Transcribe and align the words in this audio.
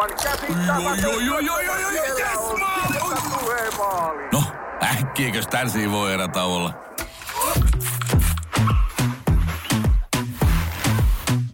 Aivan 0.00 1.02
joo, 1.02 1.18
joo, 1.18 1.38
joo, 1.38 1.60
joo, 1.60 1.78
joo, 1.78 1.90
Siellä 1.90 2.30
yes, 2.30 3.78
maali! 3.78 4.28
No, 4.32 4.42
äkkiäkös 4.82 5.46
tän 5.46 5.68
voi 5.90 6.12
erä 6.12 6.28
olla? 6.44 6.74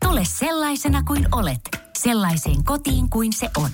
Tule 0.04 0.24
sellaisena 0.24 1.02
kuin 1.02 1.28
olet, 1.32 1.60
sellaiseen 1.98 2.64
kotiin 2.64 3.10
kuin 3.10 3.32
se 3.32 3.50
on. 3.56 3.70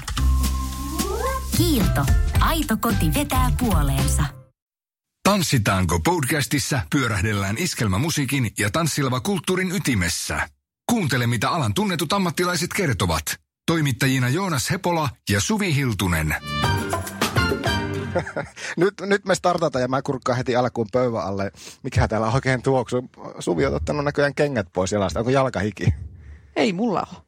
Kiilto. 1.57 2.07
Aito 2.41 2.77
koti 2.81 3.15
vetää 3.15 3.51
puoleensa. 3.59 4.25
Tanssitaanko 5.29 6.01
podcastissa 6.01 6.81
pyörähdellään 6.91 7.59
iskelmämusiikin 7.59 8.51
ja 8.59 8.71
tanssilava 8.71 9.21
kulttuurin 9.21 9.73
ytimessä. 9.73 10.49
Kuuntele, 10.91 11.27
mitä 11.27 11.51
alan 11.51 11.75
tunnetut 11.75 12.13
ammattilaiset 12.13 12.73
kertovat. 12.73 13.48
Toimittajina 13.69 14.29
Joonas 14.29 14.71
Hepola 14.71 15.09
ja 15.31 15.41
Suvi 15.41 15.75
Hiltunen. 15.75 16.35
Nyt, 18.77 18.95
nyt 19.01 19.25
me 19.25 19.35
startataan 19.35 19.83
ja 19.83 19.89
mä 19.89 20.03
kurkkaan 20.03 20.37
heti 20.37 20.57
alkuun 20.57 20.87
pöydän 20.93 21.21
alle. 21.21 21.53
Mikä 21.83 22.09
täällä 22.09 22.31
oikein 22.31 22.63
tuoksu? 22.63 23.11
Suvi 23.39 23.67
on 23.67 23.75
ottanut 23.75 24.05
näköjään 24.05 24.35
kengät 24.35 24.67
pois 24.73 24.93
jalasta. 24.93 25.21
Onko 25.21 25.31
jalkahiki? 25.31 25.95
Ei 26.57 26.73
mulla 26.73 27.07
ole. 27.13 27.23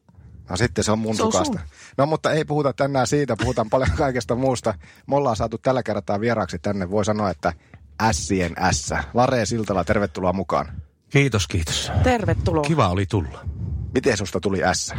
No 0.49 0.57
sitten 0.57 0.83
se 0.83 0.91
on 0.91 0.99
mun 0.99 1.15
Se 1.15 1.23
on 1.23 1.45
sun. 1.45 1.59
No 1.97 2.05
mutta 2.05 2.31
ei 2.31 2.45
puhuta 2.45 2.73
tänään 2.73 3.07
siitä, 3.07 3.35
puhutaan 3.37 3.69
paljon 3.69 3.89
kaikesta 3.97 4.35
muusta. 4.35 4.73
Me 5.07 5.15
ollaan 5.15 5.35
saatu 5.35 5.57
tällä 5.57 5.83
kertaa 5.83 6.19
vieraaksi 6.19 6.59
tänne, 6.59 6.91
voi 6.91 7.05
sanoa, 7.05 7.29
että 7.29 7.53
Ässien 8.01 8.53
ässä. 8.57 9.03
Lare 9.13 9.45
Siltala, 9.45 9.83
tervetuloa 9.83 10.33
mukaan. 10.33 10.81
Kiitos, 11.09 11.47
kiitos. 11.47 11.91
Tervetuloa. 12.03 12.63
Kiva 12.63 12.87
oli 12.87 13.05
tulla. 13.05 13.45
Miten 13.93 14.17
susta 14.17 14.39
tuli 14.39 14.63
ässä? 14.63 14.95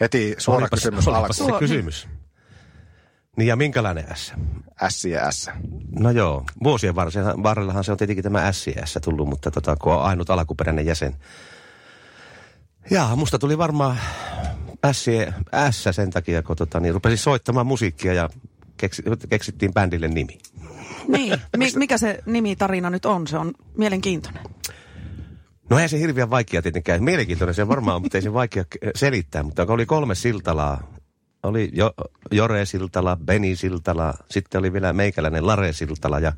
Heti 0.00 0.34
suora 0.38 0.58
Olipas- 0.66 0.70
kysymys 0.70 1.08
olipas 1.08 1.40
alkuun. 1.40 1.58
se 1.60 1.66
kysymys. 1.66 2.08
Niin 3.36 3.48
ja 3.48 3.56
minkälainen 3.56 4.04
S? 4.16 4.32
Ässien 4.82 5.22
ässä. 5.24 5.52
No 5.98 6.10
joo, 6.10 6.44
vuosien 6.64 6.94
varrella- 6.94 7.42
varrellahan 7.42 7.84
se 7.84 7.92
on 7.92 7.98
tietenkin 7.98 8.22
tämä 8.24 8.52
SIS 8.52 8.98
tullut, 9.04 9.28
mutta 9.28 9.50
tota, 9.50 9.76
kun 9.76 9.92
on 9.92 10.02
ainut 10.02 10.30
alkuperäinen 10.30 10.86
jäsen. 10.86 11.16
Ja 12.90 13.16
musta 13.16 13.38
tuli 13.38 13.58
varmaan 13.58 13.96
S, 14.92 15.04
S 15.70 15.84
sen 15.90 16.10
takia, 16.10 16.42
kun 16.42 16.56
tota, 16.56 16.80
niin 16.80 16.94
rupesin 16.94 17.18
soittamaan 17.18 17.66
musiikkia 17.66 18.14
ja 18.14 18.28
keksi, 18.76 19.02
keksittiin 19.28 19.72
bändille 19.74 20.08
nimi. 20.08 20.38
Niin. 21.08 21.40
Mi- 21.56 21.72
mikä 21.76 21.98
se 21.98 22.18
nimitarina 22.26 22.90
nyt 22.90 23.04
on? 23.04 23.26
Se 23.26 23.38
on 23.38 23.52
mielenkiintoinen. 23.76 24.42
No 25.70 25.78
ei 25.78 25.88
se 25.88 25.98
hirveän 25.98 26.30
vaikea 26.30 26.62
tietenkään. 26.62 27.04
Mielenkiintoinen 27.04 27.54
se 27.54 27.68
varmaan 27.68 27.96
on, 27.96 28.02
mutta 28.02 28.18
ei 28.18 28.22
se 28.22 28.32
vaikea 28.32 28.64
selittää. 28.94 29.42
Mutta 29.42 29.66
oli 29.68 29.86
kolme 29.86 30.14
siltalaa, 30.14 30.94
oli 31.42 31.70
jo, 31.72 31.94
Jore 32.30 32.64
Siltala, 32.64 33.16
Beni 33.24 33.56
Siltala, 33.56 34.14
sitten 34.30 34.58
oli 34.58 34.72
vielä 34.72 34.92
meikäläinen 34.92 35.46
Lare 35.46 35.72
Siltala 35.72 36.18
ja 36.18 36.32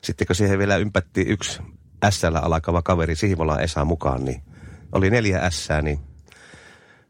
sitten 0.00 0.26
kun 0.26 0.36
siihen 0.36 0.58
vielä 0.58 0.76
ympätti 0.76 1.20
yksi 1.20 1.62
s 2.10 2.24
alkava 2.24 2.82
kaveri 2.82 3.16
Sihvola 3.16 3.60
Esa 3.60 3.84
mukaan, 3.84 4.24
niin 4.24 4.42
oli 4.92 5.10
neljä 5.10 5.50
s 5.50 5.68
niin 5.82 5.98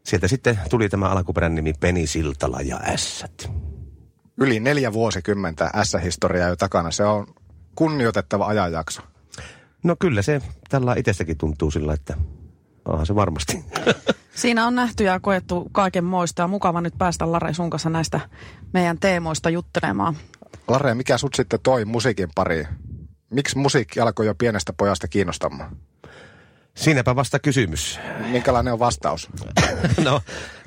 sieltä 0.03 0.27
sitten 0.27 0.59
tuli 0.69 0.89
tämä 0.89 1.09
alkuperäinen 1.09 1.55
nimi 1.55 1.73
Beni 1.79 2.07
Siltala 2.07 2.61
ja 2.61 2.79
S. 2.95 3.25
Yli 4.37 4.59
neljä 4.59 4.93
vuosikymmentä 4.93 5.69
ässä-historiaa 5.75 6.49
jo 6.49 6.55
takana. 6.55 6.91
Se 6.91 7.03
on 7.03 7.27
kunnioitettava 7.75 8.47
ajanjakso. 8.47 9.01
No 9.83 9.95
kyllä 9.99 10.21
se 10.21 10.41
tällä 10.69 10.95
itsestäkin 10.97 11.37
tuntuu 11.37 11.71
sillä, 11.71 11.93
että 11.93 12.17
onhan 12.85 13.05
se 13.05 13.15
varmasti. 13.15 13.65
Siinä 14.35 14.67
on 14.67 14.75
nähty 14.75 15.03
ja 15.03 15.19
koettu 15.19 15.69
kaiken 15.71 16.03
moista 16.03 16.41
ja 16.41 16.47
mukava 16.47 16.81
nyt 16.81 16.93
päästä 16.97 17.31
Lare 17.31 17.53
sun 17.53 17.69
kanssa 17.69 17.89
näistä 17.89 18.19
meidän 18.73 18.99
teemoista 18.99 19.49
juttelemaan. 19.49 20.17
Lare, 20.67 20.93
mikä 20.93 21.17
sut 21.17 21.35
sitten 21.35 21.59
toi 21.63 21.85
musiikin 21.85 22.29
pariin? 22.35 22.67
Miksi 23.29 23.57
musiikki 23.57 23.99
alkoi 23.99 24.25
jo 24.25 24.35
pienestä 24.35 24.73
pojasta 24.73 25.07
kiinnostamaan? 25.07 25.77
Siinäpä 26.75 27.15
vasta 27.15 27.39
kysymys. 27.39 27.99
Minkälainen 28.31 28.73
on 28.73 28.79
vastaus? 28.79 29.29
No, 30.03 30.21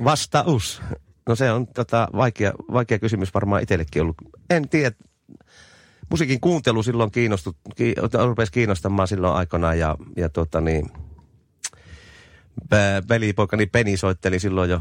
vastaus. 0.04 0.82
No 1.28 1.36
se 1.36 1.50
on 1.52 1.66
tota, 1.66 2.08
vaikea, 2.16 2.52
vaikea 2.72 2.98
kysymys 2.98 3.34
varmaan 3.34 3.62
itsellekin 3.62 4.02
ollut. 4.02 4.16
En 4.50 4.68
tiedä. 4.68 4.96
Musiikin 6.10 6.41
kuuntelu 6.41 6.82
silloin 6.82 7.10
kiinnostut, 7.10 7.56
ki, 7.75 7.94
rupesi 8.26 8.53
kiinnostamaan 8.53 9.09
silloin 9.09 9.34
aikanaan 9.34 9.78
ja, 9.78 9.97
ja 10.16 10.28
tota 10.28 10.60
niin, 10.60 10.91
velipoikani 13.09 13.66
Peni 13.66 13.97
soitteli 13.97 14.38
silloin 14.38 14.71
jo 14.71 14.81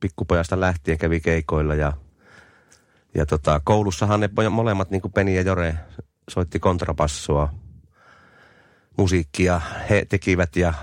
pikkupojasta 0.00 0.60
lähtien, 0.60 0.98
kävi 0.98 1.20
keikoilla 1.20 1.74
ja, 1.74 1.92
ja 3.14 3.26
tota, 3.26 3.60
koulussahan 3.64 4.20
ne 4.20 4.30
molemmat, 4.50 4.90
niin 4.90 5.02
kuin 5.02 5.12
Peni 5.12 5.36
ja 5.36 5.42
Jore, 5.42 5.74
soitti 6.30 6.58
kontrapassoa 6.58 7.54
musiikkia 8.96 9.60
he 9.90 10.06
tekivät 10.08 10.56
ja 10.56 10.74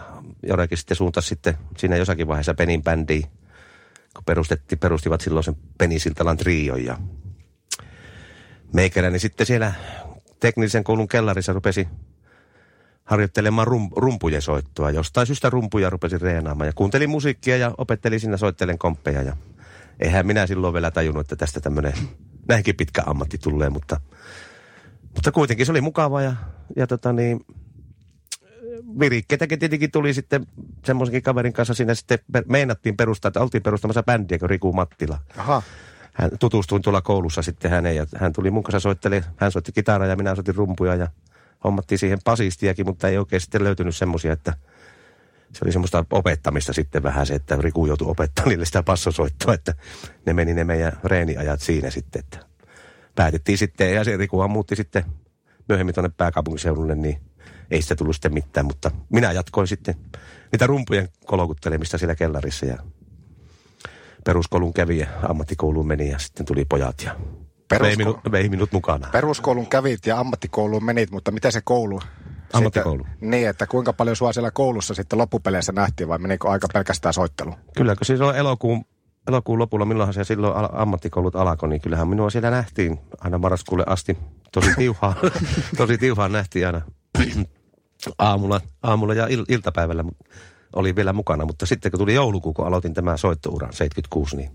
Jorekin 0.44 0.78
sitten 0.78 0.98
suuntasi 0.98 1.28
sitten 1.28 1.58
siinä 1.78 1.98
jossakin 1.98 2.28
vaiheessa 2.28 2.54
Penin 2.54 2.84
bändiin, 2.84 3.24
kun 4.16 4.24
perustettiin, 4.26 4.80
perustivat 4.80 5.22
silloin 5.22 5.44
sen 5.44 5.56
Penisiltalan 5.78 6.38
trion 6.38 6.86
ja 6.86 6.98
meikäläni 8.74 9.20
sitten 9.20 9.46
siellä 9.46 9.74
teknisen 10.40 10.84
koulun 10.84 11.08
kellarissa 11.08 11.54
rupesi 11.54 11.88
harjoittelemaan 13.04 13.68
rum, 13.68 13.90
rumpujen 13.96 14.42
soittoa. 14.42 14.92
Jostain 14.92 15.28
syystä 15.28 15.50
rumpuja 15.50 15.90
rupesin 15.90 16.22
reenaamaan 16.22 16.68
ja 16.68 16.74
kuuntelin 16.76 17.10
musiikkia 17.10 17.58
ja 17.58 17.72
opettelin 17.78 18.20
siinä 18.20 18.38
soittelen 18.38 18.78
komppeja 18.78 19.22
ja 19.22 19.38
eihän 20.00 20.28
minä 20.28 20.48
silloin 20.48 20.74
vielä 20.74 20.92
tajunnut, 20.92 21.22
että 21.22 21.36
tästä 21.36 21.60
tämmöinen 21.60 21.94
näinkin 22.48 22.76
pitkä 22.76 23.04
ammatti 23.06 23.38
tulee, 23.38 23.70
mutta, 23.70 24.02
mutta 25.16 25.32
kuitenkin 25.32 25.66
se 25.66 25.72
oli 25.72 25.82
mukava 25.82 26.22
ja, 26.22 26.36
ja 26.76 26.88
tota 26.88 27.14
niin, 27.14 27.46
virikkeitäkin 29.00 29.60
tietenkin 29.60 29.92
tuli 29.92 30.14
sitten 30.14 30.48
semmoisenkin 30.86 31.24
kaverin 31.24 31.54
kanssa 31.54 31.74
siinä 31.74 31.96
sitten 31.96 32.20
meinattiin 32.46 32.98
perustaa, 32.98 33.30
että 33.30 33.42
oltiin 33.42 33.64
perustamassa 33.64 34.04
bändiä 34.04 34.40
kuin 34.40 34.50
Riku 34.50 34.74
Mattila. 34.74 35.20
Aha. 35.38 35.62
Hän 36.14 36.32
tutustuin 36.40 36.82
tuolla 36.82 37.02
koulussa 37.02 37.42
sitten 37.42 37.72
häneen 37.72 37.96
ja 37.96 38.06
hän 38.16 38.34
tuli 38.34 38.52
mun 38.52 38.64
kanssa 38.64 38.80
soitteli, 38.80 39.22
hän 39.38 39.52
soitti 39.52 39.72
kitaraa 39.72 40.08
ja 40.08 40.16
minä 40.16 40.36
soitin 40.36 40.56
rumpuja 40.56 40.96
ja 40.96 41.08
hommattiin 41.64 42.00
siihen 42.00 42.20
basistiakin, 42.26 42.86
mutta 42.86 43.08
ei 43.08 43.18
oikein 43.18 43.42
sitten 43.42 43.64
löytynyt 43.64 43.96
semmoisia, 43.96 44.34
että 44.34 44.54
se 45.54 45.60
oli 45.66 45.72
semmoista 45.72 46.06
opettamista 46.12 46.74
sitten 46.74 47.04
vähän 47.04 47.26
se, 47.26 47.36
että 47.36 47.58
Riku 47.60 47.86
joutui 47.86 48.12
opettamaan 48.12 48.50
niille 48.50 48.66
sitä 48.66 48.84
passosoittoa, 48.84 49.54
että 49.54 49.74
ne 50.26 50.34
meni 50.34 50.54
ne 50.54 50.64
meidän 50.64 50.92
reeniajat 51.04 51.62
siinä 51.62 51.90
sitten, 51.90 52.20
että 52.20 52.40
päätettiin 53.16 53.58
sitten, 53.58 53.94
ja 53.94 54.04
se 54.04 54.18
Rikuhan 54.18 54.52
muutti 54.52 54.76
sitten 54.76 55.06
myöhemmin 55.70 55.96
tuonne 55.96 56.12
pääkaupunkiseudulle, 56.18 56.96
niin 56.96 57.22
ei 57.72 57.82
sitä 57.82 57.96
tullut 57.96 58.16
sitten 58.16 58.34
mitään, 58.34 58.66
mutta 58.66 58.92
minä 59.10 59.32
jatkoin 59.32 59.68
sitten 59.68 59.96
niitä 60.52 60.68
rumpujen 60.68 61.10
kolokuttelemista 61.26 61.98
siellä 61.98 62.16
kellarissa 62.16 62.66
ja 62.66 62.78
peruskoulun 64.26 64.74
kävi 64.74 65.00
ja 65.00 65.08
ammattikouluun 65.30 65.88
meni 65.88 66.10
ja 66.10 66.20
sitten 66.20 66.46
tuli 66.46 66.66
pojat 66.66 66.96
ja 67.06 67.16
Perusko- 67.74 67.84
vei 67.84 67.96
minut, 67.96 68.18
vei 68.32 68.50
minut 68.50 68.72
mukana. 68.72 69.08
Peruskoulun 69.12 69.68
kävit 69.68 70.06
ja 70.06 70.20
ammattikouluun 70.20 70.86
menit, 70.86 71.12
mutta 71.12 71.32
miten 71.32 71.52
se 71.52 71.62
koulu? 71.64 72.02
Ammattikoulu. 72.54 73.04
Sitten, 73.10 73.30
niin, 73.30 73.50
että 73.50 73.68
kuinka 73.68 73.94
paljon 73.94 74.16
sua 74.16 74.34
siellä 74.34 74.52
koulussa 74.52 74.94
sitten 74.94 75.20
loppupeleissä 75.20 75.72
nähtiin 75.72 76.10
vai 76.10 76.18
menikö 76.18 76.50
aika 76.50 76.68
pelkästään 76.74 77.14
soittelu? 77.14 77.56
Kyllä, 77.78 77.96
kun 77.96 78.06
silloin 78.06 78.36
elokuun, 78.36 78.86
elokuun 79.28 79.60
lopulla, 79.60 79.86
milloinhan 79.86 80.14
se 80.14 80.24
silloin 80.24 80.56
al- 80.56 80.70
ammattikoulut 80.74 81.36
alkoi, 81.36 81.70
niin 81.70 81.82
kyllähän 81.82 82.08
minua 82.08 82.30
siellä 82.30 82.52
nähtiin 82.52 83.00
aina 83.20 83.38
marraskuulle 83.38 83.84
asti. 83.88 84.18
Tosi 84.52 84.72
tiuhaa, 84.78 85.16
tosi 85.78 85.98
tiuhaa 85.98 86.30
nähtiin 86.30 86.66
aina 86.66 86.82
aamulla, 88.18 88.62
aamulla 88.84 89.14
ja 89.14 89.28
il, 89.30 89.46
iltapäivällä 89.50 90.04
oli 90.76 90.96
vielä 90.96 91.14
mukana. 91.14 91.46
Mutta 91.46 91.66
sitten 91.66 91.92
kun 91.92 92.00
tuli 92.00 92.14
joulukuu, 92.14 92.54
kun 92.54 92.68
aloitin 92.68 92.94
tämän 92.94 93.18
soittouran 93.18 93.74
76, 93.74 94.38
niin 94.38 94.52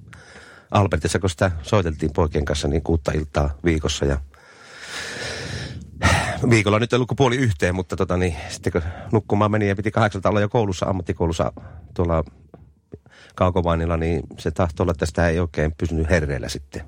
Albertissa, 0.71 1.19
kun 1.19 1.31
sitä 1.31 1.50
soiteltiin 1.62 2.12
poikien 2.12 2.44
kanssa, 2.44 2.69
niin 2.69 2.82
kuutta 2.82 3.12
iltaa 3.14 3.50
viikossa 3.64 4.05
ja 4.05 4.20
viikolla 6.50 6.79
nyt 6.79 6.93
ei 6.93 6.96
ollut 6.96 7.12
puoli 7.17 7.37
yhteen, 7.37 7.75
mutta 7.75 7.96
tota 7.96 8.17
niin, 8.17 8.37
sitten 8.49 8.73
kun 8.73 8.82
nukkumaan 9.12 9.50
meni 9.50 9.69
ja 9.69 9.76
piti 9.76 9.91
kahdeksalta 9.91 10.29
olla 10.29 10.41
jo 10.41 10.49
koulussa, 10.49 10.87
ammattikoulussa 10.87 11.52
tuolla 11.94 12.25
Kaukovanilla, 13.35 13.96
niin 13.96 14.23
se 14.38 14.50
tahtoi 14.50 14.85
olla, 14.85 14.93
että 14.93 15.06
sitä 15.06 15.29
ei 15.29 15.41
oikein 15.41 15.75
pysynyt 15.79 16.11
herreillä 16.11 16.49
sitten. 16.49 16.82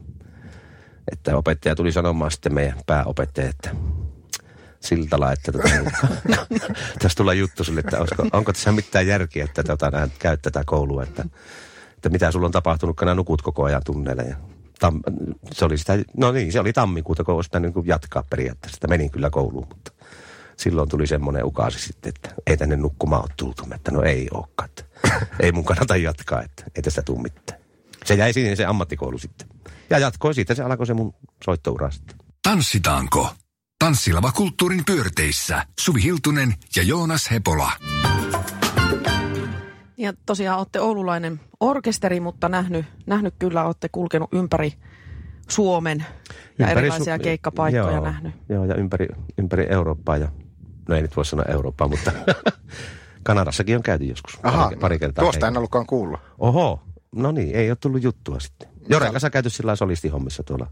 Että 1.12 1.36
opettaja 1.36 1.76
tuli 1.76 1.92
sanomaan 1.92 2.30
sitten 2.30 2.54
meidän 2.54 2.78
pääopettaja, 2.86 3.48
että 3.48 3.70
Siltala, 4.80 5.32
että 5.32 5.52
tota, 5.52 5.68
tässä 7.02 7.16
tulee 7.16 7.34
juttu 7.34 7.64
sulle, 7.64 7.80
että 7.80 7.98
olisiko, 7.98 8.26
onko 8.32 8.52
tässä 8.52 8.72
mitään 8.72 9.06
järkeä, 9.06 9.44
että 9.44 9.62
tota, 9.64 10.08
käyt 10.18 10.42
tätä 10.42 10.62
koulua, 10.66 11.02
että, 11.02 11.24
että 11.96 12.08
mitä 12.08 12.32
sulla 12.32 12.46
on 12.46 12.52
tapahtunut, 12.52 12.96
kun 12.96 13.16
nukut 13.16 13.42
koko 13.42 13.64
ajan 13.64 13.82
tunneilla. 13.86 14.22
Ja 14.22 14.36
tam, 14.78 15.00
se 15.52 15.64
oli 15.64 15.78
sitä, 15.78 15.98
no 16.16 16.32
niin, 16.32 16.52
se 16.52 16.60
oli 16.60 16.72
tammikuuta, 16.72 17.24
kun 17.24 17.34
olisi 17.34 17.50
pitänyt 17.50 17.74
niin 17.74 17.86
jatkaa 17.86 18.24
periaatteessa, 18.30 18.76
että 18.76 18.88
menin 18.88 19.10
kyllä 19.10 19.30
kouluun, 19.30 19.66
mutta 19.68 19.92
silloin 20.56 20.88
tuli 20.88 21.06
semmoinen 21.06 21.44
ukaasi 21.44 21.78
sitten, 21.78 22.12
että 22.16 22.34
ei 22.46 22.56
tänne 22.56 22.76
nukkumaan 22.76 23.22
ole 23.22 23.30
tultu, 23.36 23.62
että 23.74 23.90
no 23.90 24.02
ei 24.02 24.28
olekaan, 24.34 24.68
että 24.68 24.84
ei 25.40 25.52
mun 25.52 25.64
kannata 25.64 25.96
jatkaa, 25.96 26.42
että 26.42 26.64
ei 26.74 26.82
tästä 26.82 27.02
tule 27.02 27.22
mitään. 27.22 27.60
Se 28.04 28.14
jäi 28.14 28.32
sinne 28.32 28.56
se 28.56 28.64
ammattikoulu 28.64 29.18
sitten. 29.18 29.48
Ja 29.90 29.98
jatkoi 29.98 30.34
siitä, 30.34 30.54
se 30.54 30.62
alkoi 30.62 30.86
se 30.86 30.94
mun 30.94 31.14
soittoura 31.44 31.90
sitten. 31.90 32.16
Tanssitaanko? 32.42 33.30
Tanssilava 33.88 34.32
kulttuurin 34.32 34.84
pyörteissä. 34.84 35.66
Suvi 35.80 36.02
Hiltunen 36.02 36.54
ja 36.76 36.82
Joonas 36.82 37.30
Hepola. 37.30 37.72
Ja 39.96 40.12
tosiaan 40.26 40.58
olette 40.58 40.80
oululainen 40.80 41.40
orkesteri, 41.60 42.20
mutta 42.20 42.48
nähnyt, 42.48 42.86
nähnyt 43.06 43.34
kyllä, 43.38 43.64
olette 43.64 43.88
kulkenut 43.92 44.28
ympäri 44.32 44.72
Suomen 45.48 46.06
ja 46.58 46.66
Ympäri 46.66 46.86
erilaisia 46.86 47.16
Su- 47.16 47.22
keikkapaikkoja 47.22 47.92
joo, 47.92 48.04
nähnyt. 48.04 48.34
Joo, 48.48 48.64
ja 48.64 48.74
ympäri, 48.74 49.08
ympäri 49.38 49.66
Eurooppaa 49.70 50.16
ja, 50.16 50.28
no 50.88 50.94
ei 50.94 51.02
nyt 51.02 51.16
voi 51.16 51.24
sanoa 51.24 51.44
Eurooppaa, 51.48 51.88
mutta 51.88 52.12
Kanadassakin 53.22 53.76
on 53.76 53.82
käyty 53.82 54.04
joskus 54.04 54.38
Aha, 54.42 54.64
pari, 54.64 54.76
pari 54.76 54.98
kertaa. 54.98 55.22
tuosta 55.22 55.48
en 55.48 55.56
ollutkaan 55.56 55.86
kuullut. 55.86 56.20
Oho, 56.38 56.82
no 57.14 57.32
niin, 57.32 57.56
ei 57.56 57.70
ole 57.70 57.76
tullut 57.80 58.02
juttua 58.02 58.40
sitten. 58.40 58.68
Joren 58.88 59.12
kanssa 59.12 59.30
käyty 59.30 59.50
sillä 59.50 59.76
solistihommissa 59.76 60.42
tuolla 60.42 60.66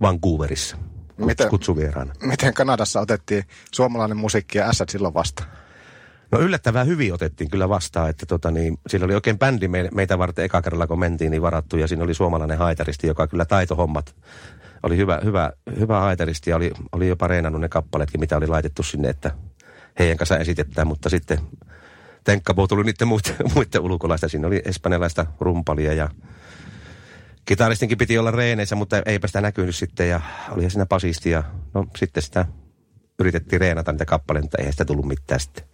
Vancouverissa. 0.00 0.76
Miten? 1.18 1.48
Kutsuvieraana. 1.48 2.12
Miten 2.22 2.54
Kanadassa 2.54 3.00
otettiin 3.00 3.44
suomalainen 3.72 4.16
musiikki 4.16 4.58
ja 4.58 4.68
ässät 4.68 4.88
silloin 4.88 5.14
vasta? 5.14 5.44
No 6.30 6.38
yllättävän 6.40 6.86
hyvin 6.86 7.14
otettiin 7.14 7.50
kyllä 7.50 7.68
vastaan, 7.68 8.10
että 8.10 8.26
tota 8.26 8.50
niin, 8.50 8.78
siinä 8.86 9.04
oli 9.04 9.14
oikein 9.14 9.38
bändi 9.38 9.68
me, 9.68 9.88
meitä 9.94 10.18
varten 10.18 10.44
eka 10.44 10.62
kerralla, 10.62 10.86
kun 10.86 10.98
mentiin, 10.98 11.30
niin 11.30 11.42
varattu. 11.42 11.76
Ja 11.76 11.88
siinä 11.88 12.04
oli 12.04 12.14
suomalainen 12.14 12.58
haitaristi, 12.58 13.06
joka 13.06 13.26
kyllä 13.26 13.44
taitohommat. 13.44 14.14
Oli 14.82 14.96
hyvä, 14.96 15.20
hyvä, 15.24 15.52
hyvä 15.78 16.00
haitaristi 16.00 16.50
ja 16.50 16.56
oli, 16.56 16.72
oli 16.92 17.08
jopa 17.08 17.26
reenannut 17.26 17.60
ne 17.60 17.68
kappaleetkin, 17.68 18.20
mitä 18.20 18.36
oli 18.36 18.46
laitettu 18.46 18.82
sinne, 18.82 19.08
että 19.08 19.30
heidän 19.98 20.16
kanssa 20.16 20.38
esitetään. 20.38 20.86
Mutta 20.86 21.08
sitten 21.08 21.38
Tenkkapuu 22.26 22.68
tuli 22.68 22.84
niiden 22.84 23.08
muiden, 23.08 23.36
muiden 23.54 23.80
ulkolaista. 23.80 24.28
Siinä 24.28 24.46
oli 24.46 24.62
espanjalaista 24.64 25.26
rumpalia 25.40 25.92
ja 25.92 26.08
kitaristinkin 27.46 27.98
piti 27.98 28.18
olla 28.18 28.30
reeneissä, 28.30 28.76
mutta 28.76 29.02
eipä 29.06 29.26
sitä 29.26 29.40
näkynyt 29.40 29.76
sitten. 29.76 30.08
Ja 30.08 30.20
oli 30.50 30.70
siinä 30.70 30.86
basisti 30.86 31.30
ja 31.30 31.42
no 31.74 31.86
sitten 31.96 32.22
sitä 32.22 32.44
yritettiin 33.18 33.60
reenata 33.60 33.92
niitä 33.92 34.04
kappaleita, 34.04 34.44
mutta 34.44 34.58
eihän 34.58 34.72
sitä 34.72 34.84
tullut 34.84 35.06
mitään 35.06 35.40
sitten 35.40 35.64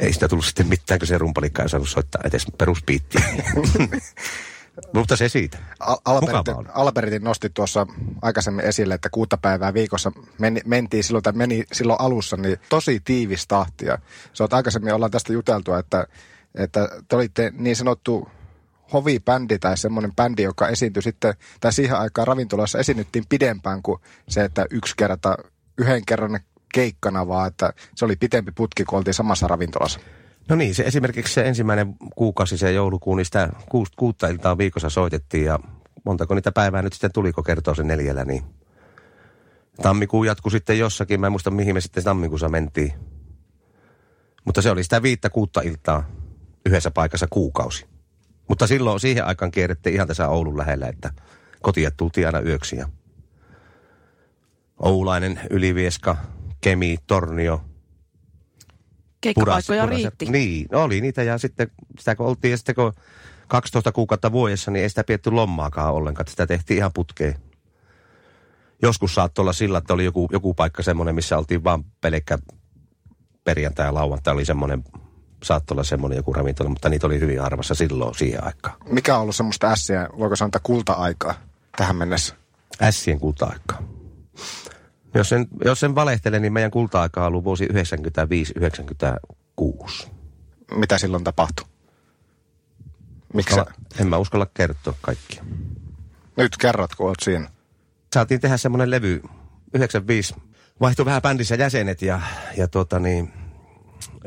ei 0.00 0.12
sitä 0.12 0.28
tullut 0.28 0.44
sitten 0.44 0.66
mitään, 0.66 1.00
kun 1.00 1.06
se 1.06 1.18
rumpalikka 1.18 1.62
ei 1.62 1.66
osannut 1.66 1.88
soittaa 1.88 2.20
edes 2.24 2.46
peruspiittiä. 2.58 3.22
Mutta 4.94 5.16
se 5.16 5.28
siitä. 5.28 5.58
Al- 5.80 6.64
Albertin, 6.74 7.24
nosti 7.24 7.50
tuossa 7.50 7.86
aikaisemmin 8.22 8.64
esille, 8.64 8.94
että 8.94 9.08
kuutta 9.10 9.36
päivää 9.36 9.74
viikossa 9.74 10.12
meni, 10.38 10.60
mentiin 10.64 11.04
silloin, 11.04 11.22
tai 11.22 11.32
meni 11.32 11.64
silloin 11.72 12.00
alussa, 12.00 12.36
niin 12.36 12.58
tosi 12.68 13.00
tiivis 13.04 13.46
tahti. 13.46 13.86
Ja 13.86 13.98
sä 14.32 14.44
oot 14.44 14.52
aikaisemmin 14.52 14.94
ollaan 14.94 15.10
tästä 15.10 15.32
juteltu, 15.32 15.74
että, 15.74 16.06
että 16.54 16.88
te 17.08 17.16
olitte 17.16 17.52
niin 17.56 17.76
sanottu 17.76 18.28
hovibändi 18.92 19.58
tai 19.58 19.76
semmoinen 19.76 20.16
bändi, 20.16 20.42
joka 20.42 20.68
esiintyi 20.68 21.02
sitten, 21.02 21.34
tai 21.60 21.72
siihen 21.72 21.96
aikaan 21.96 22.26
ravintolassa 22.26 22.78
esiinnyttiin 22.78 23.24
pidempään 23.28 23.82
kuin 23.82 24.00
se, 24.28 24.44
että 24.44 24.66
yksi 24.70 24.94
kerta, 24.96 25.36
yhden 25.78 26.02
kerran 26.06 26.40
keikkana, 26.74 27.28
vaan 27.28 27.48
että 27.48 27.72
se 27.94 28.04
oli 28.04 28.16
pitempi 28.16 28.52
putki, 28.52 28.84
kun 28.84 28.98
oltiin 28.98 29.14
samassa 29.14 29.48
ravintolassa. 29.48 30.00
No 30.48 30.56
niin, 30.56 30.74
se 30.74 30.82
esimerkiksi 30.82 31.34
se 31.34 31.42
ensimmäinen 31.48 31.94
kuukausi, 32.16 32.58
se 32.58 32.72
joulukuun, 32.72 33.16
niin 33.16 33.24
sitä 33.24 33.48
kuutta 33.96 34.28
iltaa 34.28 34.58
viikossa 34.58 34.90
soitettiin 34.90 35.44
ja 35.44 35.58
montako 36.04 36.34
niitä 36.34 36.52
päivää 36.52 36.82
nyt 36.82 36.92
sitten 36.92 37.12
tuliko 37.12 37.42
kertoa 37.42 37.74
sen 37.74 37.86
neljällä, 37.86 38.24
niin 38.24 38.44
tammikuu 39.82 40.24
jatkui 40.24 40.50
sitten 40.50 40.78
jossakin, 40.78 41.20
mä 41.20 41.26
en 41.26 41.32
muista 41.32 41.50
mihin 41.50 41.74
me 41.74 41.80
sitten 41.80 42.04
tammikuussa 42.04 42.48
mentiin. 42.48 42.92
Mutta 44.44 44.62
se 44.62 44.70
oli 44.70 44.82
sitä 44.82 45.02
viittä 45.02 45.30
kuutta 45.30 45.60
iltaa 45.60 46.08
yhdessä 46.66 46.90
paikassa 46.90 47.26
kuukausi. 47.30 47.95
Mutta 48.48 48.66
silloin 48.66 49.00
siihen 49.00 49.26
aikaan 49.26 49.50
kierrettiin 49.50 49.94
ihan 49.94 50.08
tässä 50.08 50.28
Oulun 50.28 50.58
lähellä, 50.58 50.88
että 50.88 51.12
kotia 51.62 51.90
tultiin 51.90 52.26
aina 52.26 52.40
yöksi. 52.40 52.76
Ja 52.76 52.88
Oulainen, 54.82 55.40
Ylivieska, 55.50 56.16
Kemi, 56.60 56.96
Tornio, 57.06 57.62
Keikkapaikkoja 59.20 59.84
Puras- 59.84 59.90
riitti. 59.90 60.26
Niin, 60.26 60.66
no 60.72 60.82
oli 60.82 61.00
niitä 61.00 61.22
ja 61.22 61.38
sitten 61.38 61.70
sitä 61.98 62.16
kun 62.16 62.26
oltiin 62.26 62.50
ja 62.50 62.56
sitten 62.56 62.74
kun 62.74 62.92
12 63.48 63.92
kuukautta 63.92 64.32
vuodessa, 64.32 64.70
niin 64.70 64.82
ei 64.82 64.88
sitä 64.88 65.04
pietty 65.04 65.30
lommaakaan 65.30 65.94
ollenkaan. 65.94 66.28
Sitä 66.28 66.46
tehtiin 66.46 66.78
ihan 66.78 66.92
putkeen. 66.92 67.34
Joskus 68.82 69.14
saattoi 69.14 69.42
olla 69.42 69.52
sillä, 69.52 69.78
että 69.78 69.94
oli 69.94 70.04
joku, 70.04 70.28
joku 70.32 70.54
paikka 70.54 70.82
semmoinen, 70.82 71.14
missä 71.14 71.38
oltiin 71.38 71.64
vaan 71.64 71.84
pelkkä 72.00 72.38
perjantai 73.44 73.86
ja 73.86 73.94
lauantai 73.94 74.34
oli 74.34 74.44
semmoinen, 74.44 74.84
saattoi 75.42 75.74
olla 75.74 75.84
semmoinen 75.84 76.16
joku 76.16 76.32
ravintola, 76.32 76.70
mutta 76.70 76.88
niitä 76.88 77.06
oli 77.06 77.20
hyvin 77.20 77.40
harvassa 77.40 77.74
silloin 77.74 78.14
siihen 78.14 78.44
aikaan. 78.44 78.76
Mikä 78.90 79.16
on 79.16 79.22
ollut 79.22 79.36
semmoista 79.36 79.70
ässiä, 79.72 80.08
voiko 80.18 80.36
sanoa, 80.36 80.60
kulta-aikaa 80.62 81.34
tähän 81.76 81.96
mennessä? 81.96 82.34
Ässien 82.82 83.20
kulta-aikaa. 83.20 83.82
Jos 85.14 85.32
en, 85.32 85.46
jos 85.64 85.84
en 85.84 85.94
valehtele, 85.94 86.38
niin 86.38 86.52
meidän 86.52 86.70
kulta-aika 86.70 87.20
on 87.20 87.26
ollut 87.26 87.44
vuosi 87.44 87.66
95-96. 87.66 87.70
Mitä 90.74 90.98
silloin 90.98 91.24
tapahtui? 91.24 91.66
Miksi 93.34 93.60
En 94.00 94.08
mä 94.08 94.16
uskalla 94.16 94.46
kertoa 94.54 94.94
kaikkia. 95.00 95.44
nyt 96.36 96.56
kerrot, 96.56 96.94
kun 96.94 97.06
oot 97.06 97.18
siinä? 97.22 97.50
saatiin 98.14 98.40
tehdä 98.40 98.56
semmoinen 98.56 98.90
levy 98.90 99.22
95. 99.74 100.34
Vaihtui 100.80 101.04
vähän 101.04 101.22
bändissä 101.22 101.54
jäsenet 101.54 102.02
ja, 102.02 102.20
ja 102.56 102.68
tota 102.68 102.98
niin, 102.98 103.32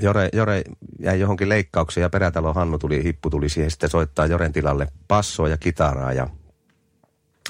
Jore, 0.02 0.30
Jore 0.34 0.62
jäi 1.00 1.20
johonkin 1.20 1.50
leikkaukseen 1.50 2.02
ja 2.02 2.10
Perätalon 2.10 2.56
Hannu 2.56 2.78
tuli, 2.78 3.04
Hippu 3.04 3.30
tuli 3.30 3.50
siihen 3.50 3.72
sitten 3.72 3.90
soittaa 3.90 4.26
Joren 4.26 4.54
tilalle 4.54 4.88
passoa 5.08 5.50
ja 5.50 5.58
kitaraa 5.58 6.14
ja, 6.14 6.28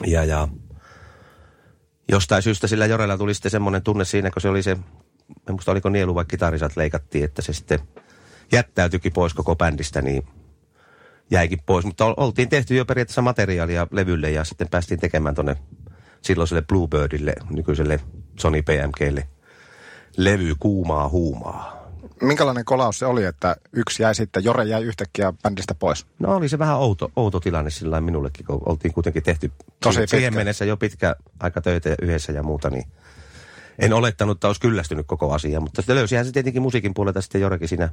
ja, 0.07 0.24
ja 0.24 0.48
jostain 2.12 2.44
syystä 2.44 2.68
sillä 2.68 2.86
Jorella 2.86 3.18
tuli 3.18 3.33
sitten 3.33 3.51
semmoinen 3.51 3.83
tunne 3.83 4.06
siinä, 4.06 4.30
kun 4.30 4.42
se 4.42 4.50
oli 4.50 4.63
se, 4.63 4.71
en 4.71 4.80
muista 5.50 5.71
oliko 5.71 5.89
nielu 5.89 6.16
vai 6.16 6.25
kitarisat 6.25 6.77
leikattiin, 6.77 7.25
että 7.25 7.42
se 7.42 7.54
sitten 7.54 7.80
jättäytyikin 8.51 9.13
pois 9.13 9.33
koko 9.33 9.56
bändistä, 9.56 10.01
niin 10.01 10.24
jäikin 11.31 11.60
pois. 11.66 11.86
Mutta 11.86 12.06
ol- 12.06 12.13
oltiin 12.18 12.50
tehty 12.50 12.75
jo 12.75 12.86
periaatteessa 12.86 13.21
materiaalia 13.21 13.88
levylle 13.92 14.31
ja 14.31 14.44
sitten 14.44 14.69
päästiin 14.69 15.00
tekemään 15.00 15.36
tonne 15.36 15.56
silloiselle 16.21 16.62
Bluebirdille, 16.62 17.33
nykyiselle 17.50 18.00
Sony 18.39 18.62
PMGlle, 18.62 19.27
levy 20.18 20.56
Kuumaa 20.60 21.10
huumaa. 21.10 21.79
Minkälainen 22.21 22.66
kolaus 22.66 23.00
se 23.00 23.06
oli, 23.06 23.25
että 23.25 23.56
yksi 23.74 24.04
jäi 24.04 24.16
sitten, 24.16 24.44
Jore 24.44 24.63
jäi 24.63 24.83
yhtäkkiä 24.83 25.33
bändistä 25.44 25.75
pois? 25.75 26.06
No 26.19 26.36
oli 26.36 26.50
se 26.50 26.60
vähän 26.60 26.77
outo, 26.77 27.12
outo 27.16 27.39
tilanne 27.39 27.69
sillä 27.69 28.01
minullekin, 28.01 28.45
kun 28.45 28.62
oltiin 28.66 28.94
kuitenkin 28.94 29.24
tehty 29.24 29.51
Tosi 29.83 30.00
si- 30.01 30.07
siihen 30.07 30.27
pitkä. 30.31 30.40
mennessä 30.40 30.66
jo 30.66 30.78
pitkä 30.78 31.16
aika 31.40 31.61
töitä 31.61 31.95
yhdessä 32.02 32.31
ja 32.31 32.44
muuta, 32.44 32.69
niin 32.69 32.85
en 33.80 33.94
olettanut, 33.94 34.38
että 34.38 34.47
olisi 34.47 34.61
kyllästynyt 34.61 35.07
koko 35.07 35.33
asia, 35.33 35.59
mutta 35.59 35.81
sitten 35.81 35.95
löysihän 35.95 36.26
se 36.26 36.31
tietenkin 36.31 36.61
musiikin 36.61 36.94
puolelta 36.94 37.21
sitten 37.21 37.42
Jorekin 37.42 37.68
siinä 37.68 37.90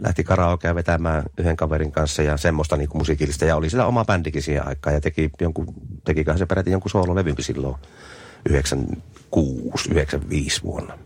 lähti 0.00 0.24
karaokea 0.24 0.74
vetämään 0.74 1.22
yhden 1.38 1.56
kaverin 1.56 1.92
kanssa 1.92 2.22
ja 2.22 2.36
semmoista 2.36 2.76
niin 2.76 2.88
kuin 2.88 3.00
musiikillista. 3.00 3.44
Ja 3.44 3.56
oli 3.56 3.70
sillä 3.70 3.86
oma 3.86 4.04
bändikin 4.04 4.42
siihen 4.42 4.66
aikaan 4.68 4.94
ja 4.94 5.00
teki 5.00 5.30
jonkun, 5.40 5.66
tekiköhän 6.04 6.38
se 6.38 6.46
peräti 6.46 6.70
jonkun 6.70 6.90
soololevynkin 6.90 7.44
silloin 7.44 7.76
96, 8.48 9.90
95 9.90 10.62
vuonna. 10.62 10.98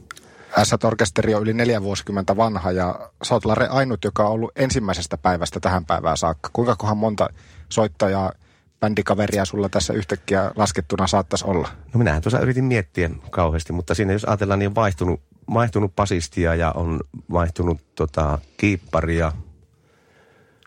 S-orkesteri 0.64 1.35
on 1.35 1.42
yli 1.42 1.52
neljä 1.52 1.83
vuosikymmentä 1.83 2.37
vanha 2.37 2.73
ja 2.73 3.11
sä 3.23 3.35
oot 3.35 3.45
Lare 3.45 3.66
ainut, 3.66 4.04
joka 4.04 4.26
on 4.26 4.33
ollut 4.33 4.50
ensimmäisestä 4.57 5.19
päivästä 5.19 5.61
tähän 5.61 5.85
päivään 5.85 6.16
saakka. 6.16 6.50
Kuinka 6.52 6.76
kohan 6.76 6.97
monta 6.97 7.28
soittajaa, 7.69 8.33
bändikaveria 8.80 9.45
sulla 9.45 9.69
tässä 9.69 9.92
yhtäkkiä 9.92 10.52
laskettuna 10.57 11.07
saattaisi 11.07 11.45
olla? 11.45 11.69
No 11.95 11.99
minähän 11.99 12.23
tuossa 12.23 12.40
yritin 12.40 12.64
miettiä 12.64 13.11
kauheasti, 13.30 13.73
mutta 13.73 13.95
siinä 13.95 14.12
jos 14.12 14.25
ajatellaan, 14.25 14.59
niin 14.59 14.69
on 14.69 14.75
vaihtunut, 14.75 15.21
vaihtunut 15.54 15.97
pasistia 15.97 16.54
ja 16.54 16.73
on 16.73 17.00
vaihtunut 17.33 17.80
tota, 17.95 18.38
kiipparia. 18.57 19.33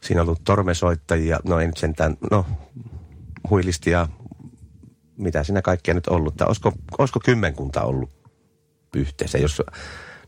Siinä 0.01 0.21
on 0.21 0.27
ollut 0.27 0.43
tormesoittajia, 0.43 1.39
no 1.43 1.59
ei 1.59 1.67
nyt 1.67 1.77
sentään, 1.77 2.17
no 2.31 2.45
huilistia, 3.49 4.07
mitä 5.17 5.43
siinä 5.43 5.61
kaikkea 5.61 5.93
nyt 5.93 6.07
ollut. 6.07 6.37
Tai 6.37 6.47
olisiko, 6.47 6.71
olisiko 6.97 7.19
kymmenkunta 7.25 7.81
ollut 7.81 8.22
yhteensä, 8.95 9.37
jos 9.37 9.61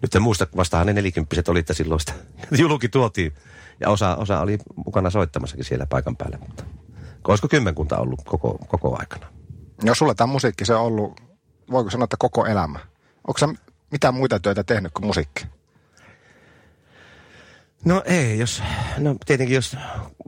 nyt 0.01 0.15
en 0.15 0.21
muista, 0.21 0.47
vastahan 0.55 0.87
ne 0.87 0.93
nelikymppiset 0.93 1.49
oli, 1.49 1.59
että 1.59 1.73
silloin 1.73 1.99
sitä 1.99 2.13
julki 2.61 2.89
tuotiin. 2.89 3.33
Ja 3.79 3.89
osa, 3.89 4.15
osa 4.15 4.39
oli 4.39 4.57
mukana 4.85 5.09
soittamassakin 5.09 5.65
siellä 5.65 5.85
paikan 5.85 6.17
päällä, 6.17 6.37
mutta 6.37 6.63
olisiko 7.27 7.47
kymmenkunta 7.47 7.97
ollut 7.97 8.21
koko, 8.25 8.59
koko 8.67 8.97
aikana? 8.99 9.27
No 9.83 9.95
sulla 9.95 10.15
tämä 10.15 10.33
musiikki 10.33 10.65
se 10.65 10.75
on 10.75 10.81
ollut, 10.81 11.21
voiko 11.71 11.89
sanoa, 11.89 12.03
että 12.03 12.17
koko 12.19 12.45
elämä. 12.45 12.79
Onko 13.27 13.37
sä 13.37 13.47
mitään 13.91 14.13
muita 14.13 14.39
töitä 14.39 14.63
tehnyt 14.63 14.91
kuin 14.93 15.05
musiikki? 15.05 15.45
No 17.85 18.03
ei, 18.05 18.39
jos, 18.39 18.63
no 18.97 19.15
tietenkin 19.25 19.55
jos 19.55 19.77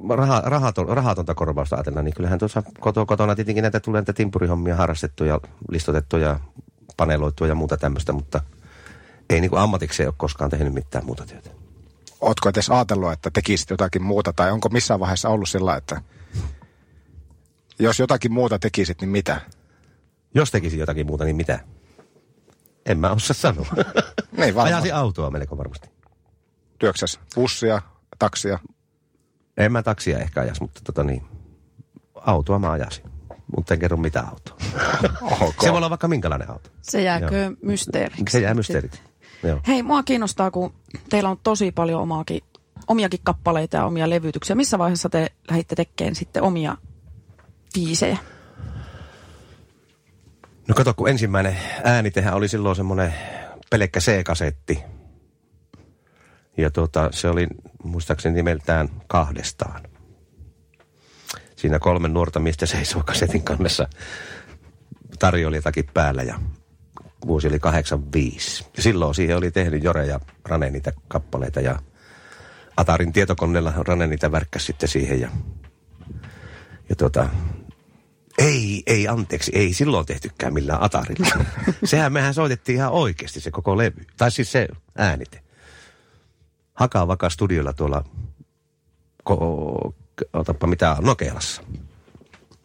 raha, 0.10 0.42
rahaton, 0.46 0.88
rahatonta 0.88 1.36
korvausta 1.36 1.76
ajatellaan, 1.76 2.06
niin 2.06 2.14
kyllähän 2.14 2.40
tuossa 2.40 2.64
koto, 2.80 3.06
kotona 3.06 3.36
tietenkin 3.36 3.62
näitä 3.62 3.80
tulee 3.80 4.02
näitä 4.02 4.14
timpurihommia 4.14 4.76
harrastettu 4.76 5.24
ja 5.24 5.40
listotettu 5.70 6.18
ja 6.18 6.40
paneloitu 6.98 7.46
ja 7.46 7.56
muuta 7.56 7.78
tämmöistä, 7.78 8.14
mutta 8.14 8.42
ei 9.30 9.42
niin 9.42 9.50
kuin 9.50 9.62
ammatikseen 9.62 10.10
ole 10.10 10.14
koskaan 10.18 10.50
tehnyt 10.50 10.74
mitään 10.74 11.06
muuta 11.06 11.26
työtä. 11.26 11.50
Ootko 12.22 12.50
edes 12.50 12.70
ajatellut, 12.70 13.12
että 13.12 13.32
tekisit 13.32 13.70
jotakin 13.70 14.04
muuta 14.04 14.34
tai 14.34 14.52
onko 14.52 14.70
missään 14.70 15.00
vaiheessa 15.00 15.30
ollut 15.30 15.50
sillä, 15.50 15.76
että 15.76 16.02
Jos 17.80 18.00
jotakin 18.00 18.32
muuta 18.34 18.60
tekisit, 18.60 19.02
niin 19.02 19.10
mitä? 19.10 19.42
Jos 20.36 20.52
tekisi 20.52 20.80
jotakin 20.80 21.06
muuta, 21.06 21.24
niin 21.24 21.36
mitä? 21.36 21.60
En 22.86 23.00
mä 23.00 23.12
osaa 23.12 23.34
sanoa. 23.34 23.68
Niin 24.32 24.56
varmaan. 24.56 24.74
Ajasi 24.74 24.92
autoa 24.92 25.32
melko 25.32 25.58
varmasti. 25.58 25.90
Työksäs 26.80 27.20
bussia, 27.36 27.82
taksia. 28.20 28.60
En 29.58 29.72
mä 29.72 29.84
taksia 29.84 30.20
ehkä 30.20 30.42
ajas, 30.42 30.62
mutta 30.62 30.82
tota 30.84 31.04
niin, 31.04 31.26
autoa 32.16 32.60
mä 32.60 32.72
ajasin. 32.72 33.17
Mutta 33.56 33.74
en 33.74 33.80
kerro 33.80 33.98
mitä 33.98 34.24
autoa. 34.32 34.58
Se 35.62 35.72
voi 35.72 35.78
olla 35.78 35.90
vaikka 35.90 36.08
minkälainen 36.08 36.50
auto. 36.50 36.70
Se 36.82 37.02
jääkö 37.02 37.52
mysteeriksi. 37.62 38.24
Se 38.30 38.40
jää 38.40 38.54
mysteeriksi. 38.54 39.02
Joo. 39.44 39.62
Hei, 39.68 39.84
mua 39.84 40.04
kiinnostaa, 40.04 40.52
kun 40.52 40.74
teillä 41.10 41.30
on 41.30 41.40
tosi 41.44 41.72
paljon 41.72 42.02
omaakin, 42.02 42.42
omiakin 42.88 43.20
kappaleita 43.24 43.78
ja 43.78 43.86
omia 43.86 44.10
levytyksiä. 44.10 44.56
Missä 44.56 44.78
vaiheessa 44.78 45.10
te 45.10 45.32
lähditte 45.50 45.76
tekemään 45.76 46.16
sitten 46.16 46.44
omia 46.44 46.78
biisejä? 47.74 48.18
No 50.68 50.76
kato, 50.76 50.94
kun 50.94 51.10
ensimmäinen 51.10 51.58
äänitehän 51.84 52.34
oli 52.34 52.48
silloin 52.48 52.76
semmoinen 52.76 53.14
pelkkä 53.70 54.00
C-kasetti. 54.00 54.84
Ja 56.58 56.72
tuota, 56.72 57.10
se 57.12 57.30
oli 57.30 57.48
muistaakseni 57.84 58.36
nimeltään 58.36 58.90
kahdestaan. 59.08 59.82
Siinä 61.58 61.80
kolme 61.80 62.08
nuorta 62.08 62.40
miestä 62.40 62.66
seisoo 62.66 63.04
kasetin 63.06 63.44
kannessa 63.44 63.88
tarjoilijatakin 65.20 65.90
päällä 65.94 66.24
ja 66.24 66.40
vuosi 67.28 67.48
oli 67.48 67.60
85. 67.60 68.66
Ja 68.78 68.84
silloin 68.84 69.16
siihen 69.16 69.38
oli 69.38 69.52
tehnyt 69.52 69.84
Jore 69.84 70.06
ja 70.06 70.20
Rane 70.46 70.70
niitä 70.70 70.92
kappaleita 71.08 71.62
ja 71.62 71.80
Atarin 72.78 73.14
tietokoneella 73.14 73.74
Rane 73.78 74.08
niitä 74.08 74.32
värkkäsi 74.32 74.66
sitten 74.66 74.90
siihen 74.90 75.22
ja, 75.22 75.30
ja 76.90 76.96
tuota, 76.96 77.30
ei, 78.38 78.84
ei, 78.88 79.08
anteeksi, 79.08 79.52
ei 79.56 79.74
silloin 79.74 80.06
tehtykään 80.06 80.54
millään 80.54 80.84
Atarilla. 80.84 81.46
Sehän 81.84 82.14
mehän 82.14 82.34
soitettiin 82.34 82.76
ihan 82.76 82.92
oikeasti 82.92 83.40
se 83.40 83.52
koko 83.52 83.78
levy. 83.78 84.06
Tai 84.18 84.32
siis 84.32 84.52
se 84.52 84.68
äänite. 84.98 85.42
Hakaa 86.74 87.08
vaka 87.08 87.30
studiolla 87.30 87.74
tuolla, 87.74 88.04
ko, 89.24 89.96
otapa 90.34 90.68
mitä, 90.68 90.98
Nokelassa. 91.02 91.64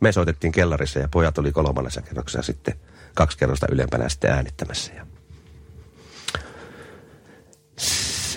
Me 0.00 0.12
soitettiin 0.12 0.52
kellarissa 0.52 0.98
ja 0.98 1.08
pojat 1.08 1.38
oli 1.38 1.52
kolmannessa 1.52 2.02
kerroksessa 2.02 2.42
sitten 2.42 2.74
kaksi 3.14 3.38
kerrosta 3.38 3.66
ylempänä 3.70 4.08
sitten 4.08 4.30
äänittämässä. 4.32 4.92
Ja... 4.92 5.06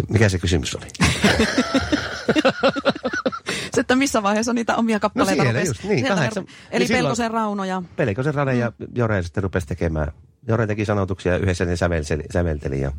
Mikä 0.09 0.29
se 0.29 0.39
kysymys 0.39 0.75
oli? 0.75 0.85
Se, 3.75 3.81
että 3.81 3.95
missä 3.95 4.23
vaiheessa 4.23 4.53
niitä 4.53 4.75
omia 4.75 4.99
kappaleita 4.99 5.43
siellä 5.43 5.59
rupesi- 5.59 5.67
just, 5.69 5.83
niin, 5.83 6.05
kahdeksan- 6.05 6.43
rupe- 6.43 6.51
Eli 6.71 6.79
niin 6.79 6.87
silloin- 6.87 7.03
Pelkosen 7.03 7.31
Rauno 7.31 7.63
ja... 7.65 7.83
Pelikosen 7.95 8.33
Rane 8.33 8.53
mm. 8.53 8.59
ja 8.59 8.71
Jore 8.95 9.23
sitten 9.23 9.43
rupesi 9.43 9.67
tekemään. 9.67 10.11
Jore 10.47 10.67
teki 10.67 10.85
sanotuksia 10.85 11.31
ja 11.31 11.37
yhdessä 11.37 11.65
ne 11.65 11.75
sävelteli, 11.75 12.23
sävelteli 12.33 12.81
ja, 12.81 12.91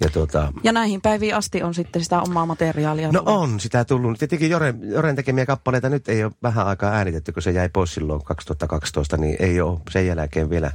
ja 0.00 0.10
tuota, 0.10 0.52
Ja 0.62 0.72
näihin 0.72 1.00
päiviin 1.00 1.34
asti 1.34 1.62
on 1.62 1.74
sitten 1.74 2.04
sitä 2.04 2.20
omaa 2.20 2.46
materiaalia. 2.46 3.12
No 3.12 3.22
tullut. 3.22 3.40
on 3.40 3.60
sitä 3.60 3.84
tullut. 3.84 4.18
Tietenkin 4.18 4.50
Joren, 4.50 4.90
Joren 4.90 5.16
tekemiä 5.16 5.46
kappaleita 5.46 5.88
nyt 5.88 6.08
ei 6.08 6.24
ole 6.24 6.32
vähän 6.42 6.66
aikaa 6.66 6.92
äänitetty, 6.92 7.32
kun 7.32 7.42
se 7.42 7.50
jäi 7.50 7.68
pois 7.68 7.94
silloin 7.94 8.24
2012, 8.24 9.16
niin 9.16 9.36
ei 9.38 9.60
ole 9.60 9.78
sen 9.90 10.06
jälkeen 10.06 10.50
vielä, 10.50 10.70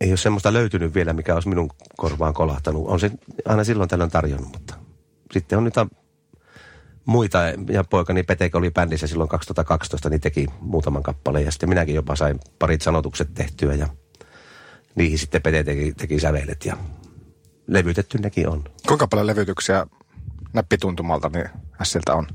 ei 0.00 0.10
ole 0.10 0.16
semmoista 0.16 0.52
löytynyt 0.52 0.94
vielä, 0.94 1.12
mikä 1.12 1.34
olisi 1.34 1.48
minun 1.48 1.70
korvaan 1.96 2.34
kolahtanut. 2.34 2.88
On 2.88 3.00
se 3.00 3.10
aina 3.44 3.64
silloin 3.64 3.88
tällöin 3.88 4.10
tarjonnut, 4.10 4.52
mutta 4.52 4.74
sitten 5.32 5.58
on 5.58 5.64
niitä 5.64 5.86
muita, 7.04 7.38
ja 7.70 7.84
poikani 7.84 8.22
Peteke 8.22 8.58
oli 8.58 8.70
bändissä 8.70 9.06
silloin 9.06 9.28
2012, 9.28 10.10
niin 10.10 10.20
teki 10.20 10.46
muutaman 10.60 11.02
kappaleen, 11.02 11.44
ja 11.44 11.50
sitten 11.50 11.68
minäkin 11.68 11.94
jopa 11.94 12.16
sain 12.16 12.40
parit 12.58 12.82
sanotukset 12.82 13.34
tehtyä, 13.34 13.74
ja 13.74 13.88
niihin 14.94 15.18
sitten 15.18 15.42
Pete 15.42 15.64
teki, 15.64 15.92
teki 15.92 16.20
sävelet, 16.20 16.64
ja 16.64 16.76
levytetty 17.68 18.18
nekin 18.18 18.48
on. 18.48 18.64
Kuinka 18.86 19.06
paljon 19.06 19.26
levytyksiä 19.26 19.86
näppituntumalta 20.52 21.28
niin 21.28 21.48
Ässiltä 21.80 22.14
on? 22.14 22.26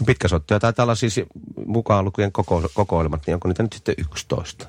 No 0.00 0.06
pitkäsoittoja 0.06 0.60
taitaa 0.60 0.82
olla 0.82 0.94
siis 0.94 1.20
mukaan 1.66 2.04
lukien 2.04 2.32
koko, 2.32 2.68
kokoelmat, 2.74 3.26
niin 3.26 3.34
onko 3.34 3.48
niitä 3.48 3.62
nyt 3.62 3.72
sitten 3.72 3.94
11? 3.98 4.66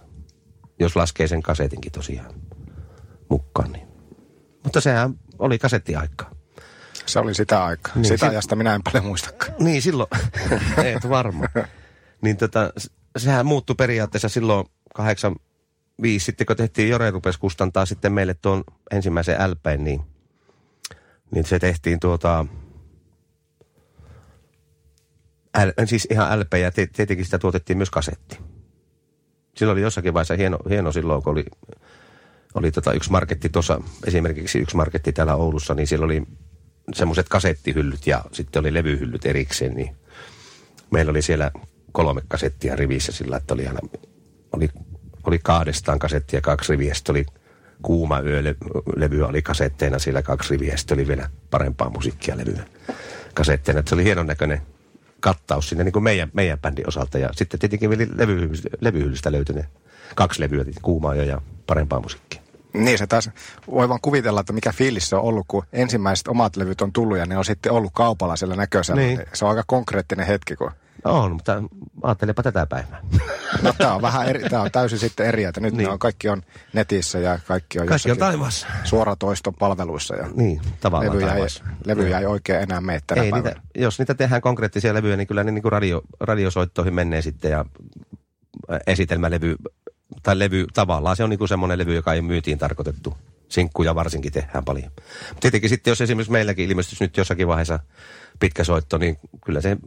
Jos 0.79 0.95
laskee 0.95 1.27
sen 1.27 1.41
kasetinkin 1.41 1.91
tosiaan 1.91 2.33
mukaan. 3.29 3.71
Niin. 3.71 3.87
Mutta 4.63 4.81
sehän 4.81 5.19
oli 5.39 5.59
kasettiaikaa. 5.59 6.31
Se 7.05 7.19
oli 7.19 7.33
sitä 7.33 7.65
aikaa. 7.65 7.93
Niin, 7.95 8.05
sitä 8.05 8.17
se- 8.17 8.27
ajasta 8.27 8.55
minä 8.55 8.75
en 8.75 8.83
paljon 8.83 9.05
muistakaan. 9.05 9.53
Niin 9.59 9.81
silloin, 9.81 10.09
et 10.95 11.09
varma. 11.09 11.45
Niin 12.21 12.37
tota, 12.37 12.73
sehän 13.17 13.45
muuttui 13.45 13.75
periaatteessa 13.75 14.29
silloin 14.29 14.65
85, 15.97 16.25
sitten 16.25 16.47
kun 16.47 16.55
tehtiin, 16.55 16.89
Jore 16.89 17.11
rupesi 17.11 17.39
kustantaa 17.39 17.85
sitten 17.85 18.13
meille 18.13 18.33
tuon 18.33 18.63
ensimmäisen 18.91 19.51
LPn, 19.51 19.83
niin, 19.83 20.01
niin 21.31 21.45
se 21.45 21.59
tehtiin 21.59 21.99
tuota, 21.99 22.45
L, 25.57 25.85
siis 25.85 26.07
ihan 26.11 26.39
LP 26.39 26.53
ja 26.53 26.71
te- 26.71 26.87
tietenkin 26.87 27.25
sitä 27.25 27.39
tuotettiin 27.39 27.77
myös 27.77 27.89
kasetti. 27.89 28.39
Silloin 29.57 29.75
oli 29.75 29.81
jossakin 29.81 30.13
vaiheessa 30.13 30.35
hieno, 30.35 30.57
hieno 30.69 30.91
silloin, 30.91 31.23
kun 31.23 31.31
oli, 31.31 31.45
oli 32.53 32.71
tota 32.71 32.93
yksi 32.93 33.11
marketti 33.11 33.49
tuossa, 33.49 33.81
esimerkiksi 34.07 34.59
yksi 34.59 34.75
marketti 34.75 35.13
täällä 35.13 35.35
Oulussa, 35.35 35.73
niin 35.73 35.87
siellä 35.87 36.05
oli 36.05 36.23
semmoiset 36.93 37.29
kasettihyllyt 37.29 38.07
ja 38.07 38.25
sitten 38.31 38.59
oli 38.59 38.73
levyhyllyt 38.73 39.25
erikseen, 39.25 39.73
niin 39.73 39.95
meillä 40.91 41.09
oli 41.09 41.21
siellä 41.21 41.51
kolme 41.91 42.21
kasettia 42.27 42.75
rivissä 42.75 43.11
sillä, 43.11 43.37
että 43.37 43.53
oli, 43.53 43.67
aina, 43.67 43.79
oli, 44.51 44.69
oli 45.23 45.39
kahdestaan 45.43 45.99
kasettia 45.99 46.41
kaksi 46.41 46.71
riviä, 46.71 46.93
sitten 46.93 47.13
oli 47.13 47.25
kuuma 47.81 48.19
yölevyä 48.19 49.27
oli 49.27 49.41
kasetteina 49.41 49.99
siellä 49.99 50.21
kaksi 50.21 50.49
riviä, 50.49 50.77
sitten 50.77 50.95
oli 50.95 51.07
vielä 51.07 51.29
parempaa 51.51 51.89
musiikkia 51.89 52.37
levyä 52.37 52.63
kasetteina. 53.33 53.83
Se 53.87 53.95
oli 53.95 54.03
hienon 54.03 54.27
näköinen 54.27 54.61
kattaus 55.19 55.69
sinne 55.69 55.83
niin 55.83 55.93
kuin 55.93 56.03
meidän, 56.03 56.29
meidän 56.33 56.59
bändin 56.59 56.87
osalta. 56.87 57.17
Ja 57.17 57.29
sitten 57.31 57.59
tietenkin 57.59 57.89
vielä 57.89 58.05
levyhyllystä, 58.15 58.69
levyhyllystä 58.81 59.31
löytyi 59.31 59.55
ne 59.55 59.65
kaksi 60.15 60.41
levyä, 60.41 60.65
kuumaa 60.81 61.15
jo 61.15 61.23
ja 61.23 61.41
parempaa 61.67 61.99
musiikkia. 61.99 62.41
Niin 62.73 62.97
se 62.97 63.07
taas, 63.07 63.29
voi 63.71 63.89
vaan 63.89 64.01
kuvitella, 64.01 64.39
että 64.39 64.53
mikä 64.53 64.71
fiilis 64.71 65.09
se 65.09 65.15
on 65.15 65.21
ollut, 65.21 65.45
kun 65.47 65.63
ensimmäiset 65.73 66.27
omat 66.27 66.55
levyt 66.55 66.81
on 66.81 66.93
tullut 66.93 67.17
ja 67.17 67.25
ne 67.25 67.37
on 67.37 67.45
sitten 67.45 67.71
ollut 67.71 67.91
kaupalla 67.95 68.35
siellä 68.35 68.55
näköisellä. 68.55 69.01
Niin. 69.01 69.21
Se 69.33 69.45
on 69.45 69.51
aika 69.51 69.63
konkreettinen 69.67 70.27
hetki, 70.27 70.55
kun 70.55 70.71
On, 71.05 71.31
mutta 71.31 71.63
ajattelepa 72.03 72.43
tätä 72.43 72.65
päivää. 72.65 73.01
No 73.61 73.73
tämä 73.77 73.93
on 73.95 74.01
vähän 74.01 74.27
eri, 74.27 74.49
tämä 74.49 74.61
on 74.61 74.71
täysin 74.71 74.99
sitten 74.99 75.25
eri, 75.25 75.43
että 75.43 75.61
nyt 75.61 75.73
Niin. 75.73 75.77
niin. 75.77 75.89
on, 75.89 75.99
kaikki 75.99 76.29
on 76.29 76.41
netissä 76.73 77.19
ja 77.19 77.39
kaikki 77.47 77.79
on 77.79 77.87
Kaikki 77.87 78.11
on 78.11 78.17
taivaassa. 78.17 78.67
suoratoiston 78.83 79.53
palveluissa 79.55 80.15
ja 80.15 80.27
Niin, 80.35 80.61
tavallaan 80.81 81.09
levyjä, 81.15 81.27
ei, 81.27 81.31
taivaassa. 81.31 81.63
levyjä 81.85 82.19
ei 82.19 82.25
oikein 82.25 82.61
enää 82.61 82.81
mene 82.81 83.01
tänä 83.07 83.21
Ei 83.23 83.31
niitä, 83.31 83.55
jos 83.75 83.99
niitä 83.99 84.13
tehdään 84.15 84.41
konkreettisia 84.41 84.93
levyjä, 84.93 85.17
niin 85.17 85.27
kyllä 85.27 85.43
ne 85.43 85.51
niin 85.51 85.61
kuin 85.61 85.71
radio, 85.71 86.01
radiosoittoihin 86.19 86.93
menee 86.93 87.21
sitten 87.21 87.51
ja 87.51 87.65
esitelmälevy, 88.87 89.55
tai 90.23 90.39
levy 90.39 90.65
tavallaan, 90.73 91.15
se 91.15 91.23
on 91.23 91.29
niin 91.29 91.37
kuin 91.37 91.49
semmoinen 91.49 91.79
levy, 91.79 91.95
joka 91.95 92.13
ei 92.13 92.21
myytiin 92.21 92.57
tarkoitettu. 92.57 93.17
Sinkkuja 93.49 93.95
varsinkin 93.95 94.31
tehdään 94.31 94.65
paljon. 94.65 94.91
Tietenkin 95.39 95.69
sitten, 95.69 95.91
jos 95.91 96.01
esimerkiksi 96.01 96.31
meilläkin 96.31 96.69
ilmestyisi 96.69 97.03
nyt 97.03 97.17
jossakin 97.17 97.47
vaiheessa 97.47 97.79
pitkä 98.39 98.63
soitto, 98.63 98.97
niin 98.97 99.17
kyllä 99.45 99.61
se, 99.61 99.77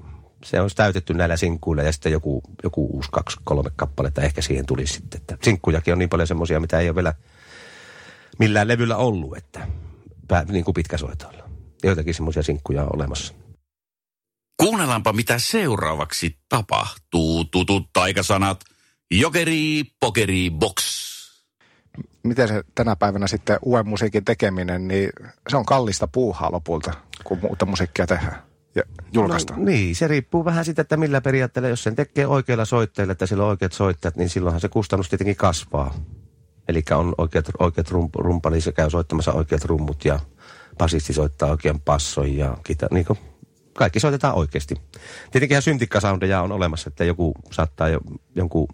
se 0.44 0.60
olisi 0.60 0.76
täytetty 0.76 1.14
näillä 1.14 1.36
sinkkuilla 1.36 1.82
ja 1.82 1.92
sitten 1.92 2.12
joku, 2.12 2.42
joku 2.62 2.86
uusi 2.86 3.08
kaksi, 3.12 3.36
kolme 3.44 3.70
kappaletta 3.76 4.22
ehkä 4.22 4.42
siihen 4.42 4.66
tulisi 4.66 4.92
sitten. 4.92 5.20
Että 5.20 5.36
sinkkujakin 5.42 5.92
on 5.92 5.98
niin 5.98 6.08
paljon 6.08 6.28
semmoisia, 6.28 6.60
mitä 6.60 6.80
ei 6.80 6.88
ole 6.88 6.94
vielä 6.94 7.14
millään 8.38 8.68
levyllä 8.68 8.96
ollut, 8.96 9.36
että 9.36 9.66
pää, 10.28 10.44
niin 10.44 10.64
kuin 10.64 10.74
pitkäsoitoilla. 10.74 11.48
Joitakin 11.82 12.14
semmoisia 12.14 12.42
sinkkuja 12.42 12.82
on 12.82 12.94
olemassa. 12.94 13.34
Kuunnellaanpa 14.56 15.12
mitä 15.12 15.38
seuraavaksi 15.38 16.38
tapahtuu. 16.48 17.44
Tutut 17.44 17.88
taikasanat. 17.92 18.64
Jokeri, 19.10 19.84
pokeri, 20.00 20.50
box. 20.50 20.96
Miten 22.22 22.48
se 22.48 22.62
tänä 22.74 22.96
päivänä 22.96 23.26
sitten 23.26 23.58
uuden 23.62 23.88
musiikin 23.88 24.24
tekeminen, 24.24 24.88
niin 24.88 25.10
se 25.48 25.56
on 25.56 25.66
kallista 25.66 26.08
puuhaa 26.08 26.52
lopulta, 26.52 26.92
kun 27.24 27.38
uutta 27.42 27.66
musiikkia 27.66 28.06
tehdään 28.06 28.42
ja 28.76 28.82
julkaistaan. 29.12 29.60
No, 29.60 29.64
niin, 29.64 29.96
se 29.96 30.08
riippuu 30.08 30.44
vähän 30.44 30.64
siitä, 30.64 30.82
että 30.82 30.96
millä 30.96 31.20
periaatteella, 31.20 31.68
jos 31.68 31.82
sen 31.82 31.96
tekee 31.96 32.26
oikeilla 32.26 32.64
soitteilla, 32.64 33.12
että 33.12 33.26
sillä 33.26 33.42
on 33.44 33.50
oikeat 33.50 33.72
soittajat, 33.72 34.16
niin 34.16 34.28
silloinhan 34.28 34.60
se 34.60 34.68
kustannus 34.68 35.08
tietenkin 35.08 35.36
kasvaa. 35.36 35.94
Eli 36.68 36.82
on 36.90 37.14
oikeat, 37.18 37.46
oikeat 37.58 37.90
rump, 37.90 38.14
rumpali, 38.14 38.60
se 38.60 38.72
käy 38.72 38.90
soittamassa 38.90 39.32
oikeat 39.32 39.64
rummut 39.64 40.04
ja 40.04 40.20
basisti 40.78 41.12
soittaa 41.12 41.50
oikean 41.50 41.80
passon 41.80 42.36
ja 42.36 42.56
kita, 42.64 42.86
niin 42.90 43.06
kuin, 43.06 43.18
kaikki 43.72 44.00
soitetaan 44.00 44.34
oikeasti. 44.34 44.74
Tietenkin 45.30 45.62
syntikkasoundeja 45.62 46.42
on 46.42 46.52
olemassa, 46.52 46.88
että 46.88 47.04
joku 47.04 47.34
saattaa 47.50 47.88
jo, 47.88 48.00
jonkun 48.34 48.68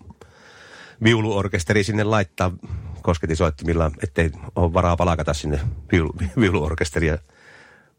viuluorkesteri 1.05 1.85
sinne 1.85 2.05
laittaa 2.05 2.53
kosketisoittimilla, 3.03 3.91
ettei 4.03 4.31
ole 4.57 4.73
varaa 4.73 4.97
palakata 4.97 5.35
sinne 5.35 5.61
viulu, 5.93 6.15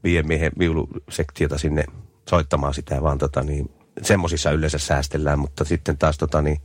viien 0.03 0.27
miehen 0.27 0.51
viulusektiota 0.59 1.57
sinne 1.57 1.85
soittamaan 2.29 2.73
sitä, 2.73 3.01
vaan 3.01 3.17
tota 3.17 3.43
niin, 3.43 3.71
semmosissa 4.01 4.51
yleensä 4.51 4.77
säästellään, 4.77 5.39
mutta 5.39 5.65
sitten 5.65 5.97
taas 5.97 6.17
tota 6.17 6.41
niin, 6.41 6.57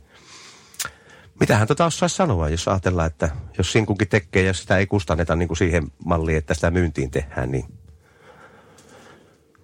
mitähän 1.39 1.67
tota 1.67 1.85
osaisi 1.85 2.15
sanoa, 2.15 2.49
jos 2.49 2.67
ajatellaan, 2.67 3.07
että 3.07 3.29
jos 3.57 3.71
sinkunkin 3.71 4.07
tekee 4.07 4.43
ja 4.43 4.53
sitä 4.53 4.77
ei 4.77 4.87
kustanneta 4.87 5.35
niin 5.35 5.47
kuin 5.47 5.57
siihen 5.57 5.83
malliin, 6.05 6.37
että 6.37 6.53
sitä 6.53 6.71
myyntiin 6.71 7.11
tehdään, 7.11 7.51
niin 7.51 7.78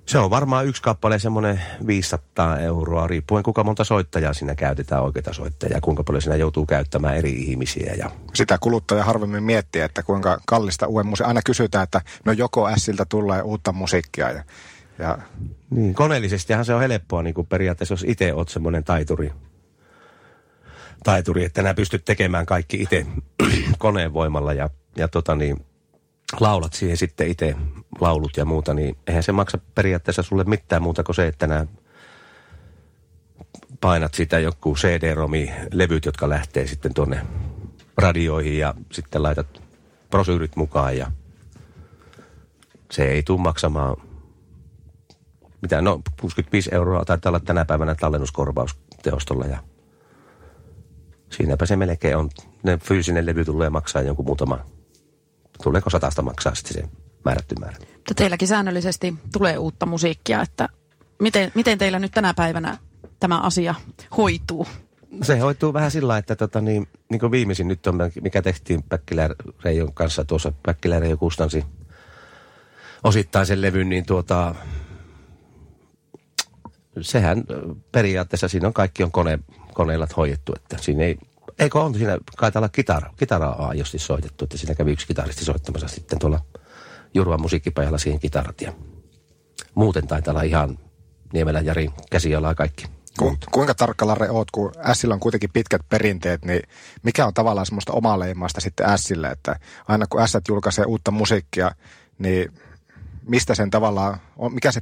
se 0.06 0.20
on 0.20 0.30
varmaan 0.30 0.66
yksi 0.66 0.82
kappale 0.82 1.20
semmoinen 1.20 1.62
500 1.88 2.60
euroa, 2.60 3.08
riippuen 3.08 3.44
kuinka 3.44 3.64
monta 3.64 3.84
soittajaa 3.84 4.34
siinä 4.34 4.56
käytetään, 4.56 5.04
oikeita 5.04 5.34
soittajaa, 5.34 5.82
kuinka 5.82 6.04
paljon 6.04 6.22
siinä 6.22 6.36
joutuu 6.36 6.66
käyttämään 6.66 7.18
eri 7.18 7.32
ihmisiä. 7.32 7.94
Ja... 7.98 8.12
Sitä 8.34 8.58
kuluttaja 8.62 9.04
harvemmin 9.04 9.44
miettii, 9.44 9.82
että 9.82 10.04
kuinka 10.04 10.40
kallista 10.46 10.88
uuden 10.88 11.08
musiikkia. 11.08 11.28
Aina 11.28 11.42
kysytään, 11.46 11.84
että 11.84 12.02
no 12.26 12.32
joko 12.32 12.70
Siltä 12.78 13.06
tulee 13.10 13.42
uutta 13.42 13.72
musiikkia. 13.72 14.32
Ja, 14.32 14.44
ja... 15.00 15.18
Niin, 15.70 15.94
koneellisestihan 15.94 16.66
se 16.66 16.74
on 16.74 16.82
helppoa 16.82 17.24
niin 17.24 17.34
kuin 17.34 17.48
periaatteessa, 17.48 17.94
jos 17.94 18.06
itse 18.08 18.34
olet 18.34 18.50
semmoinen 18.50 18.84
taituri, 18.84 19.32
taituri, 21.04 21.46
että 21.46 21.62
nämä 21.62 21.74
pystyt 21.74 22.06
tekemään 22.06 22.46
kaikki 22.46 22.82
itse 22.82 23.06
koneen 23.78 24.14
voimalla 24.14 24.54
ja, 24.54 24.70
ja 24.98 25.08
tota 25.08 25.36
niin, 25.36 25.66
laulat 26.40 26.74
siihen 26.74 26.98
sitten 26.98 27.28
itse 27.28 27.56
laulut 28.00 28.38
ja 28.38 28.46
muuta, 28.46 28.74
niin 28.74 28.98
eihän 29.08 29.24
se 29.24 29.32
maksa 29.32 29.60
periaatteessa 29.76 30.24
sulle 30.24 30.44
mitään 30.44 30.82
muuta 30.82 31.04
kuin 31.04 31.16
se, 31.16 31.28
että 31.28 31.48
nämä 31.48 31.66
painat 33.82 34.14
sitä 34.14 34.40
joku 34.40 34.76
CD-romi-levyt, 34.76 36.06
jotka 36.06 36.30
lähtee 36.30 36.68
sitten 36.68 36.94
tuonne 36.94 37.22
radioihin 37.98 38.58
ja 38.58 38.74
sitten 38.92 39.24
laitat 39.24 39.62
prosyyrit 40.10 40.56
mukaan 40.56 40.98
ja 40.98 41.12
se 42.92 43.06
ei 43.06 43.24
tule 43.24 43.42
maksamaan 43.42 43.98
mitä, 45.62 45.82
no 45.82 46.02
65 46.22 46.76
euroa 46.76 47.06
taitaa 47.06 47.30
olla 47.30 47.40
tänä 47.40 47.66
päivänä 47.66 47.96
tallennuskorvaus 47.96 48.78
teostolla 49.04 49.46
ja 49.46 49.58
siinäpä 51.30 51.66
se 51.66 51.76
melkein 51.76 52.18
on. 52.18 52.30
Ne 52.64 52.78
fyysinen 52.78 53.26
levy 53.26 53.46
tulee 53.46 53.70
maksaa 53.70 54.02
jonkun 54.02 54.26
muutama 54.26 54.66
tuleeko 55.64 55.90
satasta 55.90 56.22
maksaa 56.22 56.56
sitten 56.56 56.84
se 56.84 56.90
määrätty 57.26 57.56
määrä. 57.60 57.78
Mutta 57.96 58.14
teilläkin 58.16 58.48
säännöllisesti 58.48 59.14
tulee 59.34 59.58
uutta 59.58 59.86
musiikkia, 59.86 60.42
että 60.42 60.70
miten, 61.20 61.52
miten 61.56 61.78
teillä 61.78 62.00
nyt 62.00 62.12
tänä 62.12 62.34
päivänä 62.34 62.78
tämä 63.20 63.40
asia 63.40 63.76
hoituu? 64.18 64.68
Se 65.24 65.40
hoituu 65.40 65.74
vähän 65.74 65.92
sillä 65.92 66.18
että 66.18 66.36
tota, 66.36 66.62
niin, 66.62 66.88
niin 67.10 67.20
kuin 67.20 67.32
viimeisin 67.32 67.68
nyt 67.68 67.88
on, 67.88 67.98
mikä 68.22 68.42
tehtiin 68.42 68.84
Päkkilä 68.84 69.30
Reijon 69.64 69.94
kanssa 69.94 70.26
tuossa, 70.26 70.54
Päkkilä 70.66 71.00
Reijo 71.00 71.18
kustansi 71.18 71.66
osittain 73.04 73.46
sen 73.46 73.62
levyn, 73.62 73.90
niin 73.90 74.06
tuota, 74.06 74.56
sehän 77.02 77.44
periaatteessa 77.92 78.48
siinä 78.48 78.68
on 78.68 78.74
kaikki 78.74 79.04
on 79.04 79.12
kone, 79.12 79.40
koneilla 79.74 80.08
hoidettu, 80.18 80.54
että 80.56 80.78
siinä 80.82 81.04
ei 81.04 81.18
Eikö 81.60 81.80
on 81.80 81.96
siinä, 81.96 82.18
kai 82.38 82.52
olla 82.56 82.70
kitara, 82.70 83.14
kitaraa 83.18 83.68
aidosti 83.68 84.00
soitettu, 84.00 84.46
että 84.46 84.58
siinä 84.58 84.76
kävi 84.76 84.92
yksi 84.92 85.08
kitaristi 85.08 85.46
soittamassa 85.46 85.88
sitten 85.88 86.20
tuolla 86.20 86.40
Jurvan 87.14 87.42
musiikkipajalla 87.42 87.98
siihen 87.98 88.20
kitarat 88.20 88.62
ja 88.62 88.74
muuten 89.76 90.08
taitaa 90.08 90.32
olla 90.32 90.42
ihan 90.42 90.80
Niemelä 91.34 91.62
Jari 91.62 91.90
käsialaa 92.12 92.56
kaikki. 92.56 92.86
Ku, 93.20 93.38
kuinka 93.52 93.74
tarkka 93.74 94.08
Larre 94.08 94.30
oot, 94.30 94.52
kun 94.52 94.72
Sillä 94.94 95.14
on 95.14 95.20
kuitenkin 95.20 95.50
pitkät 95.54 95.82
perinteet, 95.90 96.46
niin 96.46 96.62
mikä 97.04 97.26
on 97.26 97.34
tavallaan 97.34 97.66
semmoista 97.66 97.94
omaleimaista 97.94 98.62
sitten 98.62 98.98
Sille, 98.98 99.28
että 99.28 99.60
aina 99.88 100.06
kun 100.08 100.28
S 100.28 100.38
julkaisee 100.48 100.86
uutta 100.86 101.12
musiikkia, 101.12 101.72
niin 102.20 102.54
mistä 103.28 103.56
sen 103.56 103.70
tavallaan, 103.70 104.18
mikä 104.50 104.72
se 104.72 104.82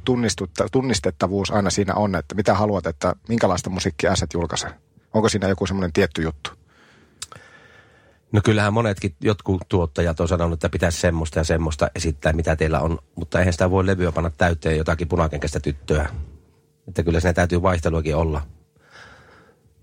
tunnistettavuus 0.72 1.50
aina 1.50 1.70
siinä 1.70 1.94
on, 1.94 2.14
että 2.14 2.34
mitä 2.34 2.54
haluat, 2.54 2.86
että 2.86 3.14
minkälaista 3.28 3.70
musiikkia 3.70 4.16
S 4.16 4.24
julkaisee? 4.34 4.70
Onko 5.14 5.28
siinä 5.28 5.48
joku 5.48 5.66
semmoinen 5.66 5.92
tietty 5.92 6.22
juttu? 6.22 6.50
No 8.32 8.40
kyllähän 8.44 8.72
monetkin, 8.72 9.14
jotkut 9.20 9.62
tuottajat 9.68 10.20
on 10.20 10.28
sanonut, 10.28 10.52
että 10.52 10.68
pitäisi 10.68 11.00
semmoista 11.00 11.38
ja 11.38 11.44
semmoista 11.44 11.88
esittää, 11.94 12.32
mitä 12.32 12.56
teillä 12.56 12.80
on. 12.80 12.98
Mutta 13.16 13.38
eihän 13.38 13.52
sitä 13.52 13.70
voi 13.70 13.86
levyä 13.86 14.12
panna 14.12 14.30
täyteen 14.30 14.76
jotakin 14.76 15.08
punakenkäistä 15.08 15.60
tyttöä. 15.60 16.08
Että 16.88 17.02
kyllä 17.02 17.20
siinä 17.20 17.32
täytyy 17.32 17.62
vaihteluakin 17.62 18.16
olla. 18.16 18.42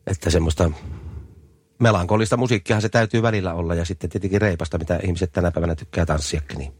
Että 0.07 0.29
semmoista 0.29 0.71
melankolista 1.79 2.37
musiikkia 2.37 2.81
se 2.81 2.89
täytyy 2.89 3.21
välillä 3.21 3.53
olla. 3.53 3.75
Ja 3.75 3.85
sitten 3.85 4.09
tietenkin 4.09 4.41
reipasta, 4.41 4.77
mitä 4.77 4.99
ihmiset 5.03 5.31
tänä 5.31 5.51
päivänä 5.51 5.75
tykkää 5.75 6.05
tanssiakin. 6.05 6.57
Niin. 6.57 6.73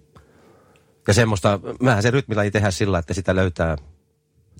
Ja 1.07 1.13
semmoista, 1.13 1.59
vähän 1.83 2.03
se 2.03 2.11
rytmilaji 2.11 2.51
tehdä 2.51 2.71
sillä, 2.71 2.99
että 2.99 3.13
sitä 3.13 3.35
löytää 3.35 3.77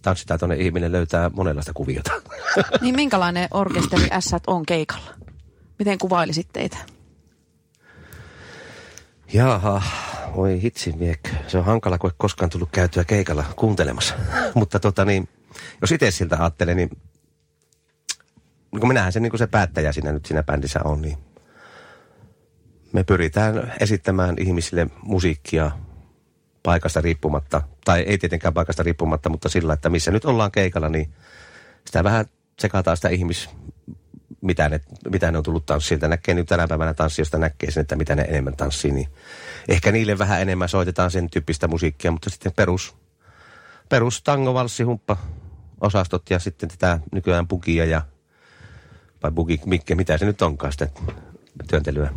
tanssitaitoinen 0.02 0.62
ihminen 0.62 0.92
löytää 0.92 1.32
monenlaista 1.34 1.74
kuviota. 1.74 2.12
Niin 2.82 2.96
minkälainen 2.96 3.48
orkesteri 3.52 4.08
S 4.20 4.36
on 4.48 4.66
keikalla? 4.66 5.14
Miten 5.80 5.98
kuvailisit 5.98 6.48
teitä? 6.54 6.78
Jaha, 9.34 9.82
voi 10.36 10.62
hitsi 10.62 10.92
miek. 10.92 11.20
Se 11.48 11.58
on 11.58 11.66
hankala, 11.66 11.98
kun 11.98 12.10
ei 12.10 12.16
koskaan 12.18 12.50
tullut 12.50 12.70
käytyä 12.72 13.04
keikalla 13.04 13.44
kuuntelemassa. 13.56 14.16
Mutta 14.56 14.80
tota 14.80 15.06
niin, 15.06 15.30
jos 15.82 15.92
itse 15.92 16.12
siltä 16.12 16.38
ajattelee, 16.40 16.76
niin, 16.76 16.90
niin 18.72 18.80
kun 18.80 18.88
minähän 18.88 19.14
se, 19.14 19.20
niin 19.20 19.30
kuin 19.32 19.40
se 19.40 19.48
päättäjä 19.48 19.92
siinä 19.92 20.12
nyt 20.12 20.26
siinä 20.26 20.44
bändissä 20.44 20.80
on, 20.84 21.02
niin 21.02 21.18
me 22.94 23.04
pyritään 23.04 23.74
esittämään 23.80 24.36
ihmisille 24.40 24.88
musiikkia 25.04 25.72
paikasta 26.64 27.02
riippumatta, 27.02 27.62
tai 27.86 28.02
ei 28.02 28.18
tietenkään 28.18 28.54
paikasta 28.54 28.84
riippumatta, 28.84 29.30
mutta 29.30 29.50
sillä, 29.50 29.74
että 29.74 29.90
missä 29.90 30.12
nyt 30.12 30.26
ollaan 30.26 30.52
keikalla, 30.52 30.90
niin 30.90 31.14
sitä 31.86 32.04
vähän 32.04 32.26
tsekataan 32.56 32.98
sitä 32.98 33.10
ihmis, 33.10 33.50
mitä 34.42 34.70
ne, 34.70 34.82
mitä 35.12 35.32
ne 35.32 35.38
on 35.38 35.44
tullut 35.44 35.66
tanssilta. 35.66 36.08
Näkee 36.08 36.36
nyt 36.36 36.48
tänä 36.48 36.68
päivänä 36.68 36.94
tanssiosta 36.94 37.38
näkee 37.38 37.72
sen, 37.72 37.82
että 37.82 37.96
mitä 37.96 38.16
ne 38.16 38.22
enemmän 38.22 38.56
tanssii, 38.56 38.92
niin 38.92 39.08
ehkä 39.68 39.92
niille 39.92 40.18
vähän 40.18 40.42
enemmän 40.42 40.70
soitetaan 40.70 41.12
sen 41.12 41.30
tyyppistä 41.30 41.68
musiikkia, 41.68 42.12
mutta 42.12 42.30
sitten 42.30 42.52
perus, 42.56 42.96
perus 43.90 44.24
tango, 44.24 44.54
valssi, 44.54 44.84
humppa, 44.84 45.18
osastot 45.82 46.30
ja 46.30 46.40
sitten 46.40 46.70
tätä 46.70 47.00
nykyään 47.12 47.48
bugia 47.48 47.86
ja 47.86 48.02
vai 49.24 49.32
bugi, 49.32 49.60
mikä, 49.66 49.96
mitä 49.96 50.18
se 50.18 50.26
nyt 50.26 50.42
onkaan 50.42 50.72
sitä 50.72 50.88
työntelyä. 51.68 52.14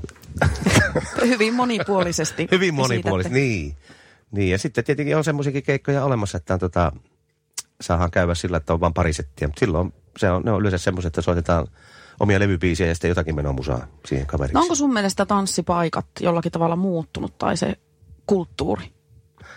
Hyvin 1.20 1.54
monipuolisesti. 1.54 2.48
Hyvin 2.52 2.74
monipuolisesti, 2.74 3.38
niin. 3.38 3.76
Niin, 4.30 4.50
ja 4.50 4.58
sitten 4.58 4.84
tietenkin 4.84 5.16
on 5.16 5.24
semmoisiakin 5.24 5.62
keikkoja 5.62 6.04
olemassa, 6.04 6.38
että 6.38 6.54
on 6.54 6.60
tota, 6.60 6.92
saadaan 7.80 8.10
käydä 8.10 8.34
sillä, 8.34 8.56
että 8.56 8.72
on 8.72 8.80
vain 8.80 8.94
pari 8.94 9.12
settiä. 9.12 9.48
Mutta 9.48 9.60
silloin 9.60 9.94
se 10.18 10.30
on, 10.30 10.42
ne 10.42 10.52
on 10.52 10.60
yleensä 10.60 10.78
semmoiset, 10.78 11.06
että 11.06 11.22
soitetaan 11.22 11.66
omia 12.20 12.40
levybiisejä 12.40 12.88
ja 12.88 12.94
sitten 12.94 13.08
jotakin 13.08 13.34
menoa 13.34 13.52
musaa 13.52 13.87
siihen 14.06 14.26
kaveriksi. 14.26 14.54
No 14.54 14.60
onko 14.60 14.74
sun 14.74 14.92
mielestä 14.92 15.26
tanssipaikat 15.26 16.06
jollakin 16.20 16.52
tavalla 16.52 16.76
muuttunut 16.76 17.38
tai 17.38 17.56
se 17.56 17.74
kulttuuri 18.26 18.92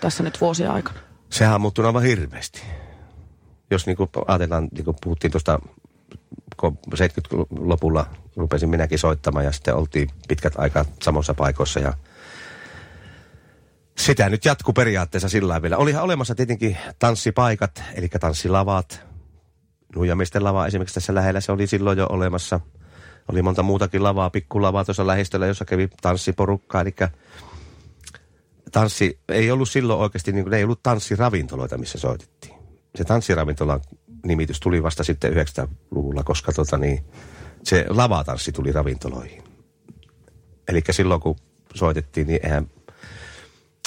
tässä 0.01 0.23
nyt 0.23 0.41
vuosien 0.41 0.71
aikana? 0.71 0.99
Sehän 1.30 1.56
on 1.56 1.62
muuttunut 1.62 1.88
aivan 1.88 2.03
hirveästi. 2.03 2.62
Jos 3.71 3.86
niin 3.86 3.97
kuin 3.97 4.10
ajatellaan, 4.27 4.67
niin 4.71 4.86
kuin 4.86 4.97
puhuttiin 5.03 5.32
tuosta 5.32 5.60
70-lopulla 6.95 8.06
rupesin 8.36 8.69
minäkin 8.69 8.99
soittamaan 8.99 9.45
ja 9.45 9.51
sitten 9.51 9.75
oltiin 9.75 10.10
pitkät 10.27 10.53
aikaa 10.58 10.86
samoissa 11.01 11.34
paikoissa 11.34 11.80
ja 11.80 11.93
sitä 13.99 14.29
nyt 14.29 14.45
jatkuu 14.45 14.73
periaatteessa 14.73 15.29
sillä 15.29 15.62
vielä. 15.62 15.77
Olihan 15.77 16.03
olemassa 16.03 16.36
tietenkin 16.36 16.77
tanssipaikat, 16.99 17.83
eli 17.93 18.07
tanssilavat. 18.07 19.07
Nuijamisten 19.95 20.43
lava 20.43 20.67
esimerkiksi 20.67 20.93
tässä 20.93 21.15
lähellä, 21.15 21.41
se 21.41 21.51
oli 21.51 21.67
silloin 21.67 21.97
jo 21.97 22.07
olemassa. 22.10 22.60
Oli 23.31 23.41
monta 23.41 23.63
muutakin 23.63 24.03
lavaa, 24.03 24.29
pikkulavaa 24.29 24.86
tuossa 24.86 25.07
lähistöllä, 25.07 25.47
jossa 25.47 25.65
kävi 25.65 25.89
tanssiporukkaa. 26.01 26.81
Eli 26.81 26.95
tanssi 28.71 29.19
ei 29.29 29.51
ollut 29.51 29.69
silloin 29.69 29.99
oikeasti, 29.99 30.31
niin 30.31 30.43
kuin, 30.43 30.51
ne 30.51 30.57
ei 30.57 30.63
ollut 30.63 30.83
tanssiravintoloita, 30.83 31.77
missä 31.77 31.97
soitettiin. 31.97 32.55
Se 32.95 33.03
tanssiravintolan 33.03 33.81
nimitys 34.25 34.60
tuli 34.60 34.83
vasta 34.83 35.03
sitten 35.03 35.33
90-luvulla, 35.33 36.23
koska 36.23 36.51
tota, 36.51 36.77
niin, 36.77 37.05
se 37.63 37.86
lavatanssi 37.89 38.51
tuli 38.51 38.71
ravintoloihin. 38.71 39.43
Eli 40.67 40.81
silloin 40.91 41.21
kun 41.21 41.36
soitettiin, 41.73 42.27
niin 42.27 42.39
eihän 42.43 42.69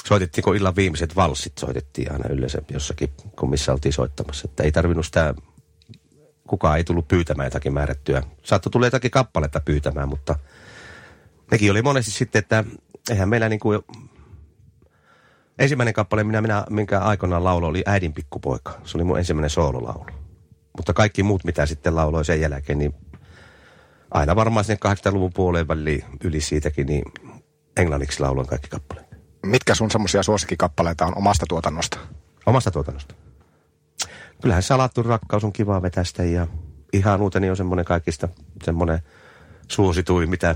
soitettiinko 0.07 0.53
illan 0.53 0.77
viimeiset 0.77 1.17
valssit, 1.17 1.59
soitettiin 1.59 2.13
aina 2.13 2.29
yleensä 2.29 2.63
jossakin, 2.71 3.13
kun 3.39 3.51
missä 3.51 3.73
oltiin 3.73 3.93
soittamassa. 3.93 4.49
Että 4.51 4.63
ei 4.63 4.73
tarvinnut 4.73 5.07
sitä, 5.07 5.35
kukaan 6.49 6.77
ei 6.77 6.85
tullut 6.85 7.09
pyytämään 7.09 7.47
jotakin 7.47 7.75
määrättyä. 7.75 8.23
Saattoi 8.43 8.71
tulla 8.71 8.87
jotakin 8.87 9.11
kappaletta 9.11 9.61
pyytämään, 9.61 10.09
mutta 10.09 10.39
nekin 11.51 11.71
oli 11.71 11.83
monesti 11.83 12.11
sitten, 12.11 12.39
että 12.39 12.65
eihän 13.11 13.29
meillä 13.29 13.49
niin 13.49 13.61
kuin 13.61 13.83
Ensimmäinen 15.61 15.95
kappale, 15.95 16.25
minä, 16.25 16.41
minä, 16.41 16.65
minkä 16.71 17.01
aikoinaan 17.01 17.45
laulo, 17.45 17.67
oli 17.67 17.83
Äidin 17.87 18.13
pikkupoika. 18.13 18.81
Se 18.85 18.99
oli 18.99 19.05
mun 19.05 19.19
ensimmäinen 19.19 19.51
soololaulu. 19.51 20.07
Mutta 20.77 20.93
kaikki 20.93 21.23
muut, 21.23 21.45
mitä 21.45 21.67
sitten 21.67 21.97
lauloi 21.97 22.25
sen 22.25 22.41
jälkeen, 22.41 22.79
niin 22.79 22.95
aina 24.11 24.37
varmaan 24.37 24.65
sinne 24.65 24.79
80-luvun 24.89 25.33
puoleen 25.33 25.69
väliin 25.69 26.05
yli 26.25 26.41
siitäkin, 26.41 26.87
niin 26.87 27.03
englanniksi 27.77 28.21
lauloin 28.21 28.47
kaikki 28.47 28.69
kappaleet 28.69 29.10
mitkä 29.47 29.75
sun 29.75 29.91
semmoisia 29.91 30.23
suosikkikappaleita 30.23 31.07
on 31.07 31.17
omasta 31.17 31.47
tuotannosta? 31.49 31.99
Omasta 32.47 32.71
tuotannosta? 32.71 33.15
kyllähän 34.41 34.63
salattu 34.63 35.03
rakkaus 35.03 35.45
on 35.45 35.53
kiva 35.53 35.83
vetästä 35.83 36.25
ja 36.25 36.47
ihan 36.93 37.21
uuteni 37.21 37.51
on 37.51 37.57
semmoinen 37.57 37.85
kaikista 37.85 38.29
semmoinen 38.65 38.99
suosituin, 39.69 40.31
mitä 40.31 40.55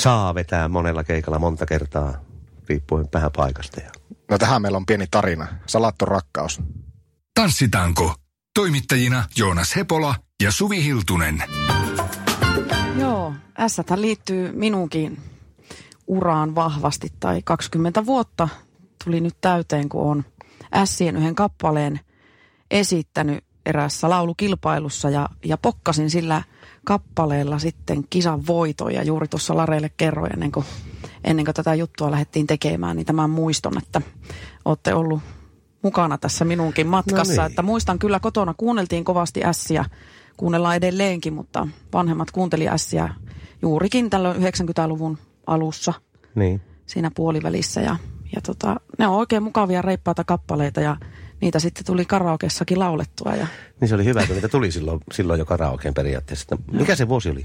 saa 0.00 0.34
vetää 0.34 0.68
monella 0.68 1.04
keikalla 1.04 1.38
monta 1.38 1.66
kertaa, 1.66 2.14
riippuen 2.68 3.08
vähän 3.14 3.30
paikasta. 3.36 3.80
Ja 3.80 3.90
No 4.30 4.38
tähän 4.38 4.62
meillä 4.62 4.76
on 4.76 4.86
pieni 4.86 5.06
tarina. 5.10 5.46
Salattu 5.66 6.04
rakkaus. 6.04 6.60
Tanssitanko. 7.34 8.14
Toimittajina 8.54 9.24
Joonas 9.36 9.76
Hepola 9.76 10.14
ja 10.42 10.52
Suvi 10.52 10.84
Hiltunen. 10.84 11.42
Joo, 12.98 13.34
s 13.68 13.76
liittyy 13.96 14.52
minunkin 14.52 15.18
uraan 16.12 16.54
vahvasti, 16.54 17.08
tai 17.20 17.42
20 17.44 18.06
vuotta 18.06 18.48
tuli 19.04 19.20
nyt 19.20 19.36
täyteen, 19.40 19.88
kun 19.88 20.02
on 20.02 20.24
Sien 20.84 21.16
yhden 21.16 21.34
kappaleen 21.34 22.00
esittänyt 22.70 23.44
eräässä 23.66 24.10
laulukilpailussa 24.10 25.10
ja, 25.10 25.28
ja 25.44 25.58
pokkasin 25.58 26.10
sillä 26.10 26.42
kappaleella 26.84 27.58
sitten 27.58 28.04
kisan 28.10 28.46
voiton 28.46 28.94
ja 28.94 29.02
juuri 29.02 29.28
tuossa 29.28 29.56
Lareille 29.56 29.90
kerroin 29.96 30.32
ennen 30.32 30.52
kuin, 30.52 30.66
ennen 31.24 31.44
kuin 31.44 31.54
tätä 31.54 31.74
juttua 31.74 32.10
lähdettiin 32.10 32.46
tekemään, 32.46 32.96
niin 32.96 33.06
tämän 33.06 33.30
muiston, 33.30 33.78
että 33.78 34.00
olette 34.64 34.94
ollut 34.94 35.22
mukana 35.82 36.18
tässä 36.18 36.44
minunkin 36.44 36.86
matkassa. 36.86 37.42
No 37.42 37.42
niin. 37.42 37.50
Että 37.50 37.62
muistan 37.62 37.98
kyllä 37.98 38.20
kotona 38.20 38.54
kuunneltiin 38.56 39.04
kovasti 39.04 39.44
ässiä, 39.44 39.84
kuunnellaan 40.36 40.76
edelleenkin, 40.76 41.34
mutta 41.34 41.68
vanhemmat 41.92 42.30
kuunteli 42.30 42.68
ässiä 42.68 43.14
juurikin 43.62 44.10
tällöin 44.10 44.42
90-luvun 44.42 45.18
alussa 45.46 45.92
niin. 46.34 46.60
siinä 46.86 47.10
puolivälissä. 47.14 47.80
Ja, 47.80 47.96
ja 48.34 48.40
tota, 48.40 48.76
ne 48.98 49.06
on 49.06 49.16
oikein 49.16 49.42
mukavia 49.42 49.82
reippaita 49.82 50.24
kappaleita 50.24 50.80
ja 50.80 50.96
niitä 51.40 51.58
sitten 51.58 51.84
tuli 51.86 52.04
karaokeessakin 52.04 52.78
laulettua. 52.78 53.34
Ja, 53.34 53.46
Niin 53.80 53.88
se 53.88 53.94
oli 53.94 54.04
hyvä, 54.04 54.26
kun 54.26 54.34
niitä 54.34 54.48
tuli 54.48 54.72
silloin, 54.72 55.00
silloin 55.12 55.38
jo 55.38 55.44
karaokeen 55.44 55.94
periaatteessa. 55.94 56.56
Mikä 56.72 56.96
se 56.96 57.08
vuosi 57.08 57.30
oli? 57.30 57.42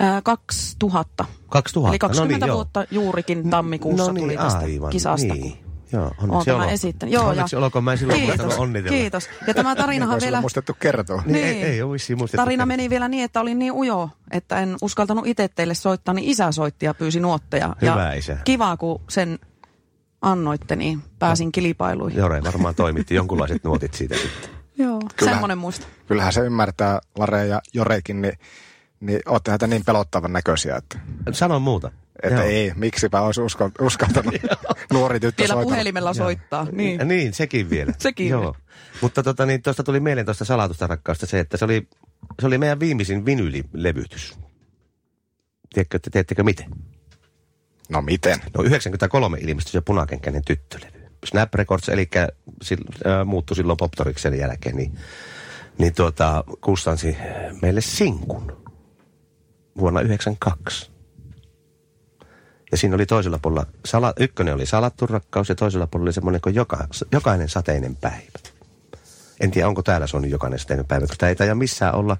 ää, 0.00 0.22
2000. 0.22 1.24
2000. 1.48 1.92
Eli 1.92 1.98
20 1.98 2.34
no 2.34 2.38
niin, 2.38 2.48
joo. 2.48 2.56
vuotta 2.56 2.84
juurikin 2.90 3.50
tammikuussa 3.50 4.06
no 4.06 4.12
niin, 4.12 4.24
tuli 4.24 4.36
tästä 4.36 4.58
aivan, 4.58 4.90
kisasta. 4.90 5.34
Niin. 5.34 5.71
Joo, 5.92 6.14
onneksi 6.18 6.50
olkoon. 6.50 6.68
esittänyt. 6.68 7.12
Joo, 7.12 7.28
onneksi 7.28 7.56
ja, 7.56 7.60
olkoon, 7.60 7.84
mä 7.84 7.92
en 7.92 7.98
silloin 7.98 8.18
kiitos, 8.18 8.36
muistanut 8.36 8.62
onnitella. 8.62 8.98
kiitos. 8.98 9.28
Ja 9.46 9.54
tämä 9.54 9.76
tarinahan 9.76 10.20
vielä... 10.20 10.40
muistettu 10.40 10.74
kertoa. 10.80 11.22
Niin, 11.26 11.44
ei, 11.44 11.62
ei 11.62 11.82
ole 11.82 11.92
vissiin 11.92 12.18
muistettu. 12.18 12.42
Tarina 12.42 12.66
meni 12.66 12.90
vielä 12.90 13.08
niin, 13.08 13.24
että 13.24 13.40
olin 13.40 13.58
niin 13.58 13.72
ujo, 13.72 14.10
että 14.30 14.60
en 14.60 14.76
uskaltanut 14.82 15.26
itse 15.26 15.48
teille 15.48 15.74
soittaa, 15.74 16.14
niin 16.14 16.30
isä 16.30 16.52
soitti 16.52 16.86
ja 16.86 16.94
pyysi 16.94 17.20
nuotteja. 17.20 17.76
Hyvä 17.82 18.04
ja 18.04 18.12
isä. 18.12 18.36
Kiva, 18.44 18.76
kun 18.76 19.00
sen 19.08 19.38
annoitte, 20.22 20.76
niin 20.76 21.02
pääsin 21.18 21.52
kilpailuihin. 21.52 22.18
Jore 22.18 22.42
varmaan 22.44 22.74
toimitti 22.74 23.14
jonkunlaiset 23.14 23.64
nuotit 23.64 23.94
siitä 23.94 24.14
sitten. 24.14 24.50
Joo, 24.78 25.00
Kyllä. 25.16 25.32
semmoinen 25.32 25.58
muisto. 25.58 25.86
Kyllähän 26.06 26.32
se 26.32 26.40
ymmärtää, 26.40 27.00
Lare 27.18 27.46
ja 27.46 27.60
Jorekin, 27.74 28.22
niin, 28.22 28.38
niin 29.00 29.20
ootte 29.26 29.66
niin 29.66 29.84
pelottavan 29.86 30.32
näköisiä, 30.32 30.76
että, 30.76 30.98
Sano 31.32 31.60
muuta. 31.60 31.90
Että 32.22 32.40
Joo. 32.40 32.48
ei, 32.48 32.72
miksipä 32.76 33.20
olisi 33.20 33.40
uskal- 33.40 33.84
uskaltanut 33.86 34.34
nuori 34.92 35.20
tyttö 35.20 35.42
Vielä 35.42 35.52
soitella. 35.52 35.70
puhelimella 35.72 36.14
soittaa. 36.14 36.66
Niin. 36.72 36.98
Ja 36.98 37.04
Niin, 37.04 37.34
sekin 37.34 37.70
vielä. 37.70 37.92
Sekin 37.98 38.28
Joo. 38.28 38.40
vielä. 38.40 38.54
Mutta 39.00 39.22
tota, 39.22 39.46
niin, 39.46 39.62
tuosta 39.62 39.82
tuli 39.82 40.00
mieleen 40.00 40.26
tuosta 40.26 40.44
salatusta 40.44 40.86
rakkausta 40.86 41.26
se, 41.26 41.38
että 41.40 41.56
se 41.56 41.64
oli, 41.64 41.88
se 42.40 42.46
oli 42.46 42.58
meidän 42.58 42.80
viimeisin 42.80 43.24
vinylilevytys. 43.26 44.38
Tiedätkö, 45.74 45.96
että 45.96 46.10
teettekö 46.10 46.42
miten? 46.42 46.70
No 47.88 48.02
miten? 48.02 48.38
No 48.56 48.64
93 48.64 49.38
ilmestyi 49.40 49.72
se 49.72 49.80
punakenkäinen 49.80 50.42
tyttölevy. 50.44 51.02
Snap 51.24 51.54
Records, 51.54 51.88
eli 51.88 52.08
sil, 52.66 52.80
äh, 53.06 53.26
muuttui 53.26 53.56
silloin 53.56 53.76
Poptoriksen 53.76 54.38
jälkeen, 54.38 54.76
niin, 54.76 54.98
niin 55.78 55.94
tuota, 55.94 56.44
kustansi 56.60 57.16
meille 57.62 57.80
sinkun 57.80 58.62
vuonna 59.78 60.00
92. 60.00 60.91
Ja 62.72 62.78
siinä 62.78 62.94
oli 62.94 63.06
toisella 63.06 63.38
puolella, 63.42 63.66
sala, 63.84 64.12
ykkönen 64.20 64.54
oli 64.54 64.66
salattu 64.66 65.06
rakkaus 65.06 65.48
ja 65.48 65.54
toisella 65.54 65.86
puolella 65.86 66.06
oli 66.08 66.12
semmoinen 66.12 66.40
kuin 66.40 66.54
joka, 66.54 66.86
jokainen 67.12 67.48
sateinen 67.48 67.96
päivä. 67.96 68.38
En 69.40 69.50
tiedä, 69.50 69.68
onko 69.68 69.82
täällä 69.82 70.06
soinut 70.06 70.30
jokainen 70.30 70.58
sateinen 70.58 70.86
päivä, 70.86 71.00
koska 71.00 71.16
tämä 71.16 71.28
ei 71.30 71.36
taida 71.36 71.54
missään 71.54 71.94
olla. 71.94 72.16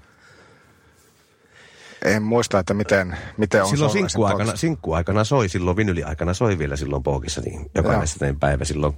En 2.05 2.23
muista, 2.23 2.59
että 2.59 2.73
miten, 2.73 3.17
miten 3.37 3.63
on 3.63 3.69
silloin 3.69 3.91
sinkkuaikana, 3.91 4.55
sinkkuaikana 4.55 5.23
soi, 5.23 5.49
silloin 5.49 5.77
vinyliaikana 5.77 6.33
soi 6.33 6.57
vielä 6.57 6.75
silloin 6.75 7.03
Pookissa, 7.03 7.41
niin 7.41 7.71
jokainen 7.75 8.07
sateinen 8.07 8.39
päivä 8.39 8.65
silloin 8.65 8.93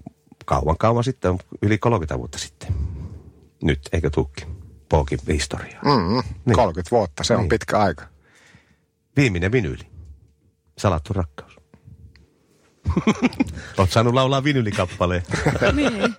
kauan 0.46 0.78
kauan 0.78 1.04
sitten, 1.04 1.32
on 1.32 1.40
yli 1.62 1.78
30 1.78 2.18
vuotta 2.18 2.38
sitten. 2.38 2.70
Nyt, 3.64 3.80
eikö 3.94 4.10
tukki? 4.10 4.46
Pookin 4.90 5.20
historiaa. 5.28 5.82
Mm, 5.84 6.24
Niin. 6.46 6.56
30 6.56 6.92
vuotta, 6.92 7.24
se 7.24 7.34
on 7.34 7.40
Niin. 7.40 7.50
pitkä 7.50 7.80
aika. 7.80 8.04
Viimeinen 9.18 9.52
vinyli. 9.52 9.95
Salattu 10.78 11.14
rakkaus. 11.14 11.56
Oot 13.78 13.92
saanut 13.92 14.14
laulaa 14.14 14.44
vinylikappaleen. 14.44 15.24
niin. 15.74 16.16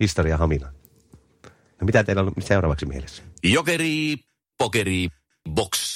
Historia 0.00 0.36
Hamina. 0.36 0.72
No 1.80 1.84
mitä 1.84 2.04
teillä 2.04 2.22
on 2.22 2.32
seuraavaksi 2.38 2.86
mielessä? 2.86 3.22
Jokeri, 3.42 4.16
pokeri, 4.58 5.08
box. 5.50 5.94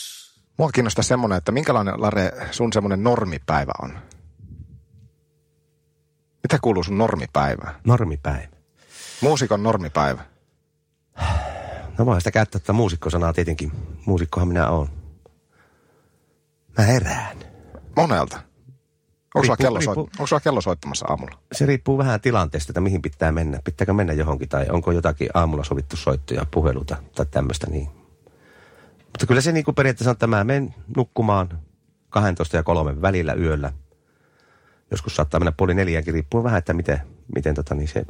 Mua 0.59 0.71
kiinnostaa 0.73 1.03
semmoinen, 1.03 1.39
että 1.39 1.53
minkälainen, 1.53 1.95
Lare, 1.97 2.33
sun 2.51 2.73
semmoinen 2.73 3.05
normipäivä 3.05 3.73
on? 3.83 3.99
Mitä 6.43 6.59
kuuluu 6.63 6.83
sun 6.83 6.99
normipäivään? 6.99 7.75
Normipäivä. 7.85 8.57
Muusikon 9.21 9.63
normipäivä. 9.63 10.25
No 11.99 12.07
voin 12.07 12.21
sitä 12.21 12.31
käyttää 12.31 12.61
tätä 12.61 12.73
muusikkosanaa 12.73 13.33
tietenkin. 13.33 13.73
Muusikkohan 14.07 14.49
minä 14.49 14.71
oon. 14.71 14.98
Mä 16.79 16.85
herään. 16.85 17.37
Monelta. 17.97 18.37
Onko 18.37 19.45
sulla, 19.45 19.57
Riippuu- 19.57 19.57
kello, 19.67 19.81
soit, 19.81 19.97
riippuu- 19.97 20.11
onko 20.19 20.27
sulla 20.27 20.41
kello 20.41 20.61
soittamassa 20.61 21.07
aamulla? 21.09 21.39
Se 21.53 21.67
riippuu 21.67 21.99
vähän 21.99 22.21
tilanteesta, 22.21 22.71
että 22.71 22.81
mihin 22.81 23.03
pitää 23.03 23.33
mennä. 23.33 23.61
Pitääkö 23.65 23.93
mennä 23.93 24.13
johonkin 24.13 24.49
tai 24.49 24.67
onko 24.71 24.93
jotakin 24.93 25.29
aamulla 25.35 25.65
sovittu 25.65 25.97
soittoja, 25.97 26.47
puheluta 26.51 26.97
tai 27.15 27.27
tämmöistä 27.31 27.67
niin. 27.71 27.89
Mutta 29.05 29.27
kyllä 29.29 29.41
se 29.41 29.53
niin 29.53 29.65
kuin 29.65 29.75
periaatteessa 29.75 30.11
on, 30.11 30.13
että 30.13 30.27
mä 30.27 30.45
menen 30.45 30.75
nukkumaan 30.97 31.63
12 32.11 32.57
ja 32.57 32.63
3 32.63 33.03
välillä 33.03 33.35
yöllä. 33.35 33.73
Joskus 34.91 35.17
saattaa 35.17 35.41
mennä 35.41 35.53
puoli 35.57 35.75
neljäänkin, 35.75 36.15
riippuu 36.15 36.45
vähän, 36.45 36.59
että 36.59 36.73
miten, 36.73 37.01
miten 37.35 37.55
tota, 37.55 37.75
niin 37.75 37.89
se 37.89 38.07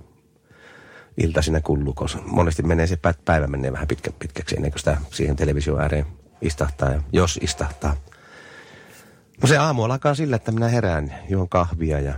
ilta 1.16 1.42
sinne 1.42 1.60
kulluu, 1.60 1.94
koska 1.94 2.22
monesti 2.26 2.62
menee 2.62 2.86
se 2.86 2.94
pä- 2.94 3.18
päivä 3.24 3.46
menee 3.46 3.72
vähän 3.72 3.88
pitkä, 3.88 4.10
pitkäksi 4.18 4.56
ennen 4.56 4.70
kuin 4.70 4.78
sitä 4.78 4.96
siihen 5.10 5.36
television 5.36 5.80
ääreen 5.80 6.06
istahtaa, 6.42 6.90
ja 6.90 7.02
jos 7.12 7.38
istahtaa. 7.42 7.96
No 9.42 9.48
se 9.48 9.56
aamu 9.56 9.82
alkaa 9.82 10.14
sillä, 10.14 10.36
että 10.36 10.52
minä 10.52 10.68
herään, 10.68 11.14
juon 11.28 11.48
kahvia 11.48 12.00
ja 12.00 12.14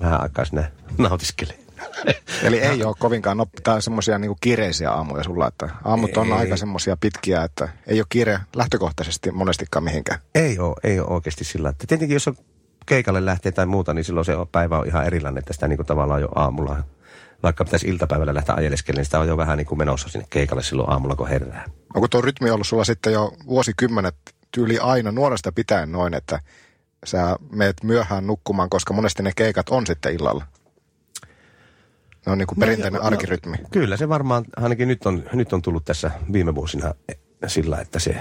vähän 0.00 0.20
aikaa 0.20 0.44
sinne 0.44 0.72
nautiskelen. 0.98 1.56
Eli 2.42 2.58
ei 2.58 2.84
ole 2.84 2.94
kovinkaan 2.98 3.38
nop- 3.38 3.60
tai 3.62 3.82
semmoisia 3.82 4.18
niinku 4.18 4.36
kiireisiä 4.40 4.92
aamuja 4.92 5.24
sulla, 5.24 5.48
että 5.48 5.68
aamut 5.84 6.16
on 6.16 6.26
Ei. 6.26 6.32
aika 6.32 6.56
semmoisia 6.56 6.96
pitkiä, 6.96 7.42
että 7.42 7.68
ei 7.86 8.00
ole 8.00 8.06
kiire 8.08 8.40
lähtökohtaisesti 8.56 9.30
monestikaan 9.30 9.84
mihinkään. 9.84 10.20
Ei 10.34 10.58
ole, 10.58 10.74
ei 10.84 11.00
ole 11.00 11.08
oikeasti 11.08 11.44
sillä. 11.44 11.68
Että 11.68 11.86
tietenkin 11.86 12.14
jos 12.14 12.28
on 12.28 12.36
keikalle 12.86 13.24
lähtee 13.24 13.52
tai 13.52 13.66
muuta, 13.66 13.94
niin 13.94 14.04
silloin 14.04 14.24
se 14.24 14.32
päivä 14.52 14.78
on 14.78 14.86
ihan 14.86 15.06
erilainen, 15.06 15.38
että 15.38 15.52
sitä 15.52 15.68
niin 15.68 15.76
kuin 15.76 15.86
tavallaan 15.86 16.20
jo 16.20 16.28
aamulla, 16.34 16.82
vaikka 17.42 17.64
pitäisi 17.64 17.88
iltapäivällä 17.88 18.34
lähteä 18.34 18.54
ajeleskelemaan, 18.54 18.98
niin 18.98 19.04
sitä 19.04 19.20
on 19.20 19.28
jo 19.28 19.36
vähän 19.36 19.58
niin 19.58 19.66
kuin 19.66 19.78
menossa 19.78 20.08
sinne 20.08 20.26
keikalle 20.30 20.62
silloin 20.62 20.90
aamulla, 20.90 21.16
kun 21.16 21.28
herää. 21.28 21.64
Onko 21.94 22.08
tuo 22.08 22.20
rytmi 22.20 22.50
ollut 22.50 22.66
sulla 22.66 22.84
sitten 22.84 23.12
jo 23.12 23.32
vuosikymmenet 23.46 24.14
tyyli 24.52 24.78
aina 24.78 25.12
nuoresta 25.12 25.52
pitäen 25.52 25.92
noin, 25.92 26.14
että 26.14 26.40
sä 27.04 27.36
meet 27.52 27.76
myöhään 27.82 28.26
nukkumaan, 28.26 28.70
koska 28.70 28.94
monesti 28.94 29.22
ne 29.22 29.32
keikat 29.36 29.68
on 29.68 29.86
sitten 29.86 30.14
illalla? 30.14 30.46
Ne 32.26 32.32
on 32.32 32.38
niin 32.38 32.46
kuin 32.46 32.58
perinteinen 32.58 33.00
No, 33.00 33.06
arkirytmi. 33.06 33.56
Kyllä 33.70 33.96
se 33.96 34.08
varmaan, 34.08 34.44
ainakin 34.56 34.88
nyt 34.88 35.06
on, 35.06 35.24
nyt 35.32 35.52
on 35.52 35.62
tullut 35.62 35.84
tässä 35.84 36.10
viime 36.32 36.54
vuosina 36.54 36.94
sillä, 37.46 37.80
että 37.80 37.98
se 37.98 38.16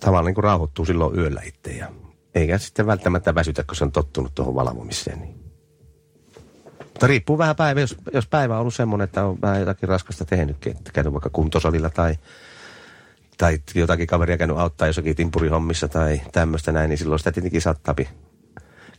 tavallaan 0.00 0.24
niin 0.24 0.34
kuin 0.34 0.44
rauhoittuu 0.44 0.84
silloin 0.84 1.18
yöllä 1.18 1.42
itse 1.44 1.70
ja 1.70 1.92
eikä 2.34 2.58
sitten 2.58 2.86
välttämättä 2.86 3.34
väsytä, 3.34 3.64
kun 3.64 3.76
se 3.76 3.84
on 3.84 3.92
tottunut 3.92 4.34
tuohon 4.34 4.54
valvomiseen. 4.54 5.20
Niin. 5.20 5.42
Mutta 6.78 7.06
riippuu 7.06 7.38
vähän 7.38 7.56
päivä, 7.56 7.80
jos, 7.80 7.96
jos 8.12 8.26
päivä 8.26 8.54
on 8.54 8.60
ollut 8.60 8.74
semmoinen, 8.74 9.04
että 9.04 9.24
on 9.24 9.40
vähän 9.42 9.60
jotakin 9.60 9.88
raskasta 9.88 10.24
tehnytkin, 10.24 10.76
että 10.76 10.90
käynyt 10.92 11.12
vaikka 11.12 11.30
kuntosalilla 11.30 11.90
tai, 11.90 12.14
tai 13.42 13.58
jotakin 13.74 14.06
kaveria 14.06 14.38
käynyt 14.38 14.58
auttaa 14.58 14.86
jossakin 14.86 15.16
timpurihommissa 15.16 15.88
tai 15.88 16.20
tämmöistä 16.32 16.72
näin, 16.72 16.88
niin 16.88 16.98
silloin 16.98 17.18
sitä 17.18 17.32
tietenkin 17.32 17.62
saattaa, 17.62 17.94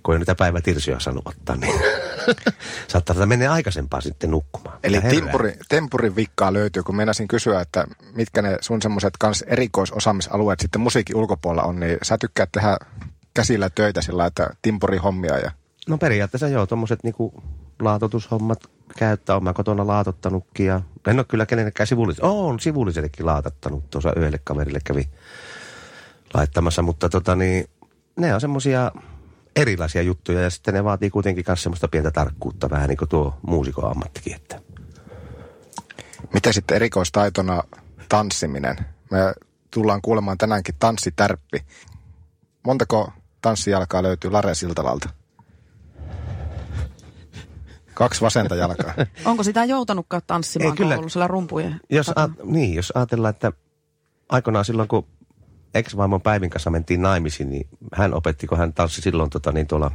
kun 0.04 0.16
ei 0.16 0.20
niitä 0.20 0.36
päivätirsioja 0.36 1.00
saanut 1.00 1.28
ottaa, 1.28 1.56
niin 1.56 1.82
saattaa 2.88 3.26
mennä 3.26 3.52
aikaisempaa 3.52 4.02
sitten 4.02 4.32
nukkumaan. 4.32 4.80
Eli 4.84 5.02
timpuri, 5.02 5.58
tempurin 5.70 6.16
vikkaa 6.16 6.54
löytyy, 6.54 6.84
kun 6.84 6.96
meinasin 6.96 7.28
kysyä, 7.28 7.62
että 7.62 7.88
mitkä 8.16 8.42
ne 8.42 8.58
sun 8.62 8.82
semmoiset 8.82 9.14
kans 9.20 9.42
erikoisosaamisalueet 9.42 10.60
sitten 10.60 10.82
musiikin 10.82 11.16
ulkopuolella 11.16 11.68
on, 11.68 11.80
niin 11.80 11.98
sä 12.02 12.18
tykkäät 12.18 12.50
tehdä 12.52 12.78
käsillä 13.34 13.70
töitä 13.70 14.02
sillä, 14.02 14.26
että 14.26 14.50
timpuri 14.62 14.98
hommia 14.98 15.38
ja 15.38 15.52
No 15.88 15.98
periaatteessa 15.98 16.48
joo, 16.48 16.66
tuommoiset 16.66 17.00
niinku 17.04 17.44
laatotushommat 17.80 18.60
käyttää. 18.98 19.36
Olen 19.36 19.54
kotona 19.54 19.88
laatottanutkin 19.88 20.66
ja 20.66 20.82
en 21.08 21.20
ole 21.20 21.26
kyllä 21.30 21.46
kenenkään 21.46 21.88
sivulliselle. 21.88 22.30
Oon 22.30 22.60
sivullisellekin 22.60 23.26
laatattanut. 23.26 23.90
Tuossa 23.90 24.14
yhdelle 24.16 24.40
kaverille 24.44 24.80
kävi 24.84 25.10
laittamassa, 26.34 26.82
mutta 26.82 27.10
tota 27.10 27.36
niin, 27.36 27.70
ne 28.16 28.34
on 28.34 28.42
semmoisia 28.42 28.92
erilaisia 29.56 30.02
juttuja 30.02 30.42
ja 30.42 30.50
sitten 30.50 30.74
ne 30.74 30.84
vaatii 30.84 31.10
kuitenkin 31.10 31.44
myös 31.48 31.64
semmoista 31.64 31.88
pientä 31.88 32.12
tarkkuutta, 32.12 32.70
vähän 32.70 32.90
niin 32.90 32.98
kuin 32.98 33.10
tuo 33.10 33.40
muusikon 33.48 33.92
ammattikin. 33.92 34.36
Että. 34.36 34.62
Miten 36.34 36.54
sitten 36.54 36.76
erikoistaitona 36.76 37.64
tanssiminen? 38.10 38.76
Me 39.12 39.34
tullaan 39.72 40.02
kuulemaan 40.02 40.38
tänäänkin 40.38 40.76
tanssitärppi. 40.80 41.66
Montako 42.66 43.12
tanssijalkaa 43.42 44.04
löytyy 44.04 44.32
Lare 44.32 44.56
Siltalalta? 44.56 45.10
Kaksi 47.94 48.22
vasenta 48.22 48.56
jalkaa. 48.56 48.94
Onko 49.26 49.44
sitä 49.44 49.66
joutanutkaan 49.66 50.22
tanssimaan, 50.28 50.72
Ei, 50.72 50.78
kyllä. 50.78 50.98
ollut 50.98 51.12
siellä 51.12 51.28
rumpujen 51.28 51.80
Jos, 51.90 52.10
a, 52.10 52.30
niin, 52.44 52.76
jos 52.76 52.92
ajatellaan, 52.96 53.30
että 53.30 53.52
aikoinaan 54.30 54.66
silloin, 54.66 54.88
kun 54.88 55.08
ex-vaimon 55.74 56.22
Päivin 56.22 56.50
kanssa 56.50 56.70
mentiin 56.70 57.02
naimisiin, 57.02 57.50
niin 57.50 57.68
hän 57.94 58.14
opetti, 58.14 58.48
kun 58.48 58.58
hän 58.58 58.74
tanssi 58.74 59.02
silloin 59.02 59.30
tota, 59.30 59.52
niin 59.52 59.68
tuolla 59.68 59.92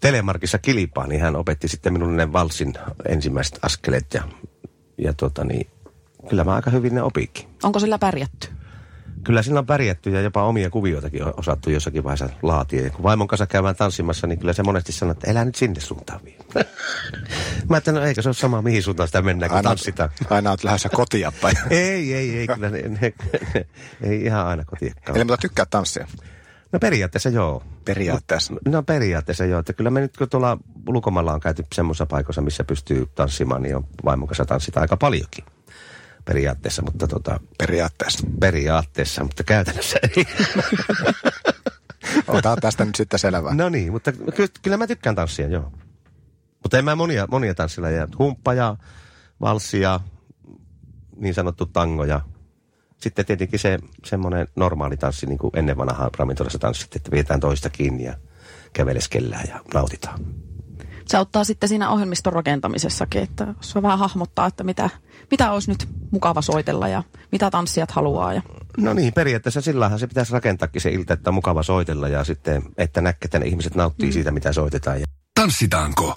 Telemarkissa 0.00 0.58
kilpaa, 0.58 1.06
niin 1.06 1.20
hän 1.20 1.36
opetti 1.36 1.68
sitten 1.68 1.92
minulle 1.92 2.16
ne 2.16 2.32
valssin 2.32 2.74
ensimmäiset 3.08 3.58
askeleet 3.62 4.14
ja, 4.14 4.22
ja 4.98 5.12
tota, 5.12 5.44
niin, 5.44 5.66
kyllä 6.28 6.44
mä 6.44 6.54
aika 6.54 6.70
hyvin 6.70 6.94
ne 6.94 7.02
opikin. 7.02 7.48
Onko 7.62 7.78
sillä 7.78 7.98
pärjätty? 7.98 8.48
Kyllä 9.24 9.42
sillä 9.42 9.58
on 9.58 9.66
pärjätty 9.66 10.10
ja 10.10 10.20
jopa 10.20 10.42
omia 10.44 10.70
kuvioitakin 10.70 11.24
on 11.24 11.34
osattu 11.36 11.70
jossakin 11.70 12.04
vaiheessa 12.04 12.28
laatia. 12.42 12.82
Ja 12.82 12.90
kun 12.90 13.02
vaimon 13.02 13.28
kanssa 13.28 13.46
käydään 13.46 13.76
tanssimassa, 13.76 14.26
niin 14.26 14.38
kyllä 14.38 14.52
se 14.52 14.62
monesti 14.62 14.92
sanoo, 14.92 15.12
että 15.12 15.30
elää 15.30 15.44
nyt 15.44 15.54
sinne 15.54 15.80
suuntaan 15.80 16.20
vie. 16.24 16.34
Mä 17.68 17.76
ajattelin, 17.76 18.00
no 18.00 18.06
eikö 18.06 18.22
se 18.22 18.28
ole 18.28 18.34
sama, 18.34 18.62
mihin 18.62 18.82
suuntaan 18.82 19.08
sitä 19.08 19.22
mennään, 19.22 19.50
kun 19.50 19.56
Aina, 19.56 19.68
tanssitaan. 19.68 20.10
aina 20.30 20.50
olet 20.50 20.64
lähdössä 20.64 20.88
kotia 20.88 21.32
päin. 21.42 21.56
Ei, 21.70 22.14
ei, 22.14 22.38
ei, 22.38 22.46
kyllä 22.46 22.70
ne, 22.70 22.82
ne, 22.82 23.12
ne, 23.54 23.66
ei 24.02 24.22
ihan 24.24 24.46
aina 24.46 24.64
kotiekkaan. 24.64 25.16
Eli 25.16 25.24
mutta 25.24 25.36
tykkää 25.36 25.66
tanssia 25.70 26.06
No 26.72 26.78
periaatteessa 26.78 27.28
joo. 27.28 27.62
periaatteessa. 27.84 28.54
No 28.68 28.82
periaatteessa 28.82 29.44
joo, 29.44 29.60
että 29.60 29.72
kyllä 29.72 29.90
me 29.90 30.00
nyt 30.00 30.16
kun 30.16 30.28
tuolla 30.28 30.58
ulkomailla 30.88 31.32
on 31.32 31.40
käyty 31.40 31.66
semmoisessa 31.74 32.06
paikassa, 32.06 32.42
missä 32.42 32.64
pystyy 32.64 33.06
tanssimaan, 33.14 33.62
niin 33.62 33.76
on 33.76 33.86
vaimon 34.04 34.28
kanssa 34.28 34.44
tanssita 34.44 34.80
aika 34.80 34.96
paljonkin 34.96 35.44
periaatteessa, 36.24 36.82
mutta 36.82 37.08
tota, 37.08 37.40
Periaatteessa. 37.58 38.26
periaatteessa, 38.40 39.22
mutta 39.24 39.44
käytännössä 39.44 39.98
ei. 40.16 40.26
Otetaan 42.28 42.58
tästä 42.60 42.84
nyt 42.84 42.94
sitten 42.94 43.18
selvää. 43.18 43.54
No 43.54 43.68
niin, 43.68 43.92
mutta 43.92 44.12
ky- 44.12 44.48
kyllä 44.62 44.76
mä 44.76 44.86
tykkään 44.86 45.16
tanssia, 45.16 45.48
joo. 45.48 45.72
Mutta 46.62 46.78
en 46.78 46.84
mä 46.84 46.96
monia, 46.96 47.26
monia 47.30 47.54
tanssilajeja. 47.54 48.08
Humppa 48.18 48.54
ja 48.54 48.76
valssi 49.40 49.80
ja 49.80 50.00
niin 51.16 51.34
sanottu 51.34 51.66
tango 51.66 52.04
ja 52.04 52.20
sitten 52.96 53.26
tietenkin 53.26 53.58
se 53.58 53.78
semmoinen 54.04 54.48
normaali 54.56 54.96
tanssi, 54.96 55.26
niin 55.26 55.38
kuin 55.38 55.50
ennen 55.56 55.76
vanhaa 55.76 56.10
ravintolassa 56.18 56.58
tanssit, 56.58 56.96
että 56.96 57.10
pidetään 57.10 57.40
toista 57.40 57.70
kiinni 57.70 58.04
ja 58.04 58.14
käveleskellään 58.72 59.44
ja 59.48 59.60
nautitaan. 59.74 60.20
Se 61.06 61.16
auttaa 61.16 61.44
sitten 61.44 61.68
siinä 61.68 61.90
ohjelmiston 61.90 62.32
rakentamisessakin, 62.32 63.22
että 63.22 63.54
jos 63.56 63.74
vähän 63.74 63.98
hahmottaa, 63.98 64.46
että 64.46 64.64
mitä, 64.64 64.90
mitä 65.30 65.52
olisi 65.52 65.70
nyt 65.70 65.88
mukava 66.10 66.42
soitella 66.42 66.88
ja 66.88 67.02
mitä 67.32 67.50
tanssijat 67.50 67.90
haluaa. 67.90 68.34
Ja... 68.34 68.42
No 68.78 68.92
niin, 68.92 69.12
periaatteessa 69.12 69.60
sillähän 69.60 69.98
se 69.98 70.06
pitäisi 70.06 70.32
rakentaakin 70.32 70.80
se 70.80 70.90
ilta, 70.90 71.14
että 71.14 71.30
on 71.30 71.34
mukava 71.34 71.62
soitella 71.62 72.08
ja 72.08 72.24
sitten, 72.24 72.62
että 72.78 73.00
näkee, 73.00 73.24
että 73.24 73.38
ne 73.38 73.46
ihmiset 73.46 73.74
nauttii 73.74 74.08
mm. 74.08 74.12
siitä, 74.12 74.30
mitä 74.30 74.52
soitetaan. 74.52 75.00
Ja 75.00 75.06
Tanssitaanko? 75.40 76.16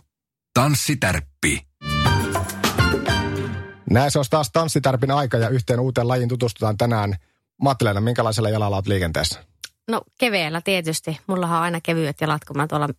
Tanssitärppi. 0.54 1.62
Näin 3.90 4.12
se 4.12 4.20
olisi 4.20 4.32
taas 4.32 4.52
tanssitärpin 4.52 5.12
aika 5.12 5.38
ja 5.38 5.50
yhteen 5.50 5.80
uuteen 5.80 6.08
lajiin 6.08 6.30
tutustutaan 6.30 6.78
tänään. 6.78 7.16
Mattileena, 7.62 8.02
minkälaisella 8.02 8.50
jalalla 8.50 8.76
olet 8.76 8.88
liikenteessä? 8.88 9.44
No 9.88 10.02
keveellä 10.20 10.62
tietysti. 10.62 11.20
Mulla 11.28 11.48
on 11.48 11.54
aina 11.54 11.82
kevyet 11.82 12.22
jalat, 12.22 12.46
kun 12.46 12.58
mä 12.58 12.68
tuolla 12.68 12.90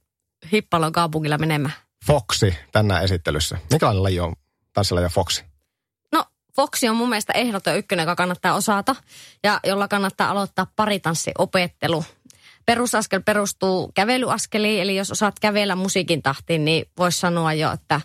Hippalon 0.53 0.93
kaupungilla 0.93 1.39
menemään. 1.39 1.75
Foxi 2.07 2.55
tänään 2.73 3.05
esittelyssä. 3.05 3.59
Minkälainen 3.71 4.03
laji 4.03 4.21
on 4.21 4.33
tanssilaji 4.73 5.09
Foxi? 5.09 5.45
No 6.13 6.25
Foxi 6.57 6.89
on 6.89 6.97
mun 6.97 7.09
mielestä 7.09 7.33
ehdoton 7.33 7.77
ykkönen, 7.79 8.03
joka 8.03 8.17
kannattaa 8.17 8.55
osata 8.55 8.97
ja 9.45 9.61
jolla 9.65 9.89
kannattaa 9.89 10.31
aloittaa 10.31 10.67
paritanssiopettelu. 10.77 12.05
Perusaskel 12.67 13.23
perustuu 13.23 13.93
kävelyaskeliin, 13.95 14.83
eli 14.83 14.97
jos 14.97 15.11
osaat 15.11 15.41
kävellä 15.41 15.77
musiikin 15.77 16.23
tahtiin, 16.23 16.65
niin 16.65 16.85
voisi 16.99 17.21
sanoa 17.21 17.53
jo, 17.53 17.73
että 17.73 18.01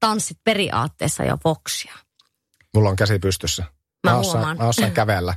tanssit 0.00 0.38
periaatteessa 0.44 1.24
jo 1.24 1.36
Foxia. 1.42 1.94
Mulla 2.74 2.90
on 2.90 2.96
käsi 2.96 3.18
pystyssä. 3.18 3.64
Mä 4.06 4.16
osaan, 4.16 4.36
huomaan. 4.36 4.56
mä 4.56 4.68
osaan 4.68 4.92
kävellä. 5.00 5.34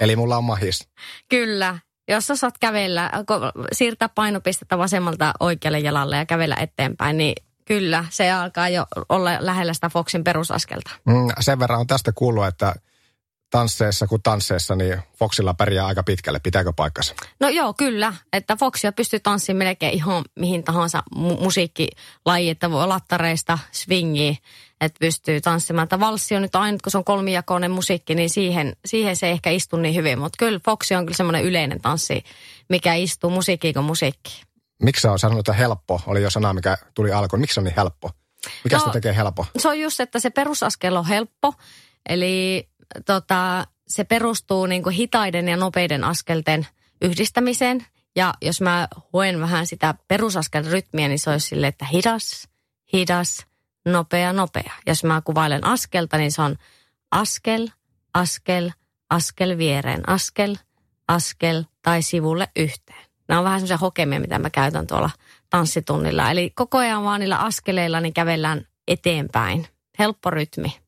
Eli 0.00 0.16
mulla 0.16 0.36
on 0.36 0.44
mahis. 0.44 0.88
Kyllä. 1.28 1.78
Jos 2.08 2.30
osaat 2.30 2.58
kävellä, 2.58 3.10
siirtää 3.72 4.08
painopistettä 4.08 4.78
vasemmalta 4.78 5.32
oikealle 5.40 5.78
jalalle 5.78 6.16
ja 6.16 6.26
kävellä 6.26 6.56
eteenpäin, 6.60 7.16
niin 7.16 7.34
kyllä, 7.64 8.04
se 8.10 8.32
alkaa 8.32 8.68
jo 8.68 8.86
olla 9.08 9.30
lähellä 9.40 9.74
sitä 9.74 9.88
Foxin 9.88 10.24
perusaskelta. 10.24 10.90
Mm, 11.04 11.28
sen 11.40 11.58
verran 11.58 11.80
on 11.80 11.86
tästä 11.86 12.12
kuullut, 12.12 12.46
että 12.46 12.74
tansseissa 13.50 14.06
kuin 14.06 14.22
tansseissa, 14.22 14.74
niin 14.74 14.98
Foxilla 15.18 15.54
pärjää 15.54 15.86
aika 15.86 16.02
pitkälle. 16.02 16.40
Pitääkö 16.40 16.72
paikkansa? 16.76 17.14
No 17.40 17.48
joo, 17.48 17.74
kyllä. 17.74 18.14
Että 18.32 18.56
Foxia 18.56 18.92
pystyy 18.92 19.20
tanssimaan 19.20 19.58
melkein 19.58 19.94
ihan 19.94 20.24
mihin 20.38 20.64
tahansa 20.64 21.02
mu- 21.16 21.42
musiikkilaji, 21.42 22.50
että 22.50 22.70
voi 22.70 22.86
lattareista, 22.86 23.58
swingiin, 23.72 24.38
että 24.84 24.98
pystyy 25.00 25.40
tanssimaan. 25.40 25.84
Että 25.84 26.00
valssi 26.00 26.36
on 26.36 26.42
nyt 26.42 26.56
aina, 26.56 26.78
kun 26.82 26.92
se 26.92 26.98
on 26.98 27.04
kolmijakoinen 27.04 27.70
musiikki, 27.70 28.14
niin 28.14 28.30
siihen, 28.30 28.76
siihen 28.84 29.16
se 29.16 29.26
ei 29.26 29.32
ehkä 29.32 29.50
istu 29.50 29.76
niin 29.76 29.94
hyvin. 29.94 30.18
Mutta 30.18 30.36
kyllä 30.38 30.60
Foxi 30.64 30.94
on 30.94 31.06
kyllä 31.06 31.16
semmoinen 31.16 31.44
yleinen 31.44 31.80
tanssi, 31.80 32.24
mikä 32.68 32.94
istuu 32.94 33.30
musiikkiin 33.30 33.74
kuin 33.74 33.84
musiikkiin. 33.84 34.44
Miksi 34.82 35.02
sä 35.02 35.12
on 35.12 35.18
sanonut, 35.18 35.48
että 35.48 35.52
helppo? 35.52 36.00
Oli 36.06 36.22
jo 36.22 36.30
sana, 36.30 36.52
mikä 36.52 36.78
tuli 36.94 37.12
alkuun. 37.12 37.40
Miksi 37.40 37.54
se 37.54 37.60
on 37.60 37.64
niin 37.64 37.76
helppo? 37.76 38.10
Mikä 38.64 38.76
No- 38.76 38.80
sitä 38.80 38.92
tekee 38.92 39.16
helppo? 39.16 39.46
Se 39.58 39.68
on 39.68 39.80
just, 39.80 40.00
että 40.00 40.18
se 40.20 40.30
perusaskel 40.30 40.96
on 40.96 41.06
helppo. 41.06 41.54
Eli 42.08 42.68
tota, 43.06 43.66
se 43.88 44.04
perustuu 44.04 44.66
niin 44.66 44.82
kuin 44.82 44.94
hitaiden 44.94 45.48
ja 45.48 45.56
nopeiden 45.56 46.04
askelten 46.04 46.66
yhdistämiseen. 47.02 47.86
Ja 48.16 48.34
jos 48.42 48.60
mä 48.60 48.88
hoen 49.12 49.40
vähän 49.40 49.66
sitä 49.66 49.94
perusaskelrytmiä, 50.08 51.08
niin 51.08 51.18
se 51.18 51.30
olisi 51.30 51.46
sille, 51.46 51.66
että 51.66 51.84
hidas, 51.84 52.48
hidas, 52.92 53.46
nopea, 53.84 54.32
nopea. 54.32 54.72
Jos 54.86 55.04
mä 55.04 55.20
kuvailen 55.20 55.66
askelta, 55.66 56.16
niin 56.16 56.32
se 56.32 56.42
on 56.42 56.56
askel, 57.10 57.68
askel, 58.14 58.70
askel 59.10 59.58
viereen, 59.58 60.08
askel, 60.08 60.56
askel 61.08 61.64
tai 61.82 62.02
sivulle 62.02 62.48
yhteen. 62.56 63.04
Nämä 63.28 63.38
on 63.38 63.44
vähän 63.44 63.60
semmoisia 63.60 63.76
hokemia, 63.76 64.20
mitä 64.20 64.38
mä 64.38 64.50
käytän 64.50 64.86
tuolla 64.86 65.10
tanssitunnilla. 65.50 66.30
Eli 66.30 66.50
koko 66.50 66.78
ajan 66.78 67.04
vaan 67.04 67.20
niillä 67.20 67.38
askeleilla 67.38 68.00
niin 68.00 68.14
kävellään 68.14 68.66
eteenpäin. 68.88 69.68
Helppo 69.98 70.30
rytmi. 70.30 70.80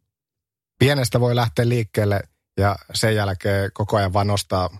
Pienestä 0.78 1.20
voi 1.20 1.36
lähteä 1.36 1.68
liikkeelle 1.68 2.20
ja 2.56 2.76
sen 2.94 3.14
jälkeen 3.14 3.70
koko 3.72 3.96
ajan 3.96 4.12
vaan 4.12 4.26
nostaa 4.26 4.70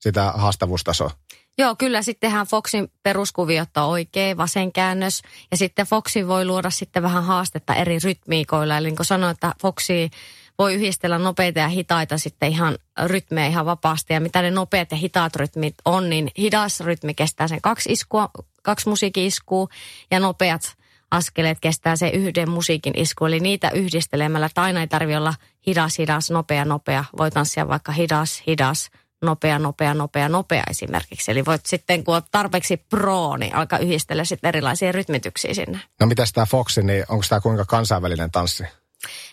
sitä 0.00 0.32
haastavuustasoa. 0.32 1.10
Joo, 1.58 1.76
kyllä 1.78 2.02
sittenhän 2.02 2.46
Foxin 2.46 2.92
peruskuviot 3.02 3.76
on 3.76 3.84
oikein, 3.84 4.36
vasen 4.36 4.72
käännös. 4.72 5.22
Ja 5.50 5.56
sitten 5.56 5.86
Foxi 5.86 6.28
voi 6.28 6.44
luoda 6.44 6.70
sitten 6.70 7.02
vähän 7.02 7.24
haastetta 7.24 7.74
eri 7.74 7.98
rytmiikoilla. 8.04 8.76
Eli 8.76 8.86
niin 8.86 8.96
kuin 8.96 9.06
sanoin, 9.06 9.30
että 9.30 9.54
Foxi 9.62 10.10
voi 10.58 10.74
yhdistellä 10.74 11.18
nopeita 11.18 11.58
ja 11.58 11.68
hitaita 11.68 12.18
sitten 12.18 12.48
ihan 12.48 12.78
rytmejä 13.04 13.46
ihan 13.46 13.66
vapaasti. 13.66 14.12
Ja 14.12 14.20
mitä 14.20 14.42
ne 14.42 14.50
nopeat 14.50 14.90
ja 14.90 14.96
hitaat 14.96 15.36
rytmit 15.36 15.74
on, 15.84 16.10
niin 16.10 16.30
hidas 16.38 16.80
rytmi 16.80 17.14
kestää 17.14 17.48
sen 17.48 17.60
kaksi 17.62 17.92
iskua, 17.92 18.30
kaksi 18.62 18.88
musiikki-iskua 18.88 19.68
ja 20.10 20.20
nopeat 20.20 20.76
askeleet 21.10 21.58
kestää 21.60 21.96
se 21.96 22.08
yhden 22.08 22.50
musiikin 22.50 22.92
isku. 22.96 23.24
Eli 23.24 23.40
niitä 23.40 23.70
yhdistelemällä, 23.70 24.46
että 24.46 24.62
aina 24.62 24.80
ei 24.80 24.88
tarvitse 24.88 25.18
olla 25.18 25.34
hidas, 25.66 25.98
hidas, 25.98 26.30
nopea, 26.30 26.64
nopea. 26.64 27.04
Voi 27.18 27.30
tanssia 27.30 27.68
vaikka 27.68 27.92
hidas, 27.92 28.42
hidas, 28.46 28.90
nopea, 29.22 29.58
nopea, 29.58 29.94
nopea, 29.94 30.28
nopea 30.28 30.62
esimerkiksi. 30.70 31.30
Eli 31.30 31.44
voit 31.44 31.66
sitten, 31.66 32.04
kun 32.04 32.14
olet 32.14 32.24
tarpeeksi 32.30 32.76
pro, 32.76 33.36
niin 33.36 33.54
alkaa 33.54 33.78
yhdistellä 33.78 34.24
sitten 34.24 34.48
erilaisia 34.48 34.92
rytmityksiä 34.92 35.54
sinne. 35.54 35.80
No 36.00 36.06
mitäs 36.06 36.32
tämä 36.32 36.46
Foxi, 36.46 36.82
niin 36.82 37.04
onko 37.08 37.24
tämä 37.28 37.40
kuinka 37.40 37.64
kansainvälinen 37.64 38.30
tanssi? 38.30 38.64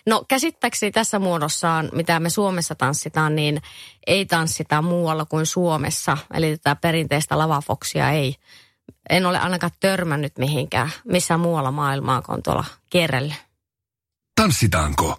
No 0.06 0.24
käsittääkseni 0.28 0.92
tässä 0.92 1.18
muodossaan, 1.18 1.88
mitä 1.92 2.20
me 2.20 2.30
Suomessa 2.30 2.74
tanssitaan, 2.74 3.36
niin 3.36 3.62
ei 4.06 4.26
tanssita 4.26 4.82
muualla 4.82 5.24
kuin 5.24 5.46
Suomessa. 5.46 6.18
Eli 6.34 6.56
tätä 6.56 6.76
perinteistä 6.76 7.38
lavafoksia 7.38 8.10
ei, 8.10 8.34
en 9.10 9.26
ole 9.26 9.38
ainakaan 9.38 9.72
törmännyt 9.80 10.38
mihinkään, 10.38 10.90
missään 11.04 11.40
muualla 11.40 11.70
maailmaa 11.70 12.22
kuin 12.22 12.42
tuolla 12.42 12.64
kierrellä. 12.90 13.34
Tanssitaanko? 14.40 15.16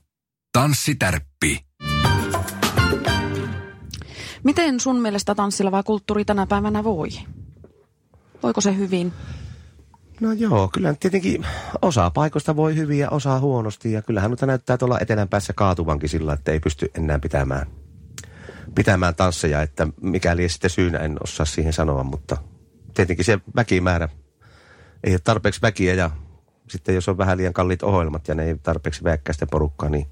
Tanssitärppi. 0.53 1.64
Miten 4.45 4.79
sun 4.79 5.01
mielestä 5.01 5.35
tanssilava 5.35 5.83
kulttuuri 5.83 6.25
tänä 6.25 6.47
päivänä 6.47 6.83
voi? 6.83 7.07
Voiko 8.43 8.61
se 8.61 8.77
hyvin? 8.77 9.13
No 10.19 10.31
joo, 10.31 10.69
kyllä 10.73 10.95
tietenkin 10.99 11.45
osa 11.81 12.09
paikoista 12.09 12.55
voi 12.55 12.75
hyvin 12.75 12.99
ja 12.99 13.09
osa 13.09 13.39
huonosti. 13.39 13.91
Ja 13.91 14.01
kyllähän 14.01 14.31
nyt 14.31 14.41
näyttää 14.41 14.77
tuolla 14.77 14.99
etelän 14.99 15.29
päässä 15.29 15.53
kaatuvankin 15.53 16.09
sillä, 16.09 16.33
että 16.33 16.51
ei 16.51 16.59
pysty 16.59 16.91
enää 16.95 17.19
pitämään, 17.19 17.67
pitämään 18.75 19.15
tansseja. 19.15 19.61
Että 19.61 19.87
mikäli 20.01 20.49
sitten 20.49 20.69
syynä, 20.69 20.99
en 20.99 21.17
osaa 21.23 21.45
siihen 21.45 21.73
sanoa, 21.73 22.03
mutta 22.03 22.37
tietenkin 22.93 23.25
se 23.25 23.39
väkimäärä 23.55 24.09
ei 25.03 25.13
ole 25.13 25.19
tarpeeksi 25.23 25.61
väkiä 25.61 25.93
ja 25.93 26.11
sitten 26.69 26.95
jos 26.95 27.09
on 27.09 27.17
vähän 27.17 27.37
liian 27.37 27.53
kalliit 27.53 27.83
ohjelmat 27.83 28.27
ja 28.27 28.35
ne 28.35 28.43
ei 28.43 28.55
tarpeeksi 28.63 29.03
väkkäistä 29.03 29.47
porukkaa, 29.51 29.89
niin 29.89 30.07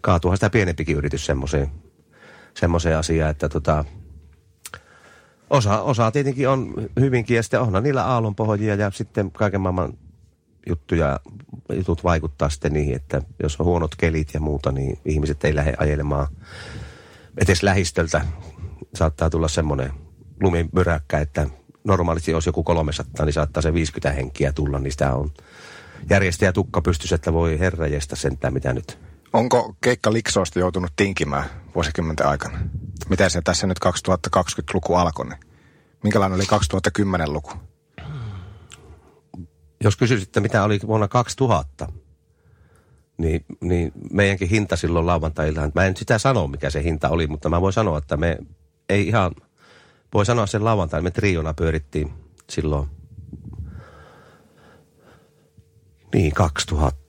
kaatuuhan 0.00 0.36
sitä 0.36 0.50
pienempikin 0.50 0.96
yritys 0.96 1.26
semmoiseen, 1.26 1.70
semmoiseen 2.56 2.98
asiaan, 2.98 3.30
että 3.30 3.48
tota, 3.48 3.84
osa, 5.50 5.82
osa 5.82 6.10
tietenkin 6.10 6.48
on 6.48 6.74
hyvinkin 7.00 7.36
ja 7.36 7.42
sitten 7.42 7.60
onhan 7.60 7.82
niillä 7.82 8.04
aallonpohjia 8.04 8.74
ja 8.74 8.90
sitten 8.90 9.30
kaiken 9.30 9.60
maailman 9.60 9.92
juttuja, 10.68 11.20
jutut 11.72 12.04
vaikuttaa 12.04 12.48
sitten 12.48 12.72
niihin, 12.72 12.96
että 12.96 13.22
jos 13.42 13.60
on 13.60 13.66
huonot 13.66 13.94
kelit 13.96 14.34
ja 14.34 14.40
muuta, 14.40 14.72
niin 14.72 14.98
ihmiset 15.04 15.44
ei 15.44 15.54
lähde 15.54 15.74
ajelemaan 15.78 16.28
edes 17.38 17.62
lähistöltä. 17.62 18.24
Saattaa 18.94 19.30
tulla 19.30 19.48
semmoinen 19.48 19.92
lumimyräkkä, 20.40 21.18
että 21.18 21.46
normaalisti 21.84 22.30
jos 22.30 22.46
joku 22.46 22.62
300, 22.62 23.26
niin 23.26 23.32
saattaa 23.32 23.62
se 23.62 23.74
50 23.74 24.12
henkiä 24.12 24.52
tulla, 24.52 24.78
niin 24.78 24.92
sitä 24.92 25.14
on 25.14 25.30
järjestäjä 26.10 26.52
tukka 26.52 26.82
pystyssä, 26.82 27.14
että 27.14 27.32
voi 27.32 27.58
herrajesta 27.58 28.16
sentään 28.16 28.54
mitä 28.54 28.72
nyt. 28.72 28.98
Onko 29.32 29.74
keikka 29.80 30.12
Liksoista 30.12 30.58
joutunut 30.58 30.92
tinkimään 30.96 31.44
vuosikymmenten 31.74 32.26
aikana? 32.26 32.58
Miten 33.08 33.30
se 33.30 33.42
tässä 33.42 33.66
nyt 33.66 33.78
2020-luku 33.86 34.94
alkoi? 34.94 35.26
Niin 35.28 35.38
minkälainen 36.02 36.36
oli 36.36 36.44
2010-luku? 36.44 37.52
Jos 39.84 39.96
kysyisitte, 39.96 40.40
mitä 40.40 40.64
oli 40.64 40.80
vuonna 40.86 41.08
2000, 41.08 41.88
niin, 43.18 43.44
niin 43.60 43.92
meidänkin 44.12 44.48
hinta 44.48 44.76
silloin 44.76 45.06
lauantailta, 45.06 45.70
mä 45.74 45.84
en 45.84 45.96
sitä 45.96 46.18
sano, 46.18 46.46
mikä 46.46 46.70
se 46.70 46.82
hinta 46.82 47.08
oli, 47.08 47.26
mutta 47.26 47.48
mä 47.48 47.60
voin 47.60 47.72
sanoa, 47.72 47.98
että 47.98 48.16
me 48.16 48.38
ei 48.88 49.08
ihan, 49.08 49.32
voi 50.14 50.26
sanoa 50.26 50.46
sen 50.46 50.64
lauantaina, 50.64 51.04
me 51.04 51.10
triona 51.10 51.54
pyörittiin 51.54 52.12
silloin, 52.50 52.88
niin 56.14 56.32
2000, 56.32 57.02